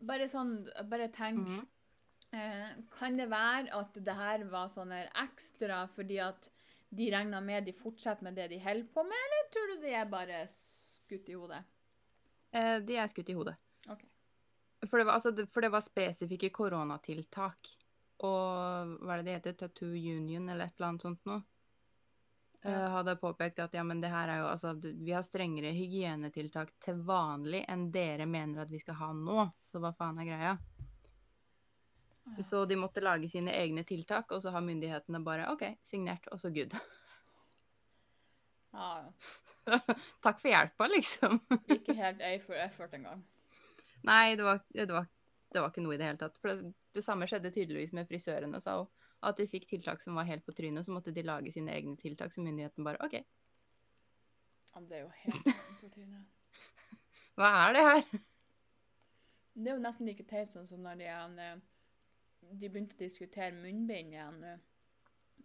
Bare 0.00 0.24
sånn, 0.32 0.62
bare 0.88 1.10
tenk. 1.12 1.44
Mhm. 1.44 1.66
Eh, 2.32 2.68
kan 2.94 3.18
det 3.18 3.26
være 3.28 3.68
at 3.76 3.96
det 4.00 4.14
her 4.16 4.44
var 4.48 4.70
sånn 4.72 4.94
ekstra 4.94 5.82
fordi 5.90 6.20
at 6.24 6.48
de 6.94 7.10
regna 7.10 7.40
med 7.42 7.66
de 7.66 7.74
fortsetter 7.76 8.22
med 8.22 8.38
det 8.38 8.48
de 8.52 8.60
holder 8.62 8.86
på 8.94 9.02
med, 9.04 9.24
eller 9.26 9.50
tror 9.50 9.66
du 9.72 9.82
de 9.82 9.92
er 9.98 10.06
bare 10.10 10.38
skutt 10.48 11.28
i 11.28 11.34
hodet? 11.34 11.60
Eh, 12.52 12.78
de 12.86 12.96
er 12.96 13.10
skutt 13.10 13.28
i 13.28 13.36
hodet. 13.36 13.56
For 14.88 14.98
det 14.98 15.04
var, 15.04 15.18
altså, 15.18 15.46
for 15.52 15.64
det 15.64 15.72
var 15.74 15.84
spesifikke 15.84 16.50
koronatiltak. 16.56 17.68
Og 18.24 18.96
hva 19.00 19.14
er 19.14 19.20
det 19.20 19.26
det 19.26 19.36
heter? 19.38 19.56
Tattoo 19.62 19.92
Union 19.92 20.48
eller 20.48 20.68
et 20.68 20.76
eller 20.76 20.88
annet 20.88 21.04
sånt 21.04 21.24
noe. 21.28 21.42
Eh, 22.62 22.88
hadde 22.92 23.16
påpekt 23.16 23.58
at 23.58 23.74
ja, 23.74 23.84
men 23.84 24.02
det 24.02 24.10
her 24.12 24.28
er 24.28 24.42
jo 24.42 24.48
altså 24.50 24.74
Vi 24.82 25.14
har 25.16 25.22
strengere 25.24 25.70
hygienetiltak 25.72 26.74
til 26.84 26.98
vanlig 27.08 27.62
enn 27.72 27.86
dere 27.88 28.26
mener 28.28 28.66
at 28.66 28.72
vi 28.72 28.80
skal 28.82 28.98
ha 29.00 29.08
nå. 29.16 29.46
Så 29.64 29.80
hva 29.80 29.94
faen 29.96 30.20
er 30.20 30.28
greia? 30.28 30.52
Ja. 32.36 32.44
Så 32.44 32.66
de 32.68 32.76
måtte 32.76 33.00
lage 33.00 33.30
sine 33.32 33.54
egne 33.56 33.84
tiltak, 33.84 34.32
og 34.32 34.42
så 34.44 34.52
har 34.54 34.64
myndighetene 34.64 35.22
bare 35.24 35.48
OK, 35.54 35.64
signert, 35.82 36.28
og 36.30 36.40
så 36.40 36.52
good. 36.52 36.76
Ja, 38.70 38.90
ja. 39.02 39.78
Takk 40.24 40.38
for 40.40 40.48
hjelpa, 40.52 40.86
liksom. 40.92 41.40
Ikke 41.66 41.96
helt 41.96 42.20
A 42.22 42.36
for 42.44 42.60
effort 42.60 42.94
engang. 42.94 43.24
Nei, 44.06 44.36
det 44.36 44.46
var, 44.46 44.62
det, 44.68 44.86
var, 44.92 45.08
det 45.52 45.62
var 45.62 45.72
ikke 45.72 45.84
noe 45.84 45.96
i 45.96 46.00
det 46.00 46.08
hele 46.08 46.20
tatt. 46.20 46.38
For 46.40 46.52
det, 46.52 46.72
det 46.96 47.04
samme 47.04 47.28
skjedde 47.30 47.52
tydeligvis 47.54 47.94
med 47.96 48.08
frisørene, 48.08 48.60
sa 48.62 48.80
hun. 48.80 48.90
At 49.26 49.36
de 49.36 49.44
fikk 49.50 49.66
tiltak 49.68 50.00
som 50.00 50.16
var 50.16 50.28
helt 50.30 50.46
på 50.46 50.54
trynet, 50.56 50.86
så 50.86 50.94
måtte 50.94 51.12
de 51.12 51.24
lage 51.26 51.52
sine 51.52 51.74
egne 51.74 51.96
tiltak. 52.00 52.32
Så 52.32 52.44
myndighetene 52.44 52.86
bare 52.86 53.02
OK, 53.04 53.20
Ja, 54.70 54.80
det 54.88 54.96
er 54.96 55.02
jo 55.02 55.10
helt 55.24 55.50
på 55.82 55.90
trynet. 55.92 56.24
hva 57.36 57.50
er 57.66 57.76
det 57.76 57.84
her? 57.84 58.02
Det 59.52 59.68
er 59.68 59.76
jo 59.76 59.82
nesten 59.82 60.08
like 60.08 60.24
teit 60.30 60.54
sånn 60.54 60.68
som 60.70 60.80
når 60.84 61.02
de, 61.02 61.08
eh, 61.44 62.50
de 62.62 62.68
begynte 62.70 62.96
å 62.96 63.02
diskutere 63.02 63.52
munnbind 63.56 64.14
igjen 64.16 64.40
nå. 64.40 64.56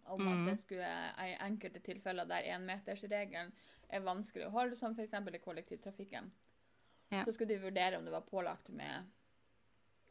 Om 0.06 0.22
mm. 0.22 0.28
at 0.32 0.42
det 0.46 0.56
skulle 0.60 0.88
i 1.26 1.32
enkelte 1.42 1.80
tilfeller 1.82 2.28
der 2.30 2.46
énmetersregelen 2.54 3.50
er 3.90 4.04
vanskelig 4.06 4.46
å 4.46 4.52
holde, 4.54 4.78
som 4.78 4.94
f.eks. 4.94 5.16
i 5.18 5.40
kollektivtrafikken. 5.42 6.30
Ja. 7.08 7.24
Så 7.24 7.32
skulle 7.32 7.54
de 7.54 7.62
vurdere 7.62 7.98
om 7.98 8.04
det 8.04 8.14
var 8.14 8.26
pålagt 8.26 8.68
med 8.68 9.06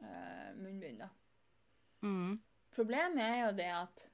uh, 0.02 0.52
munnbind. 0.56 1.00
da. 1.04 1.10
Mm. 2.06 2.42
Problemet 2.76 3.24
er 3.24 3.40
jo 3.46 3.56
det 3.58 3.72
at 3.72 4.10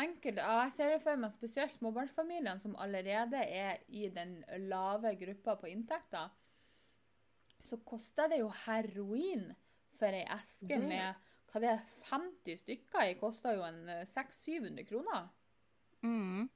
enkelte, 0.00 0.44
jeg 0.44 0.72
ser 0.72 0.92
det 0.94 1.00
for 1.04 1.20
meg 1.20 1.34
spesielt 1.36 1.74
småbarnsfamiliene 1.74 2.60
som 2.62 2.76
allerede 2.80 3.40
er 3.44 3.82
i 3.88 4.08
den 4.12 4.38
lave 4.70 5.14
gruppa 5.20 5.56
på 5.60 5.70
inntekter, 5.72 6.30
så 7.64 7.76
koster 7.84 8.30
det 8.32 8.40
jo 8.40 8.48
heroin 8.64 9.50
for 10.00 10.16
ei 10.16 10.24
eske 10.24 10.78
mm. 10.80 10.86
med 10.88 11.26
hva 11.50 11.60
det 11.60 11.72
er, 11.72 11.82
50 12.06 12.60
stykker 12.62 13.10
i 13.10 13.18
koster 13.18 13.56
jo 13.58 13.64
en 13.66 13.82
eh, 13.90 14.06
600-700 14.08 14.86
kroner. 14.88 15.28
Mm. 16.06 16.46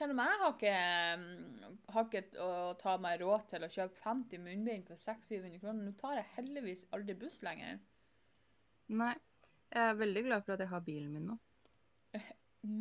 Selv 0.00 0.14
om 0.14 0.20
jeg 0.24 0.40
har 0.40 0.52
ikke, 0.54 0.76
mm, 1.20 1.72
har 1.92 2.06
ikke 2.06 2.22
å 2.40 2.52
ta 2.80 2.94
meg 3.04 3.18
råd 3.20 3.42
til 3.50 3.66
å 3.66 3.68
kjøpe 3.68 4.00
50 4.00 4.40
munnbind 4.40 4.86
for 4.88 4.96
600-700 4.96 5.60
kroner. 5.60 5.82
Nå 5.84 5.92
tar 6.00 6.16
jeg 6.16 6.30
heldigvis 6.38 6.86
aldri 6.96 7.16
buss 7.20 7.36
lenger. 7.44 7.82
Nei. 8.96 9.12
Jeg 9.70 9.86
er 9.86 9.98
veldig 10.00 10.22
glad 10.26 10.46
for 10.46 10.56
at 10.56 10.64
jeg 10.64 10.72
har 10.72 10.80
bilen 10.86 11.12
min 11.14 11.28
nå. 11.28 11.36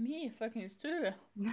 Me 0.06 0.30
fuckings 0.40 0.80
too. 0.80 1.12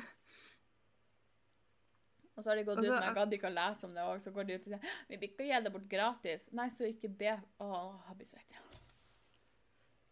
Og 2.36 2.44
så 2.44 2.50
har 2.52 2.56
de 2.60 2.64
gått 2.68 2.78
Også, 2.78 2.92
ut, 2.92 2.94
med 2.94 3.06
jeg 3.08 3.16
gadd 3.16 3.34
ikke 3.34 3.48
å 3.48 3.56
lese 3.56 3.86
om 3.88 3.94
det 3.96 4.02
òg, 4.06 4.18
så 4.22 4.30
går 4.32 4.46
de 4.46 4.56
ut 4.56 4.66
og 4.68 4.72
sier 4.74 4.96
vi 5.08 5.18
vil 5.18 5.30
ikke 5.30 5.46
gi 5.48 5.60
det 5.66 5.72
bort 5.72 5.86
gratis. 5.90 6.46
Nei, 6.54 6.68
så 6.76 6.86
ikke 6.86 7.10
be 7.10 7.32
Åh, 7.64 7.94
jeg 8.10 8.18
blir 8.20 8.28
svett. 8.30 8.58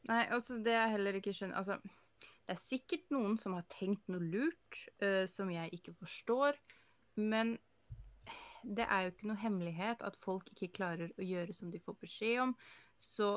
Nei, 0.08 0.22
altså 0.34 0.58
det 0.60 0.74
jeg 0.74 0.92
heller 0.96 1.16
ikke 1.20 1.32
skjønner 1.36 1.62
Altså, 1.62 1.78
det 2.44 2.56
er 2.56 2.60
sikkert 2.60 3.12
noen 3.14 3.38
som 3.40 3.56
har 3.56 3.64
tenkt 3.72 4.08
noe 4.12 4.22
lurt 4.22 4.80
uh, 5.02 5.24
som 5.30 5.50
jeg 5.52 5.72
ikke 5.78 5.94
forstår, 6.00 6.58
men 7.20 7.56
det 8.64 8.86
er 8.88 9.04
jo 9.04 9.12
ikke 9.12 9.28
noe 9.28 9.42
hemmelighet 9.42 10.04
at 10.04 10.16
folk 10.20 10.48
ikke 10.52 10.72
klarer 10.78 11.12
å 11.20 11.24
gjøre 11.24 11.56
som 11.56 11.72
de 11.72 11.80
får 11.82 11.98
beskjed 12.00 12.40
om. 12.46 12.54
Så 12.96 13.36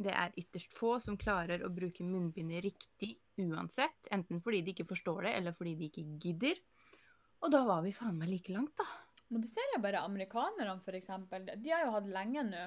det 0.00 0.14
er 0.16 0.36
ytterst 0.40 0.72
få 0.74 0.96
som 1.02 1.18
klarer 1.20 1.62
å 1.64 1.72
bruke 1.72 2.06
munnbindet 2.06 2.64
riktig 2.64 3.14
uansett. 3.40 4.08
Enten 4.14 4.40
fordi 4.42 4.62
de 4.64 4.74
ikke 4.74 4.88
forstår 4.88 5.28
det, 5.28 5.34
eller 5.38 5.56
fordi 5.56 5.74
de 5.78 5.90
ikke 5.90 6.06
gidder. 6.22 6.62
Og 7.44 7.52
da 7.52 7.60
var 7.68 7.84
vi 7.84 7.92
faen 7.94 8.16
meg 8.18 8.32
like 8.32 8.54
langt, 8.54 8.74
da. 8.80 8.88
Men 9.28 9.44
det 9.44 9.50
ser 9.52 9.68
jeg 9.72 9.82
bare 9.84 10.04
amerikanerne, 10.06 10.80
eksempel. 10.96 11.46
De 11.60 11.72
har 11.72 11.84
jo 11.84 11.94
hatt 11.94 12.10
lenge 12.10 12.44
nå. 12.48 12.64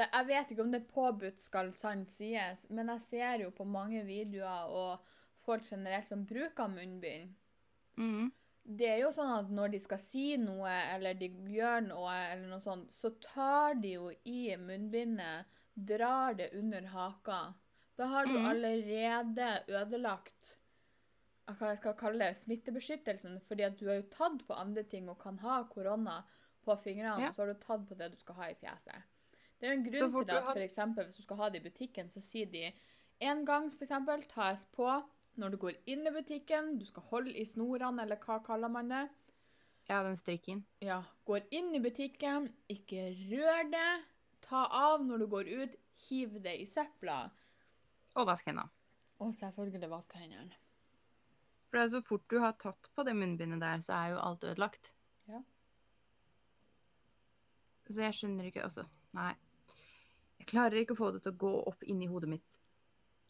Det, 0.00 0.06
jeg 0.14 0.26
vet 0.30 0.52
ikke 0.54 0.64
om 0.64 0.70
det 0.72 0.80
er 0.80 0.92
påbudt, 0.94 1.42
skal 1.44 1.72
sant 1.76 2.12
sies, 2.14 2.62
men 2.72 2.88
jeg 2.94 3.02
ser 3.04 3.42
jo 3.44 3.50
på 3.52 3.66
mange 3.68 4.00
videoer 4.06 4.70
og 4.72 5.02
folk 5.44 5.66
generelt 5.66 6.08
som 6.08 6.22
bruker 6.28 6.70
munnbind. 6.72 7.34
Mm. 8.00 8.30
Det 8.64 8.86
er 8.88 9.00
jo 9.02 9.10
sånn 9.12 9.32
at 9.34 9.50
når 9.52 9.72
de 9.74 9.80
skal 9.82 10.00
si 10.00 10.24
noe, 10.40 10.70
eller 10.94 11.16
de 11.18 11.28
gjør 11.52 11.82
noe, 11.88 12.14
eller 12.30 12.46
noe 12.48 12.62
sånt, 12.64 12.92
så 12.96 13.10
tar 13.24 13.76
de 13.82 13.94
jo 13.98 14.08
i 14.28 14.54
munnbindet, 14.60 15.44
drar 15.74 16.34
det 16.38 16.50
under 16.56 16.86
haka. 16.94 17.40
Da 17.96 18.06
har 18.06 18.26
du 18.26 18.38
Mhm. 18.38 18.46
allerede 18.54 19.50
ødelagt 19.68 20.56
hva 21.50 21.70
jeg 21.74 21.78
skal 21.78 21.94
kalle 21.94 22.18
det, 22.18 22.36
smittebeskyttelsen, 22.44 23.40
fordi 23.48 23.64
at 23.66 23.76
du 23.78 23.86
har 23.88 23.96
jo 24.00 24.08
tatt 24.12 24.46
på 24.46 24.54
andre 24.56 24.82
ting 24.84 25.08
og 25.10 25.18
kan 25.18 25.38
ha 25.38 25.64
korona 25.64 26.22
på 26.64 26.76
fingrene, 26.78 27.20
Ja. 27.20 27.30
så 27.32 27.42
har 27.44 27.52
du 27.52 27.60
tatt 27.60 27.88
på 27.88 27.96
det 27.98 28.12
du 28.12 28.16
skal 28.16 28.34
ha 28.36 28.44
i 28.50 28.54
fjeset. 28.54 29.02
Det 29.60 29.68
er 29.68 29.74
jo 29.74 29.78
en 29.78 29.84
grunn 29.84 30.12
til 30.24 30.34
at 30.36 30.46
for 30.48 30.64
eksempel, 30.64 31.04
hvis 31.04 31.16
du 31.20 31.22
skal 31.22 31.36
ha 31.36 31.48
det 31.52 31.60
i 31.60 31.68
butikken, 31.68 32.08
så 32.10 32.22
sier 32.24 32.48
de 32.48 32.70
en 33.20 33.42
gang 33.44 33.66
for 33.70 33.84
eksempel, 33.84 34.22
tas 34.30 34.64
på 34.72 34.86
når 35.36 35.52
du 35.52 35.56
går 35.60 35.76
inn 35.86 36.06
i 36.08 36.12
butikken, 36.14 36.78
du 36.80 36.84
skal 36.88 37.04
holde 37.10 37.34
i 37.36 37.44
snorene, 37.44 38.02
eller 38.02 38.16
hva 38.24 38.38
kaller 38.44 38.72
man 38.72 38.88
det. 38.90 39.02
Ja, 39.88 40.02
den 40.06 40.16
strikken. 40.16 40.64
Ja, 40.80 41.02
går 41.28 41.44
inn 41.50 41.74
i 41.76 41.80
butikken, 41.82 42.48
ikke 42.72 43.10
rør 43.30 43.68
det, 43.72 43.90
ta 44.44 44.64
av 44.64 45.04
når 45.04 45.24
du 45.24 45.26
går 45.34 45.52
ut, 45.62 45.76
hiv 46.08 46.40
det 46.42 46.56
i 46.62 46.66
søpla, 46.66 47.30
Og 48.16 48.26
vask 48.26 48.46
hendene. 48.48 48.68
og 49.20 49.34
selvfølgelig 49.34 49.90
vask 49.90 50.12
hendene. 50.16 50.56
For 51.68 51.78
det 51.78 51.84
er 51.84 51.92
så 51.92 52.00
fort 52.02 52.24
du 52.30 52.38
har 52.40 52.56
tatt 52.58 52.88
på 52.96 53.04
det 53.06 53.14
munnbindet 53.14 53.60
der, 53.60 53.80
så 53.84 53.92
er 53.92 54.08
jo 54.14 54.18
alt 54.24 54.44
ødelagt. 54.44 54.92
Ja. 55.28 55.42
Så 57.90 58.00
jeg 58.02 58.14
skjønner 58.14 58.48
ikke, 58.48 58.64
altså. 58.64 58.86
Nei. 59.12 59.34
Jeg 60.40 60.48
klarer 60.48 60.80
ikke 60.80 60.96
å 60.96 61.00
få 61.02 61.10
det 61.14 61.22
til 61.24 61.34
å 61.34 61.40
gå 61.40 61.52
opp 61.68 61.84
inni 61.84 62.08
hodet 62.10 62.30
mitt. 62.32 62.60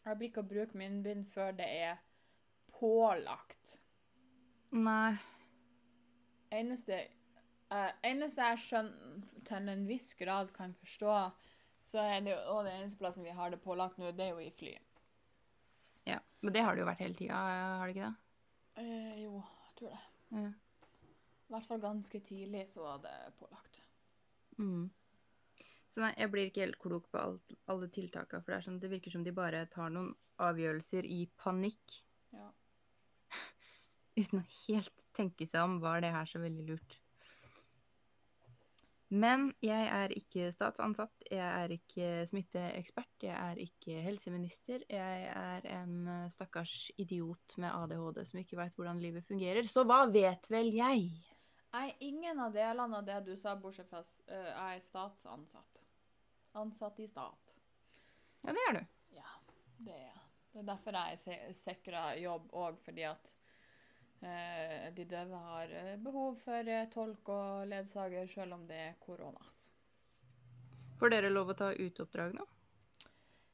Jeg 0.05 0.17
blir 0.17 0.31
ikke 0.31 0.41
å 0.41 0.49
bruke 0.49 0.77
munnbind 0.79 1.27
før 1.33 1.51
det 1.57 1.67
er 1.67 1.99
pålagt. 2.73 3.75
Nei. 4.71 5.17
Eneste, 6.55 7.01
uh, 7.71 7.91
eneste 8.07 8.47
jeg 8.47 8.61
skjønner 8.63 9.43
til 9.47 9.69
en 9.73 9.83
viss 9.89 10.15
grad 10.19 10.53
kan 10.55 10.73
forstå, 10.79 11.17
så 11.91 12.01
er 12.05 12.23
det 12.23 12.33
jo 12.33 12.39
og 12.55 12.63
den 12.65 12.79
eneste 12.79 12.99
plassen 13.01 13.27
vi 13.27 13.35
har 13.35 13.51
det 13.51 13.61
pålagt 13.61 13.99
nå, 13.99 14.13
det 14.15 14.29
er 14.29 14.33
jo 14.33 14.41
i 14.47 14.55
fly. 14.55 14.73
Ja. 16.07 16.21
Men 16.41 16.55
det 16.55 16.63
har 16.65 16.73
det 16.73 16.81
jo 16.81 16.89
vært 16.89 17.03
hele 17.03 17.17
tida, 17.19 17.43
har 17.77 17.85
det 17.85 17.95
ikke 17.95 18.07
det? 18.07 18.15
Eh, 18.81 19.21
jo, 19.25 19.43
jeg 19.67 19.77
tror 19.77 19.93
det. 19.93 20.01
Ja. 20.31 20.47
I 21.51 21.53
hvert 21.53 21.67
fall 21.67 21.83
ganske 21.83 22.23
tidlig 22.23 22.63
så 22.71 22.87
var 22.87 23.03
det 23.03 23.15
pålagt. 23.37 23.81
Mm. 24.57 24.89
Så 25.91 26.03
nei, 26.03 26.13
jeg 26.15 26.31
blir 26.31 26.47
ikke 26.47 26.63
helt 26.63 26.79
klok 26.79 27.09
på 27.11 27.19
alt, 27.19 27.53
alle 27.71 27.89
tiltaka, 27.91 28.39
for 28.39 28.55
det, 28.55 28.61
sånn, 28.63 28.79
det 28.79 28.91
virker 28.93 29.11
som 29.11 29.25
de 29.25 29.33
bare 29.35 29.65
tar 29.71 29.91
noen 29.91 30.13
avgjørelser 30.41 31.07
i 31.07 31.25
panikk. 31.41 31.99
Ja. 32.31 32.47
Uten 34.21 34.39
å 34.39 34.47
helt 34.63 35.07
tenke 35.17 35.47
seg 35.49 35.67
om 35.67 35.81
var 35.83 35.99
det 36.03 36.13
her 36.15 36.29
så 36.29 36.39
veldig 36.43 36.67
lurt. 36.69 37.01
Men 39.11 39.49
jeg 39.59 39.87
er 39.91 40.13
ikke 40.15 40.47
statsansatt, 40.55 41.25
jeg 41.27 41.43
er 41.43 41.73
ikke 41.75 42.11
smitteekspert, 42.29 43.25
jeg 43.25 43.35
er 43.35 43.59
ikke 43.59 43.97
helseminister. 44.05 44.85
Jeg 44.87 45.25
er 45.27 45.67
en 45.73 45.97
eh, 46.07 46.29
stakkars 46.31 46.75
idiot 46.95 47.57
med 47.59 47.75
ADHD 47.75 48.21
som 48.29 48.39
ikke 48.39 48.61
veit 48.61 48.77
hvordan 48.79 49.03
livet 49.03 49.27
fungerer. 49.27 49.67
Så 49.67 49.83
hva 49.83 50.05
vet 50.07 50.47
vel 50.47 50.71
jeg? 50.77 51.09
Nei, 51.71 51.95
ingen 51.99 52.39
av 52.39 52.51
delene 52.51 52.97
av 52.97 53.05
det 53.07 53.19
du 53.25 53.35
sa, 53.39 53.55
bortsett 53.55 53.89
fra 53.89 54.01
øh, 54.01 54.47
jeg 54.49 54.77
er 54.77 54.83
statsansatt. 54.83 55.83
Ansatt 56.59 56.99
i 56.99 57.07
stat. 57.07 57.53
Ja, 58.41 58.51
det 58.51 58.65
er 58.69 58.73
du. 58.75 58.81
Ja, 59.15 59.35
det 59.77 59.95
er 59.95 60.07
jeg. 60.09 60.23
Det 60.51 60.59
er 60.59 60.67
derfor 60.67 60.97
jeg 60.99 61.19
er 61.31 61.53
sikra 61.55 62.01
jobb 62.19 62.49
òg, 62.59 62.79
fordi 62.83 63.05
at 63.07 63.29
uh, 64.19 64.89
de 64.97 65.05
døve 65.07 65.37
har 65.45 65.71
eh, 65.79 65.93
behov 66.03 66.41
for 66.43 66.71
tolk 66.91 67.31
og 67.31 67.69
ledsager, 67.71 68.27
selv 68.27 68.57
om 68.57 68.65
det 68.67 68.81
er 68.89 68.97
korona. 68.99 69.45
Får 70.99 71.13
dere 71.15 71.31
lov 71.31 71.53
å 71.53 71.55
ta 71.57 71.71
uteoppdrag 71.71 72.35
nå? 72.35 72.43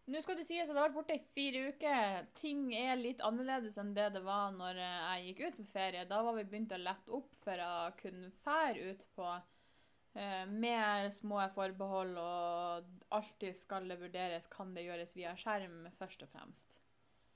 Nå 0.08 0.22
skal 0.24 0.38
det 0.40 0.46
sies 0.48 0.64
at 0.64 0.72
jeg 0.72 0.78
har 0.78 0.86
vært 0.86 0.96
borte 0.96 1.16
i 1.18 1.24
fire 1.36 1.66
uker. 1.74 2.28
Ting 2.40 2.70
er 2.78 2.96
litt 2.96 3.20
annerledes 3.28 3.76
enn 3.82 3.92
det 3.96 4.08
det 4.16 4.22
var 4.24 4.54
når 4.56 4.80
jeg 4.80 5.26
gikk 5.26 5.42
ut 5.42 5.58
på 5.60 5.66
ferie. 5.74 6.06
Da 6.08 6.22
var 6.24 6.38
vi 6.38 6.46
begynt 6.48 6.72
å 6.72 6.80
lette 6.80 7.12
opp 7.18 7.36
for 7.44 7.64
å 7.64 7.74
kunne 8.00 8.32
fære 8.46 8.94
ut 8.94 9.04
på 9.18 9.28
eh, 9.34 10.46
med 10.48 11.12
små 11.18 11.42
forbehold, 11.58 12.16
og 12.24 13.12
alltid 13.20 13.60
skal 13.60 13.92
det 13.92 14.00
vurderes 14.00 14.48
kan 14.54 14.72
det 14.78 14.88
gjøres 14.88 15.12
via 15.18 15.36
skjerm, 15.36 15.90
først 16.00 16.24
og 16.24 16.32
fremst. 16.32 16.72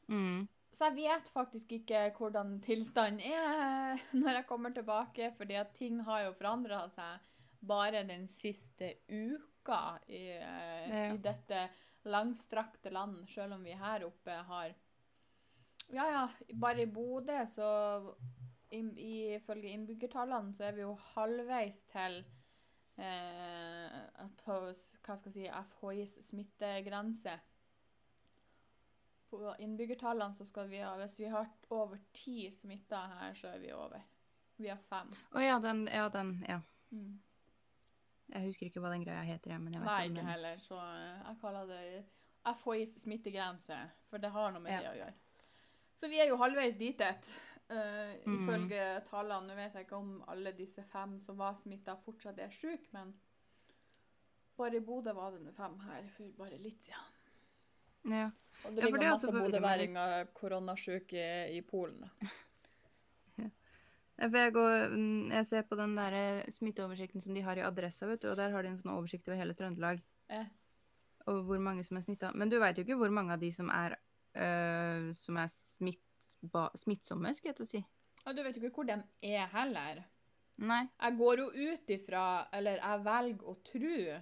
Mm. 0.08 0.48
Så 0.72 0.88
jeg 0.88 1.00
vet 1.02 1.28
faktisk 1.36 1.76
ikke 1.76 2.08
hvordan 2.16 2.56
tilstanden 2.64 3.20
er 3.20 4.00
når 4.22 4.40
jeg 4.40 4.48
kommer 4.48 4.72
tilbake, 4.72 5.34
fordi 5.36 5.60
at 5.60 5.76
ting 5.76 6.00
har 6.08 6.30
jo 6.30 6.34
forandra 6.40 6.86
seg 6.96 7.20
bare 7.68 8.08
den 8.08 8.30
siste 8.32 8.96
uka 9.12 10.00
i, 10.08 10.30
eh, 10.40 11.12
i 11.12 11.20
dette 11.20 11.68
langstrakte 12.04 12.90
land, 12.90 13.30
selv 13.30 13.54
om 13.54 13.64
vi 13.64 13.78
her 13.78 14.06
oppe 14.08 14.32
har 14.48 14.74
Ja, 15.92 16.06
ja, 16.08 16.28
bare 16.54 16.82
i 16.82 16.88
Bodø, 16.88 17.46
så 17.46 17.68
ifølge 18.72 19.74
innbyggertallene 19.74 20.54
så 20.56 20.70
er 20.70 20.78
vi 20.78 20.86
jo 20.86 20.94
halvveis 21.12 21.82
til 21.92 22.22
eh, 22.96 23.98
på 24.40 24.60
hva 24.62 25.18
skal 25.18 25.32
jeg 25.32 25.34
si, 25.36 25.48
FHIs 25.74 26.14
smittegrense. 26.30 27.34
På 29.32 29.56
innbyggertallene 29.60 30.36
så 30.36 30.46
skal 30.46 30.68
vi 30.72 30.80
ha 30.84 30.96
Hvis 31.00 31.20
vi 31.20 31.28
har 31.32 31.52
over 31.70 32.00
ti 32.14 32.50
smitta 32.56 33.04
her, 33.16 33.34
så 33.34 33.52
er 33.52 33.60
vi 33.60 33.74
over. 33.74 34.02
Vi 34.56 34.70
har 34.70 34.80
fem. 34.90 35.12
Å 35.34 35.44
ja, 35.44 35.60
den, 35.60 35.88
ja, 35.92 36.08
den, 36.10 36.34
ja. 36.48 36.62
Mm. 36.92 37.20
Jeg 38.32 38.46
husker 38.48 38.66
ikke 38.70 38.80
hva 38.84 38.90
den 38.94 39.04
greia 39.04 39.24
heter, 39.28 39.58
men 39.60 39.74
jeg 39.76 39.82
vet 39.82 39.90
Nei, 39.92 40.04
ikke 40.10 40.26
heller. 40.30 40.60
Så 40.64 40.76
eh, 40.80 41.22
jeg 41.28 41.38
kaller 41.42 41.66
det 41.68 42.06
FHIs 42.62 42.94
smittegrense, 43.04 43.78
for 44.10 44.18
det 44.24 44.32
har 44.32 44.52
noe 44.56 44.62
med 44.64 44.72
Ja. 44.72 44.80
det 44.82 44.92
å 44.94 45.00
gjøre. 45.02 45.14
Så 46.00 46.10
vi 46.10 46.20
er 46.24 46.28
jo 46.32 46.38
halvveis 46.42 46.78
ditet. 46.80 47.34
Uh, 47.72 48.18
Mm. 48.28 48.42
Ifølge 48.44 48.86
tallene 49.08 49.48
Nå 49.48 49.56
vet 49.56 49.74
jeg 49.78 49.86
ikke 49.86 49.96
om 49.96 50.24
alle 50.28 50.52
disse 50.52 50.84
fem 50.92 51.14
som 51.24 51.38
var 51.40 51.54
smitta, 51.56 51.96
fortsatt 52.04 52.38
er 52.44 52.50
syke, 52.52 52.90
men 52.92 53.14
bare 54.58 54.76
i 54.76 54.84
Bodø 54.84 55.14
var 55.16 55.32
det 55.32 55.40
nå 55.46 55.54
fem 55.56 55.78
her 55.86 56.04
for 56.18 56.34
bare 56.38 56.58
litt 56.60 56.84
siden. 56.84 57.14
Ja. 58.12 58.26
Og 58.66 58.76
det 58.76 58.82
Ja, 58.84 58.86
ligger 58.90 59.00
det 59.00 59.08
er 59.08 59.12
masse 59.16 59.32
bodøværinger 59.32 60.26
koronasjuke 60.34 61.24
i 61.56 61.62
Polen. 61.62 62.04
For 64.22 64.38
jeg, 64.38 64.54
går, 64.54 64.92
mm, 64.94 65.32
jeg 65.34 65.46
ser 65.50 65.64
på 65.66 65.78
den 65.80 65.96
der 65.98 66.14
eh, 66.14 66.50
smitteoversikten 66.54 67.24
som 67.24 67.34
de 67.34 67.42
har 67.42 67.58
i 67.58 67.64
Adressa, 67.66 68.06
vet 68.06 68.22
du, 68.22 68.28
og 68.30 68.38
der 68.38 68.52
har 68.54 68.62
de 68.62 68.70
en 68.70 68.78
sånn 68.78 68.94
oversikt 68.94 69.26
over 69.32 69.40
hele 69.42 69.56
Trøndelag. 69.58 70.02
Eh. 70.30 70.46
Og 71.32 71.40
hvor 71.48 71.62
mange 71.62 71.82
som 71.88 71.98
er 71.98 72.06
smitta. 72.06 72.30
Men 72.38 72.50
du 72.52 72.60
veit 72.62 72.78
jo 72.78 72.86
ikke 72.86 72.98
hvor 73.02 73.14
mange 73.14 73.34
av 73.34 73.42
de 73.42 73.50
som 73.56 73.70
er, 73.74 73.96
øh, 74.38 75.08
som 75.18 75.38
er 75.42 75.50
smitt, 75.54 76.04
ba, 76.54 76.68
smittsomme, 76.78 77.34
skulle 77.38 77.54
jeg 77.54 77.60
til 77.62 77.66
å 77.68 77.72
si. 77.72 77.82
Og 78.28 78.38
du 78.38 78.44
vet 78.46 78.58
jo 78.58 78.62
ikke 78.68 78.76
hvor 78.84 78.90
de 78.92 79.00
er 79.34 79.48
heller. 79.56 80.04
Nei. 80.62 80.84
Jeg 81.02 81.18
går 81.18 81.42
jo 81.42 81.48
ut 81.72 81.90
ifra, 81.96 82.26
eller 82.54 82.78
jeg 82.82 83.04
velger 83.08 83.50
å 83.50 83.56
tro, 83.66 84.22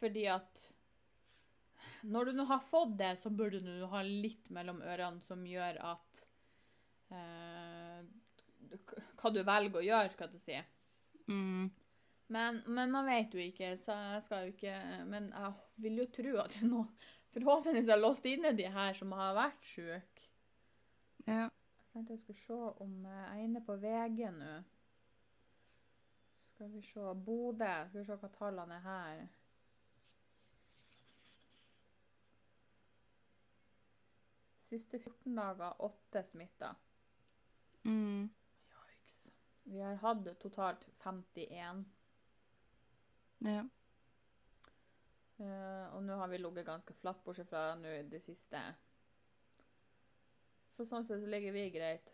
fordi 0.00 0.26
at 0.32 0.66
når 2.08 2.30
du 2.30 2.32
nå 2.40 2.44
har 2.48 2.60
fått 2.68 2.96
det, 3.00 3.14
så 3.22 3.32
burde 3.32 3.60
du 3.64 3.86
ha 3.92 4.00
litt 4.04 4.48
mellom 4.52 4.80
ørene 4.84 5.20
som 5.24 5.40
gjør 5.48 5.80
at 5.94 6.22
k- 7.08 7.89
Hva 9.20 9.32
du 9.34 9.40
velger 9.44 9.80
å 9.80 9.84
gjøre, 9.84 10.12
skal 10.14 10.34
jeg 10.34 10.42
si. 10.42 10.58
Mm. 11.30 11.70
Men, 12.30 12.60
men 12.66 12.92
man 12.92 13.08
vet 13.10 13.34
jo 13.34 13.42
ikke, 13.42 13.72
så 13.78 13.96
jeg 14.14 14.22
skal 14.22 14.44
jo 14.44 14.52
ikke 14.52 14.74
Men 15.10 15.32
jeg 15.34 15.52
vil 15.82 15.96
jo 15.98 16.06
tro 16.14 16.34
at 16.42 16.54
det 16.54 16.60
er 16.62 16.70
noen 16.70 17.08
forhåpentligvis 17.34 17.90
har 17.90 17.98
låst 17.98 18.26
inne 18.26 18.52
de 18.58 18.66
her 18.70 18.94
som 18.98 19.12
har 19.14 19.34
vært 19.36 19.66
syke. 19.66 20.28
Ja. 21.26 21.46
Jeg 21.46 21.92
tenkte 21.92 22.14
jeg 22.14 22.22
skulle 22.22 22.38
se 22.38 22.60
om 22.84 22.94
eh, 23.06 23.18
jeg 23.18 23.34
er 23.34 23.44
inne 23.44 23.62
på 23.66 23.76
VG 23.82 24.30
nå. 24.34 24.54
Skal 26.40 26.72
vi 26.72 26.82
se 26.82 27.14
Bodø. 27.26 27.74
Skal 27.88 28.00
vi 28.00 28.06
se 28.08 28.18
hva 28.22 28.30
tallene 28.34 28.78
er 28.78 28.86
her. 28.86 29.22
Siste 34.70 35.00
14 35.00 35.34
dager, 35.34 35.80
åtte 35.82 36.22
smitta. 36.22 36.74
Mm. 37.82 38.30
Vi 39.70 39.80
har 39.80 39.94
hatt 39.94 40.38
totalt 40.40 40.86
51. 40.98 41.84
ja. 43.38 43.66
Uh, 45.40 45.94
og 45.94 46.02
nå 46.04 46.16
har 46.20 46.28
vi 46.28 46.38
ligget 46.38 46.66
ganske 46.66 46.94
flatt, 46.98 47.22
bortsett 47.24 47.48
fra 47.48 47.76
nå 47.78 47.92
i 48.00 48.02
det 48.10 48.18
siste. 48.20 48.60
Så 50.74 50.84
sånn 50.88 51.06
sett 51.06 51.22
så 51.22 51.30
ligger 51.30 51.54
vi 51.54 51.68
greit. 51.72 52.10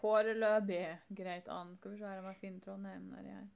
Foreløpig 0.00 0.80
greit 1.20 1.52
an. 1.52 1.76
Skal 1.76 1.92
vi 1.92 2.00
se 2.00 2.08
her 2.08 2.22
om 2.22 2.30
jeg 2.32 2.40
finner 2.40 2.64
Trondheim 2.64 3.06
nedi 3.12 3.36
her. 3.36 3.46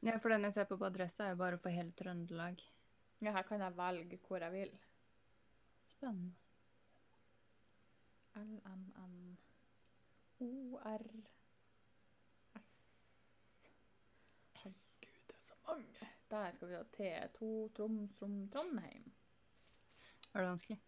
ja, 0.00 0.16
for 0.18 0.32
den 0.32 0.48
jeg 0.48 0.56
ser 0.56 0.66
på 0.70 0.80
på 0.80 0.88
Adressa, 0.88 1.28
er 1.28 1.36
jo 1.36 1.42
bare 1.44 1.60
for 1.60 1.76
hele 1.76 1.92
Trøndelag. 2.00 2.64
Ja, 3.20 3.36
her 3.36 3.44
kan 3.46 3.60
jeg 3.60 3.76
velge 3.76 4.18
hvor 4.26 4.42
jeg 4.42 4.52
vil. 4.56 4.76
Spennende. 5.92 6.32
LMN 8.36 9.36
ORS 10.86 11.02
Herregud, 14.62 15.22
det 15.26 15.34
er 15.34 15.42
så 15.42 15.54
mange. 15.66 16.08
Der 16.30 16.52
skal 16.56 16.68
vi 16.68 16.74
ha 16.74 16.82
T2 16.96 17.48
Troms, 17.76 18.14
Trom, 18.18 18.36
Trondheim. 18.52 19.04
Er 20.34 20.40
det 20.42 20.48
vanskelig? 20.48 20.78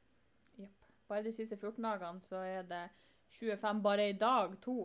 Jepp. 0.58 0.84
Bare 1.08 1.22
de 1.26 1.32
siste 1.32 1.56
14 1.56 1.82
dagene 1.84 2.20
så 2.26 2.40
er 2.46 2.62
det 2.68 2.84
25 3.38 3.82
bare 3.84 4.08
i 4.10 4.16
dag. 4.18 4.54
To. 4.64 4.76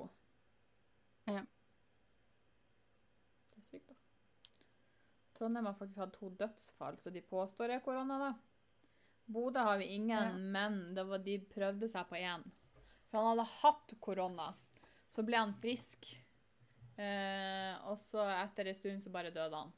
Ja. 1.28 1.42
Det 3.52 3.62
er 3.62 3.68
sykt, 3.70 3.90
da. 3.90 3.96
Trondheim 5.38 5.66
har 5.70 5.78
faktisk 5.80 6.04
hatt 6.04 6.14
to 6.18 6.30
dødsfall, 6.40 6.98
så 7.02 7.10
de 7.14 7.22
påstår 7.22 7.76
er 7.78 7.84
korona, 7.86 8.20
da. 8.28 8.34
Bodø 9.34 9.60
har 9.64 9.78
vi 9.80 9.86
ingen, 9.96 10.18
Ja. 10.18 10.34
men 10.34 10.94
det 10.96 11.04
var, 11.08 11.18
de 11.18 11.38
prøvde 11.40 11.88
seg 11.90 12.08
på 12.10 12.16
én. 12.20 12.44
For 13.10 13.18
han 13.18 13.30
hadde 13.38 13.50
hatt 13.62 13.94
korona. 14.02 14.54
Så 15.14 15.24
ble 15.26 15.38
han 15.38 15.54
frisk. 15.62 16.10
Eh, 16.98 17.74
og 17.90 17.98
så 18.02 18.26
etter 18.34 18.70
en 18.70 18.78
stund 18.78 19.04
så 19.04 19.14
bare 19.14 19.34
døde 19.34 19.60
han. 19.60 19.74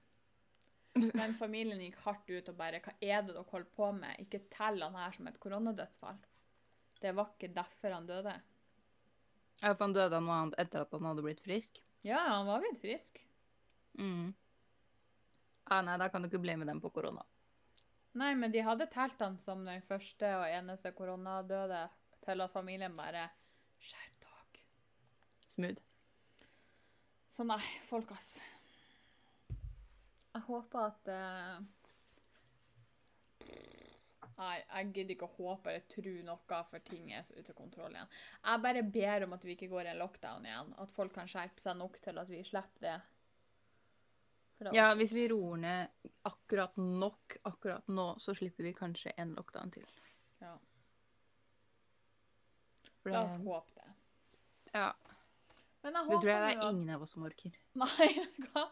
Men 0.96 1.36
familien 1.36 1.82
gikk 1.84 1.98
hardt 2.06 2.30
ut 2.32 2.50
og 2.52 2.56
bare 2.56 2.80
Hva 2.84 2.94
er 3.04 3.24
det 3.24 3.34
dere 3.34 3.44
holder 3.50 3.72
på 3.76 3.90
med? 3.98 4.22
Ikke 4.24 4.46
tell 4.52 4.80
han 4.80 4.96
her 4.96 5.12
som 5.16 5.28
et 5.28 5.40
koronadødsfall. 5.44 6.22
Det 7.02 7.12
var 7.16 7.34
ikke 7.34 7.52
derfor 7.56 7.98
han 7.98 8.08
døde. 8.08 8.36
Ja, 9.60 9.74
for 9.74 9.86
han 9.86 9.96
døde 9.96 10.16
av 10.16 10.24
noe 10.24 10.40
annet 10.40 10.60
etter 10.64 10.86
at 10.86 10.96
han 10.96 11.08
hadde 11.10 11.24
blitt 11.26 11.44
frisk? 11.44 11.82
Ja, 12.08 12.22
han 12.30 12.48
var 12.48 12.64
blitt 12.64 12.80
frisk. 12.80 13.20
Mm. 14.00 14.34
Ah, 15.66 15.82
nei, 15.84 15.98
da 16.00 16.08
kan 16.14 16.24
du 16.24 16.30
ikke 16.30 16.44
bli 16.44 16.56
med 16.60 16.70
dem 16.72 16.80
på 16.84 16.92
korona. 16.96 17.24
Nei, 18.16 18.32
men 18.40 18.54
de 18.54 18.64
hadde 18.64 18.88
telt 18.92 19.20
han 19.20 19.36
som 19.44 19.66
den 19.68 19.84
første 19.84 20.30
og 20.40 20.48
eneste 20.48 20.96
koronadøde 20.96 21.88
til 22.24 22.44
at 22.46 22.54
familien 22.54 22.96
bare 22.96 23.28
Skjerp. 23.84 24.15
Smooth. 25.56 25.82
Så 27.36 27.44
nei, 27.48 27.62
folk, 27.90 28.12
ass. 28.16 28.36
Jeg 30.36 30.44
håper 30.50 30.86
at 30.90 31.10
uh... 31.12 31.64
Nei, 34.36 34.56
jeg 34.60 34.90
gidder 34.92 35.14
ikke 35.16 35.28
å 35.30 35.36
håpe 35.38 35.72
eller 35.72 35.84
tro 35.88 36.14
noe, 36.28 36.58
for 36.68 36.84
ting 36.84 37.12
er 37.16 37.22
så 37.24 37.38
ute 37.38 37.54
av 37.54 37.60
kontroll 37.60 37.94
igjen. 37.96 38.10
Jeg 38.44 38.64
bare 38.66 38.82
ber 38.98 39.24
om 39.24 39.36
at 39.38 39.46
vi 39.48 39.54
ikke 39.56 39.70
går 39.72 39.88
i 39.88 39.92
en 39.94 40.02
lockdown 40.02 40.48
igjen. 40.48 40.74
At 40.84 40.92
folk 40.92 41.14
kan 41.16 41.30
skjerpe 41.32 41.64
seg 41.64 41.78
nok 41.80 41.96
til 42.04 42.20
at 42.20 42.32
vi 42.32 42.42
slipper 42.44 42.84
det. 42.84 42.98
Ja, 44.76 44.90
hvis 44.96 45.12
vi 45.16 45.28
roer 45.32 45.60
ned 45.60 46.12
akkurat 46.28 46.76
nok 46.80 47.38
akkurat 47.48 47.88
nå, 47.92 48.10
så 48.20 48.36
slipper 48.36 48.68
vi 48.68 48.76
kanskje 48.76 49.16
en 49.20 49.34
lockdown 49.36 49.72
til. 49.76 49.88
ja. 50.44 50.56
La 53.06 53.22
oss 53.22 53.36
håpe 53.38 53.76
det. 53.78 53.92
ja. 54.74 54.88
Men 55.86 56.00
jeg 56.00 56.10
Det 56.10 56.18
tror 56.18 56.32
jeg 56.32 56.42
det 56.42 56.50
er 56.50 56.60
at- 56.60 56.74
ingen 56.74 56.90
av 56.96 57.06
oss 57.06 57.12
som 57.14 57.26
orker. 57.28 57.58
Nei, 57.84 58.08
vet 58.18 58.38
du 58.42 58.48
hva? 58.56 58.66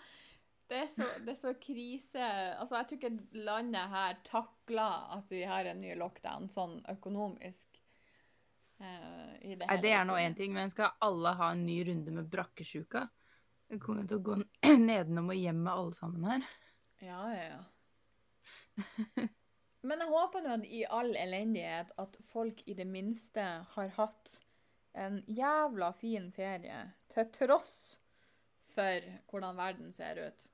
Det 0.72 0.78
er, 0.80 0.88
så, 0.90 1.06
det 1.22 1.34
er 1.34 1.38
så 1.38 1.52
krise 1.60 2.24
Altså, 2.58 2.78
jeg 2.80 2.88
tror 2.88 2.98
ikke 2.98 3.42
landet 3.46 3.92
her 3.92 4.16
takler 4.26 5.10
at 5.18 5.30
vi 5.30 5.42
har 5.46 5.68
en 5.70 5.82
ny 5.84 5.92
lockdown 6.00 6.48
sånn 6.50 6.80
økonomisk. 6.90 7.68
Uh, 8.82 9.36
i 9.44 9.54
det 9.54 9.68
Nei, 9.68 9.78
det 9.84 9.92
er 9.94 10.08
nå 10.08 10.16
én 10.18 10.34
ting, 10.36 10.56
men 10.56 10.72
skal 10.72 10.96
alle 11.04 11.36
ha 11.38 11.52
en 11.54 11.66
ny 11.68 11.78
runde 11.92 12.16
med 12.16 12.32
brakkesjuka? 12.32 13.06
Det 13.70 13.80
kommer 13.84 14.08
til 14.10 14.18
å 14.18 14.26
gå 14.26 14.40
nedenom 14.90 15.30
og 15.30 15.38
hjem 15.38 15.62
med 15.68 15.74
alle 15.74 15.94
sammen 16.00 16.26
her. 16.32 16.48
Ja, 17.04 17.22
ja, 17.36 17.46
ja. 17.52 19.28
Men 19.84 20.00
jeg 20.00 20.10
håper 20.10 20.44
nå 20.44 20.56
at 20.56 20.66
i 20.66 20.82
all 20.88 21.12
elendighet 21.20 21.92
at 22.00 22.18
folk 22.32 22.64
i 22.66 22.76
det 22.78 22.88
minste 22.88 23.44
har 23.76 23.94
hatt 23.98 24.32
en 24.94 25.24
jævla 25.28 25.92
fin 26.00 26.30
ferie, 26.32 26.86
til 27.14 27.30
tross 27.36 27.76
for 28.74 29.06
hvordan 29.30 29.58
verden 29.60 29.92
ser 29.94 30.20
ut. 30.28 30.48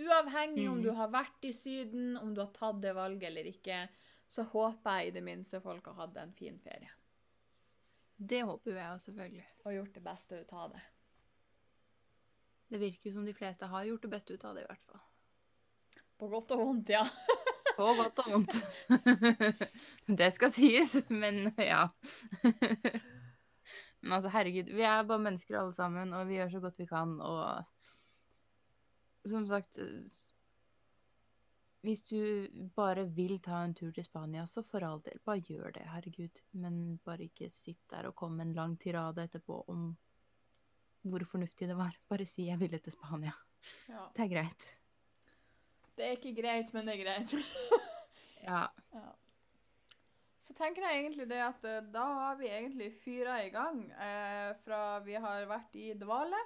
Uavhengig 0.00 0.68
om 0.70 0.78
Mhm. 0.78 0.82
du 0.84 0.90
har 0.96 1.08
vært 1.12 1.44
i 1.44 1.52
Syden, 1.52 2.16
om 2.16 2.34
du 2.34 2.40
har 2.40 2.52
tatt 2.56 2.80
det 2.80 2.94
valget 2.96 3.28
eller 3.28 3.44
ikke, 3.50 3.88
så 4.30 4.44
håper 4.48 4.98
jeg 5.00 5.08
i 5.08 5.10
det 5.18 5.22
minste 5.26 5.60
folk 5.60 5.84
har 5.86 5.94
hatt 5.94 6.16
en 6.16 6.32
fin 6.32 6.58
ferie. 6.62 6.88
Det 8.16 8.42
håper 8.44 8.72
jeg 8.76 8.86
òg, 8.86 9.00
selvfølgelig. 9.00 9.44
Og 9.64 9.72
gjort 9.74 9.94
det 9.94 10.02
beste 10.04 10.40
ut 10.40 10.52
av 10.52 10.72
det. 10.72 10.80
Det 12.70 12.78
virker 12.80 13.12
som 13.12 13.24
de 13.26 13.32
fleste 13.34 13.66
har 13.66 13.84
gjort 13.84 14.02
det 14.02 14.10
beste 14.10 14.34
ut 14.34 14.44
av 14.44 14.54
det, 14.54 14.62
i 14.62 14.66
hvert 14.66 14.84
fall. 14.86 15.00
På 16.18 16.28
godt 16.28 16.50
og 16.52 16.58
vondt, 16.58 16.88
ja. 16.90 17.04
På 17.76 17.94
godt 17.96 18.18
og 18.18 18.30
vondt. 18.32 18.56
det 20.20 20.32
skal 20.34 20.50
sies, 20.52 20.98
men 21.08 21.52
ja. 21.58 21.88
Men 24.00 24.16
altså, 24.16 24.30
herregud, 24.32 24.72
vi 24.72 24.84
er 24.86 25.04
bare 25.08 25.22
mennesker 25.26 25.58
alle 25.60 25.74
sammen, 25.76 26.14
og 26.16 26.28
vi 26.28 26.38
gjør 26.38 26.54
så 26.54 26.62
godt 26.64 26.80
vi 26.80 26.88
kan, 26.88 27.18
og 27.20 27.64
som 29.28 29.44
sagt 29.46 29.78
Hvis 31.84 32.02
du 32.08 32.48
bare 32.76 33.06
vil 33.08 33.38
ta 33.40 33.62
en 33.64 33.74
tur 33.74 33.92
til 33.96 34.04
Spania, 34.04 34.46
så 34.46 34.62
for 34.62 34.84
all 34.84 35.00
del, 35.04 35.20
bare 35.24 35.40
gjør 35.40 35.72
det, 35.72 35.86
herregud. 35.88 36.42
Men 36.52 36.98
bare 37.04 37.24
ikke 37.24 37.48
sitt 37.48 37.80
der 37.90 38.10
og 38.10 38.16
kom 38.16 38.36
med 38.36 38.50
en 38.50 38.54
lang 38.54 38.74
tirade 38.80 39.24
etterpå 39.24 39.64
om 39.68 39.96
hvor 41.08 41.24
fornuftig 41.24 41.68
det 41.68 41.76
var. 41.76 41.96
Bare 42.08 42.26
si 42.26 42.46
'jeg 42.46 42.60
ville 42.60 42.78
til 42.78 42.92
Spania'. 42.92 43.32
ja. 43.88 44.04
Det 44.16 44.24
er 44.24 44.28
greit. 44.28 44.76
Det 45.96 46.04
er 46.04 46.10
ikke 46.10 46.42
greit, 46.42 46.74
men 46.74 46.86
det 46.86 47.00
er 47.00 47.04
greit. 47.04 47.34
Ja. 48.42 48.66
Ja. 48.94 49.08
Så 50.50 50.56
tenker 50.58 50.82
jeg 50.82 51.04
egentlig 51.04 51.28
det 51.30 51.38
at 51.44 51.66
eh, 51.68 51.82
da 51.94 52.04
har 52.16 52.38
vi 52.40 52.48
egentlig 52.50 52.88
fyra 53.04 53.36
i 53.44 53.52
gang 53.54 53.84
eh, 53.94 54.48
fra 54.64 54.98
vi 55.04 55.14
har 55.14 55.44
vært 55.46 55.76
i 55.78 55.92
dvale. 55.94 56.40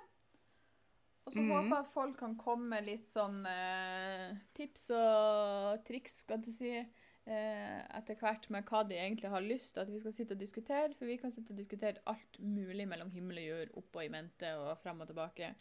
Og 1.24 1.32
så 1.32 1.40
mm. 1.40 1.48
håper 1.48 1.70
jeg 1.70 1.78
at 1.78 1.94
folk 1.94 2.18
kan 2.20 2.34
komme 2.36 2.68
med 2.74 2.84
litt 2.84 3.08
sånn 3.08 3.38
eh, 3.48 4.34
tips 4.56 4.90
og 4.92 5.80
triks, 5.88 6.18
skal 6.20 6.44
jeg 6.44 6.52
si, 6.52 6.72
eh, 6.76 7.78
etter 7.96 8.18
hvert 8.20 8.50
med 8.52 8.68
hva 8.68 8.82
de 8.84 8.98
egentlig 8.98 9.32
har 9.32 9.44
lyst 9.44 9.72
til 9.72 9.86
at 9.86 9.92
vi 9.94 10.02
skal 10.04 10.16
sitte 10.18 10.36
og 10.36 10.42
diskutere. 10.44 10.92
For 10.98 11.08
vi 11.08 11.16
kan 11.22 11.32
sitte 11.32 11.56
og 11.56 11.62
diskutere 11.64 12.04
alt 12.12 12.40
mulig 12.44 12.84
mellom 12.90 13.12
himmel 13.14 13.40
og 13.40 13.48
jord, 13.48 13.76
opp 13.80 14.00
og 14.02 14.04
i 14.04 14.12
mente 14.12 14.52
og 14.60 14.74
frem 14.84 15.00
og 15.00 15.08
tilbake. 15.08 15.54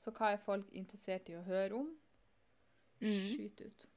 Så 0.00 0.12
hva 0.16 0.32
er 0.32 0.40
folk 0.40 0.72
interessert 0.72 1.28
i 1.28 1.36
å 1.36 1.44
høre 1.44 1.84
om? 1.84 1.92
Mm. 3.04 3.12
Skyt 3.12 3.60
ut. 3.60 3.90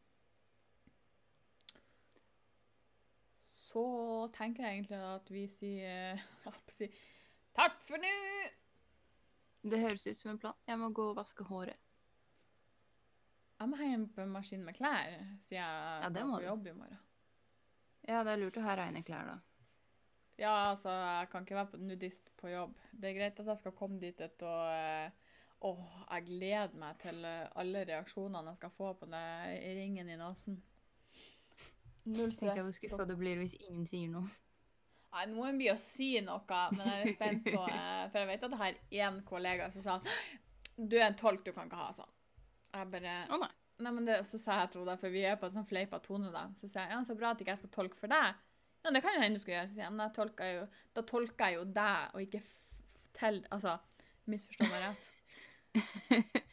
Så 3.78 4.30
tenker 4.34 4.63
jeg 4.65 4.80
egentlig 4.80 4.97
at 5.05 5.28
vi 5.30 5.43
sier 5.53 6.21
å 6.49 6.53
si, 6.73 6.88
takk 7.53 7.75
for 7.86 8.01
nå! 8.01 8.13
Det 9.67 9.82
høres 9.84 10.05
ut 10.07 10.17
som 10.17 10.32
en 10.32 10.39
plan. 10.41 10.55
Jeg 10.65 10.80
må 10.82 10.88
gå 10.95 11.03
og 11.11 11.19
vaske 11.19 11.45
håret. 11.45 11.78
Jeg 13.57 13.69
må 13.69 13.78
henge 13.78 14.07
på 14.15 14.23
en 14.23 14.32
maskin 14.34 14.63
med 14.65 14.78
klær, 14.78 15.11
siden 15.45 15.59
jeg 15.59 15.61
Ja, 15.61 16.09
skal 16.09 16.32
på 16.32 16.39
jobb 16.45 16.69
i 16.71 16.73
morgen. 16.78 17.03
Ja, 18.07 18.23
det 18.25 18.34
er 18.34 18.41
lurt 18.41 18.57
å 18.57 18.63
ha 18.65 18.78
reine 18.80 19.03
klær, 19.05 19.30
da. 19.30 19.38
Ja, 20.38 20.55
altså, 20.71 20.93
jeg 20.93 21.30
kan 21.30 21.45
ikke 21.45 21.57
være 21.59 21.82
nudist 21.82 22.32
på 22.38 22.49
jobb. 22.49 22.73
Det 22.93 23.11
er 23.11 23.17
greit 23.19 23.41
at 23.41 23.51
jeg 23.51 23.61
skal 23.61 23.75
komme 23.78 24.01
dit 24.01 24.25
et 24.25 24.45
og 24.45 24.71
eh, 24.73 25.36
Åh, 25.67 25.86
jeg 26.05 26.25
gleder 26.32 26.82
meg 26.82 26.97
til 27.01 27.21
eh, 27.25 27.45
alle 27.57 27.86
reaksjonene 27.89 28.53
jeg 28.53 28.61
skal 28.63 28.73
få 28.78 28.91
på 28.97 29.09
den 29.09 29.55
ringen 29.82 30.09
i 30.13 30.17
nesen. 30.17 30.57
Null 32.08 32.32
Tenk 32.32 32.53
jeg 32.55 32.64
hvor 32.64 32.72
stress. 32.74 32.91
skuffa 32.91 33.05
du 33.10 33.16
blir 33.20 33.39
hvis 33.41 33.55
ingen 33.68 33.86
sier 33.89 34.10
noe. 34.14 34.30
Nei, 35.12 35.26
nå 35.30 35.36
må 35.38 35.45
hun 35.47 35.58
begynne 35.60 35.78
å 35.80 35.82
si 35.84 36.10
noe, 36.22 36.60
men 36.76 36.88
jeg 36.91 37.05
er 37.08 37.14
spent 37.16 37.45
på 37.47 37.62
eh, 37.68 38.03
For 38.12 38.20
jeg 38.22 38.28
vet 38.30 38.43
at 38.47 38.51
jeg 38.53 38.60
har 38.62 39.08
én 39.08 39.22
kollega 39.26 39.70
som 39.74 39.82
sa 39.86 39.95
Du 40.78 40.95
er 40.99 41.08
en 41.08 41.16
tolk, 41.18 41.43
du 41.47 41.51
kan 41.55 41.68
ikke 41.72 41.80
ha 41.80 41.88
sånn. 41.95 42.12
Jeg 42.76 42.91
bare 42.93 43.16
Å 43.34 43.39
nei. 43.41 43.49
Nei, 43.80 43.91
men 43.93 44.05
det, 44.10 44.20
Så 44.26 44.39
sa 44.41 44.60
jeg 44.64 44.72
til 44.74 44.82
henne, 44.84 44.97
for 45.01 45.14
vi 45.14 45.22
er 45.30 45.36
på 45.38 45.45
en 45.47 45.53
sånn 45.53 45.66
fleipa 45.70 45.99
tone, 46.03 46.32
da. 46.34 46.47
Så 46.60 46.66
sier 46.70 46.84
jeg 46.88 46.95
ja, 46.95 47.01
så 47.08 47.16
bra 47.18 47.32
at 47.36 47.41
ikke 47.43 47.53
jeg 47.55 47.62
skal 47.64 47.74
tolke 47.76 47.97
for 47.99 48.10
deg. 48.14 48.39
Ja, 48.86 48.93
det 48.93 49.01
kan 49.03 49.14
jo 49.18 49.22
hende 49.22 49.38
du 49.38 49.43
skal 49.43 49.53
gjøre. 49.55 49.68
Så 49.68 49.76
sier 49.78 49.84
jeg, 49.88 49.93
men 49.93 50.05
jeg 50.08 50.16
tolker 50.18 50.53
jo, 50.53 50.64
da 50.97 51.03
tolker 51.12 51.45
jeg 51.51 51.60
jo 51.60 51.66
deg, 51.78 52.14
og 52.16 52.24
ikke 52.26 52.41
f 52.41 52.49
f- 52.53 53.12
til 53.20 53.39
Altså, 53.53 53.76
misforstå 54.32 54.70
meg 54.72 54.86
rett. 54.88 55.05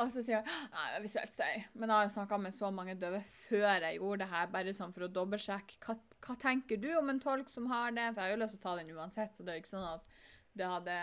Og 0.00 0.08
så 0.12 0.22
sier 0.24 0.38
jeg 0.38 0.46
nei, 0.46 0.84
det 0.88 0.98
er 0.98 1.04
visuelt 1.04 1.34
støy. 1.34 1.64
Men 1.76 1.92
jeg 1.92 1.96
har 2.06 2.12
snakka 2.14 2.38
med 2.40 2.56
så 2.56 2.70
mange 2.72 2.96
døve 3.00 3.20
før 3.44 3.84
jeg 3.84 3.98
gjorde 3.98 4.22
det 4.22 4.28
her, 4.32 4.50
bare 4.54 4.74
sånn 4.76 4.94
for 4.96 5.06
å 5.06 5.10
dobbeltsjekke. 5.12 5.80
Hva, 5.84 5.96
hva 6.26 6.36
tenker 6.40 6.80
du 6.80 6.88
om 6.96 7.12
en 7.12 7.20
tolk 7.22 7.50
som 7.52 7.68
har 7.72 7.92
det? 7.96 8.06
For 8.14 8.22
jeg 8.22 8.30
har 8.30 8.36
jo 8.36 8.42
lyst 8.42 8.56
til 8.56 8.62
å 8.62 8.66
ta 8.68 8.76
den 8.80 8.92
uansett, 8.96 9.36
så 9.36 9.46
det 9.46 9.54
er 9.54 9.62
ikke 9.62 9.74
sånn 9.74 9.88
at 9.90 10.14
det 10.56 10.66
hadde 10.66 11.00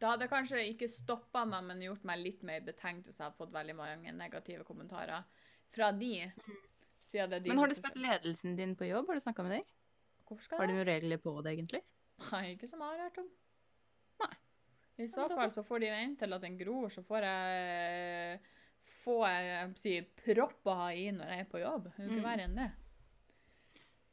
Det 0.00 0.08
hadde 0.10 0.28
kanskje 0.30 0.62
ikke 0.68 0.88
stoppa 0.90 1.44
meg, 1.48 1.66
men 1.68 1.82
gjort 1.84 2.06
meg 2.06 2.22
litt 2.22 2.42
mer 2.46 2.62
betenkt 2.66 3.08
hvis 3.08 3.18
jeg 3.18 3.26
hadde 3.26 3.40
fått 3.40 3.54
veldig 3.54 3.76
mange 3.78 4.14
negative 4.14 4.66
kommentarer 4.68 5.26
fra 5.74 5.90
de. 5.92 6.28
Siden 7.04 7.30
det 7.30 7.40
er 7.40 7.44
de 7.44 7.52
Men 7.52 7.62
har 7.62 7.72
du 7.72 7.78
spurt 7.78 8.00
ledelsen 8.00 8.56
din 8.58 8.74
på 8.78 8.88
jobb? 8.88 9.08
Har 9.10 9.18
du 9.18 9.24
snakka 9.24 9.46
med 9.46 9.58
dem? 9.58 9.70
Hvorfor 10.24 10.46
skal 10.46 10.62
Har 10.62 10.70
de 10.70 10.76
noen 10.78 10.88
regler 10.88 11.20
på 11.20 11.34
det, 11.44 11.56
egentlig? 11.56 11.82
Nei, 12.30 12.44
ikke 12.54 12.68
som 12.70 12.80
jeg 12.84 12.94
har 12.94 13.08
hørt 13.08 13.18
om. 13.20 13.32
I 14.98 15.06
så 15.10 15.24
fall 15.28 15.50
så 15.50 15.64
får 15.66 15.80
de 15.82 15.90
vente 15.90 16.22
til 16.24 16.32
at 16.36 16.42
den 16.44 16.56
gror, 16.58 16.88
så 16.92 17.02
får 17.02 17.24
jeg 17.26 18.40
få 19.04 19.16
jeg 19.26 19.72
si, 19.80 19.94
propp 20.22 20.68
å 20.70 20.74
ha 20.78 20.88
i 20.94 21.08
når 21.12 21.32
jeg 21.32 21.40
er 21.44 21.48
på 21.50 21.60
jobb. 21.60 21.88
Det 21.90 21.98
er 21.98 22.04
jo 22.06 22.10
ikke 22.12 22.20
Mm. 22.22 22.28
verre 22.28 22.44
enn 22.48 22.54
det. 22.60 22.70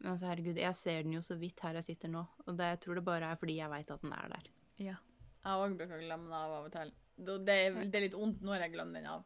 Men 0.01 0.11
altså, 0.13 0.25
herregud, 0.31 0.57
jeg 0.57 0.75
ser 0.75 1.03
den 1.03 1.13
jo 1.13 1.21
så 1.21 1.35
vidt 1.37 1.59
her 1.61 1.73
jeg 1.77 1.85
sitter 1.85 2.09
nå. 2.09 2.23
Og 2.47 2.57
det, 2.57 2.65
jeg 2.73 2.79
tror 2.81 2.95
det 2.97 3.03
bare 3.05 3.29
er 3.31 3.35
fordi 3.37 3.57
jeg 3.59 3.69
veit 3.69 3.91
at 3.93 4.01
den 4.01 4.13
er 4.17 4.27
der. 4.33 4.49
Ja. 4.81 4.95
Jeg 5.43 5.61
òg 5.61 5.77
bruker 5.77 5.95
å 5.99 6.01
glemme 6.01 6.25
den 6.25 6.33
av 6.33 6.51
av 6.57 6.65
og 6.65 6.71
til. 6.73 6.91
Det 7.21 7.37
det 7.45 7.53
er, 7.67 7.77
det 7.85 7.95
er 7.99 8.05
litt 8.07 8.17
vondt 8.17 8.41
når 8.41 8.63
jeg 8.65 8.73
glemmer 8.73 8.93
den 8.99 9.05
av, 9.11 9.23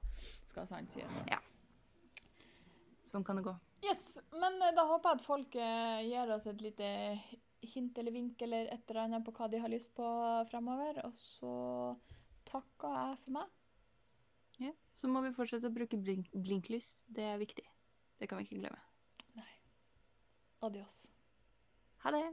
skal 0.51 0.67
sant 0.67 0.91
sies. 0.91 1.15
Ja. 1.31 1.39
Sånn 3.07 3.23
kan 3.23 3.37
det 3.39 3.45
gå. 3.47 3.55
Yes, 3.85 4.17
men 4.33 4.59
eh, 4.61 4.73
da 4.75 4.83
håper 4.89 5.09
jeg 5.13 5.19
at 5.21 5.25
folk 5.25 5.55
eh, 5.55 6.01
gir 6.09 6.31
oss 6.35 6.47
et 6.51 6.61
lite 6.65 6.89
hint 7.69 7.97
eller 7.97 8.15
vink 8.15 8.41
eller 8.45 8.69
et 8.73 8.89
eller 8.89 9.01
annet 9.05 9.25
på 9.25 9.33
hva 9.35 9.49
de 9.51 9.61
har 9.61 9.71
lyst 9.71 9.93
på 9.97 10.07
fremover. 10.51 11.01
Og 11.07 11.17
så 11.19 11.53
takka 12.49 12.93
jeg 12.95 13.21
for 13.25 13.37
meg. 13.39 13.53
Ja. 14.63 14.71
Så 14.95 15.11
må 15.11 15.21
vi 15.25 15.33
fortsette 15.35 15.71
å 15.71 15.75
bruke 15.75 15.99
blink 15.99 16.31
blinklys. 16.31 16.87
Det 17.07 17.25
er 17.27 17.41
viktig. 17.41 17.65
Det 18.19 18.29
kan 18.31 18.39
vi 18.39 18.47
ikke 18.47 18.61
glemme. 18.63 18.81
Nei. 19.35 19.51
Adios. 20.63 21.05
Ha 22.05 22.13
det! 22.15 22.25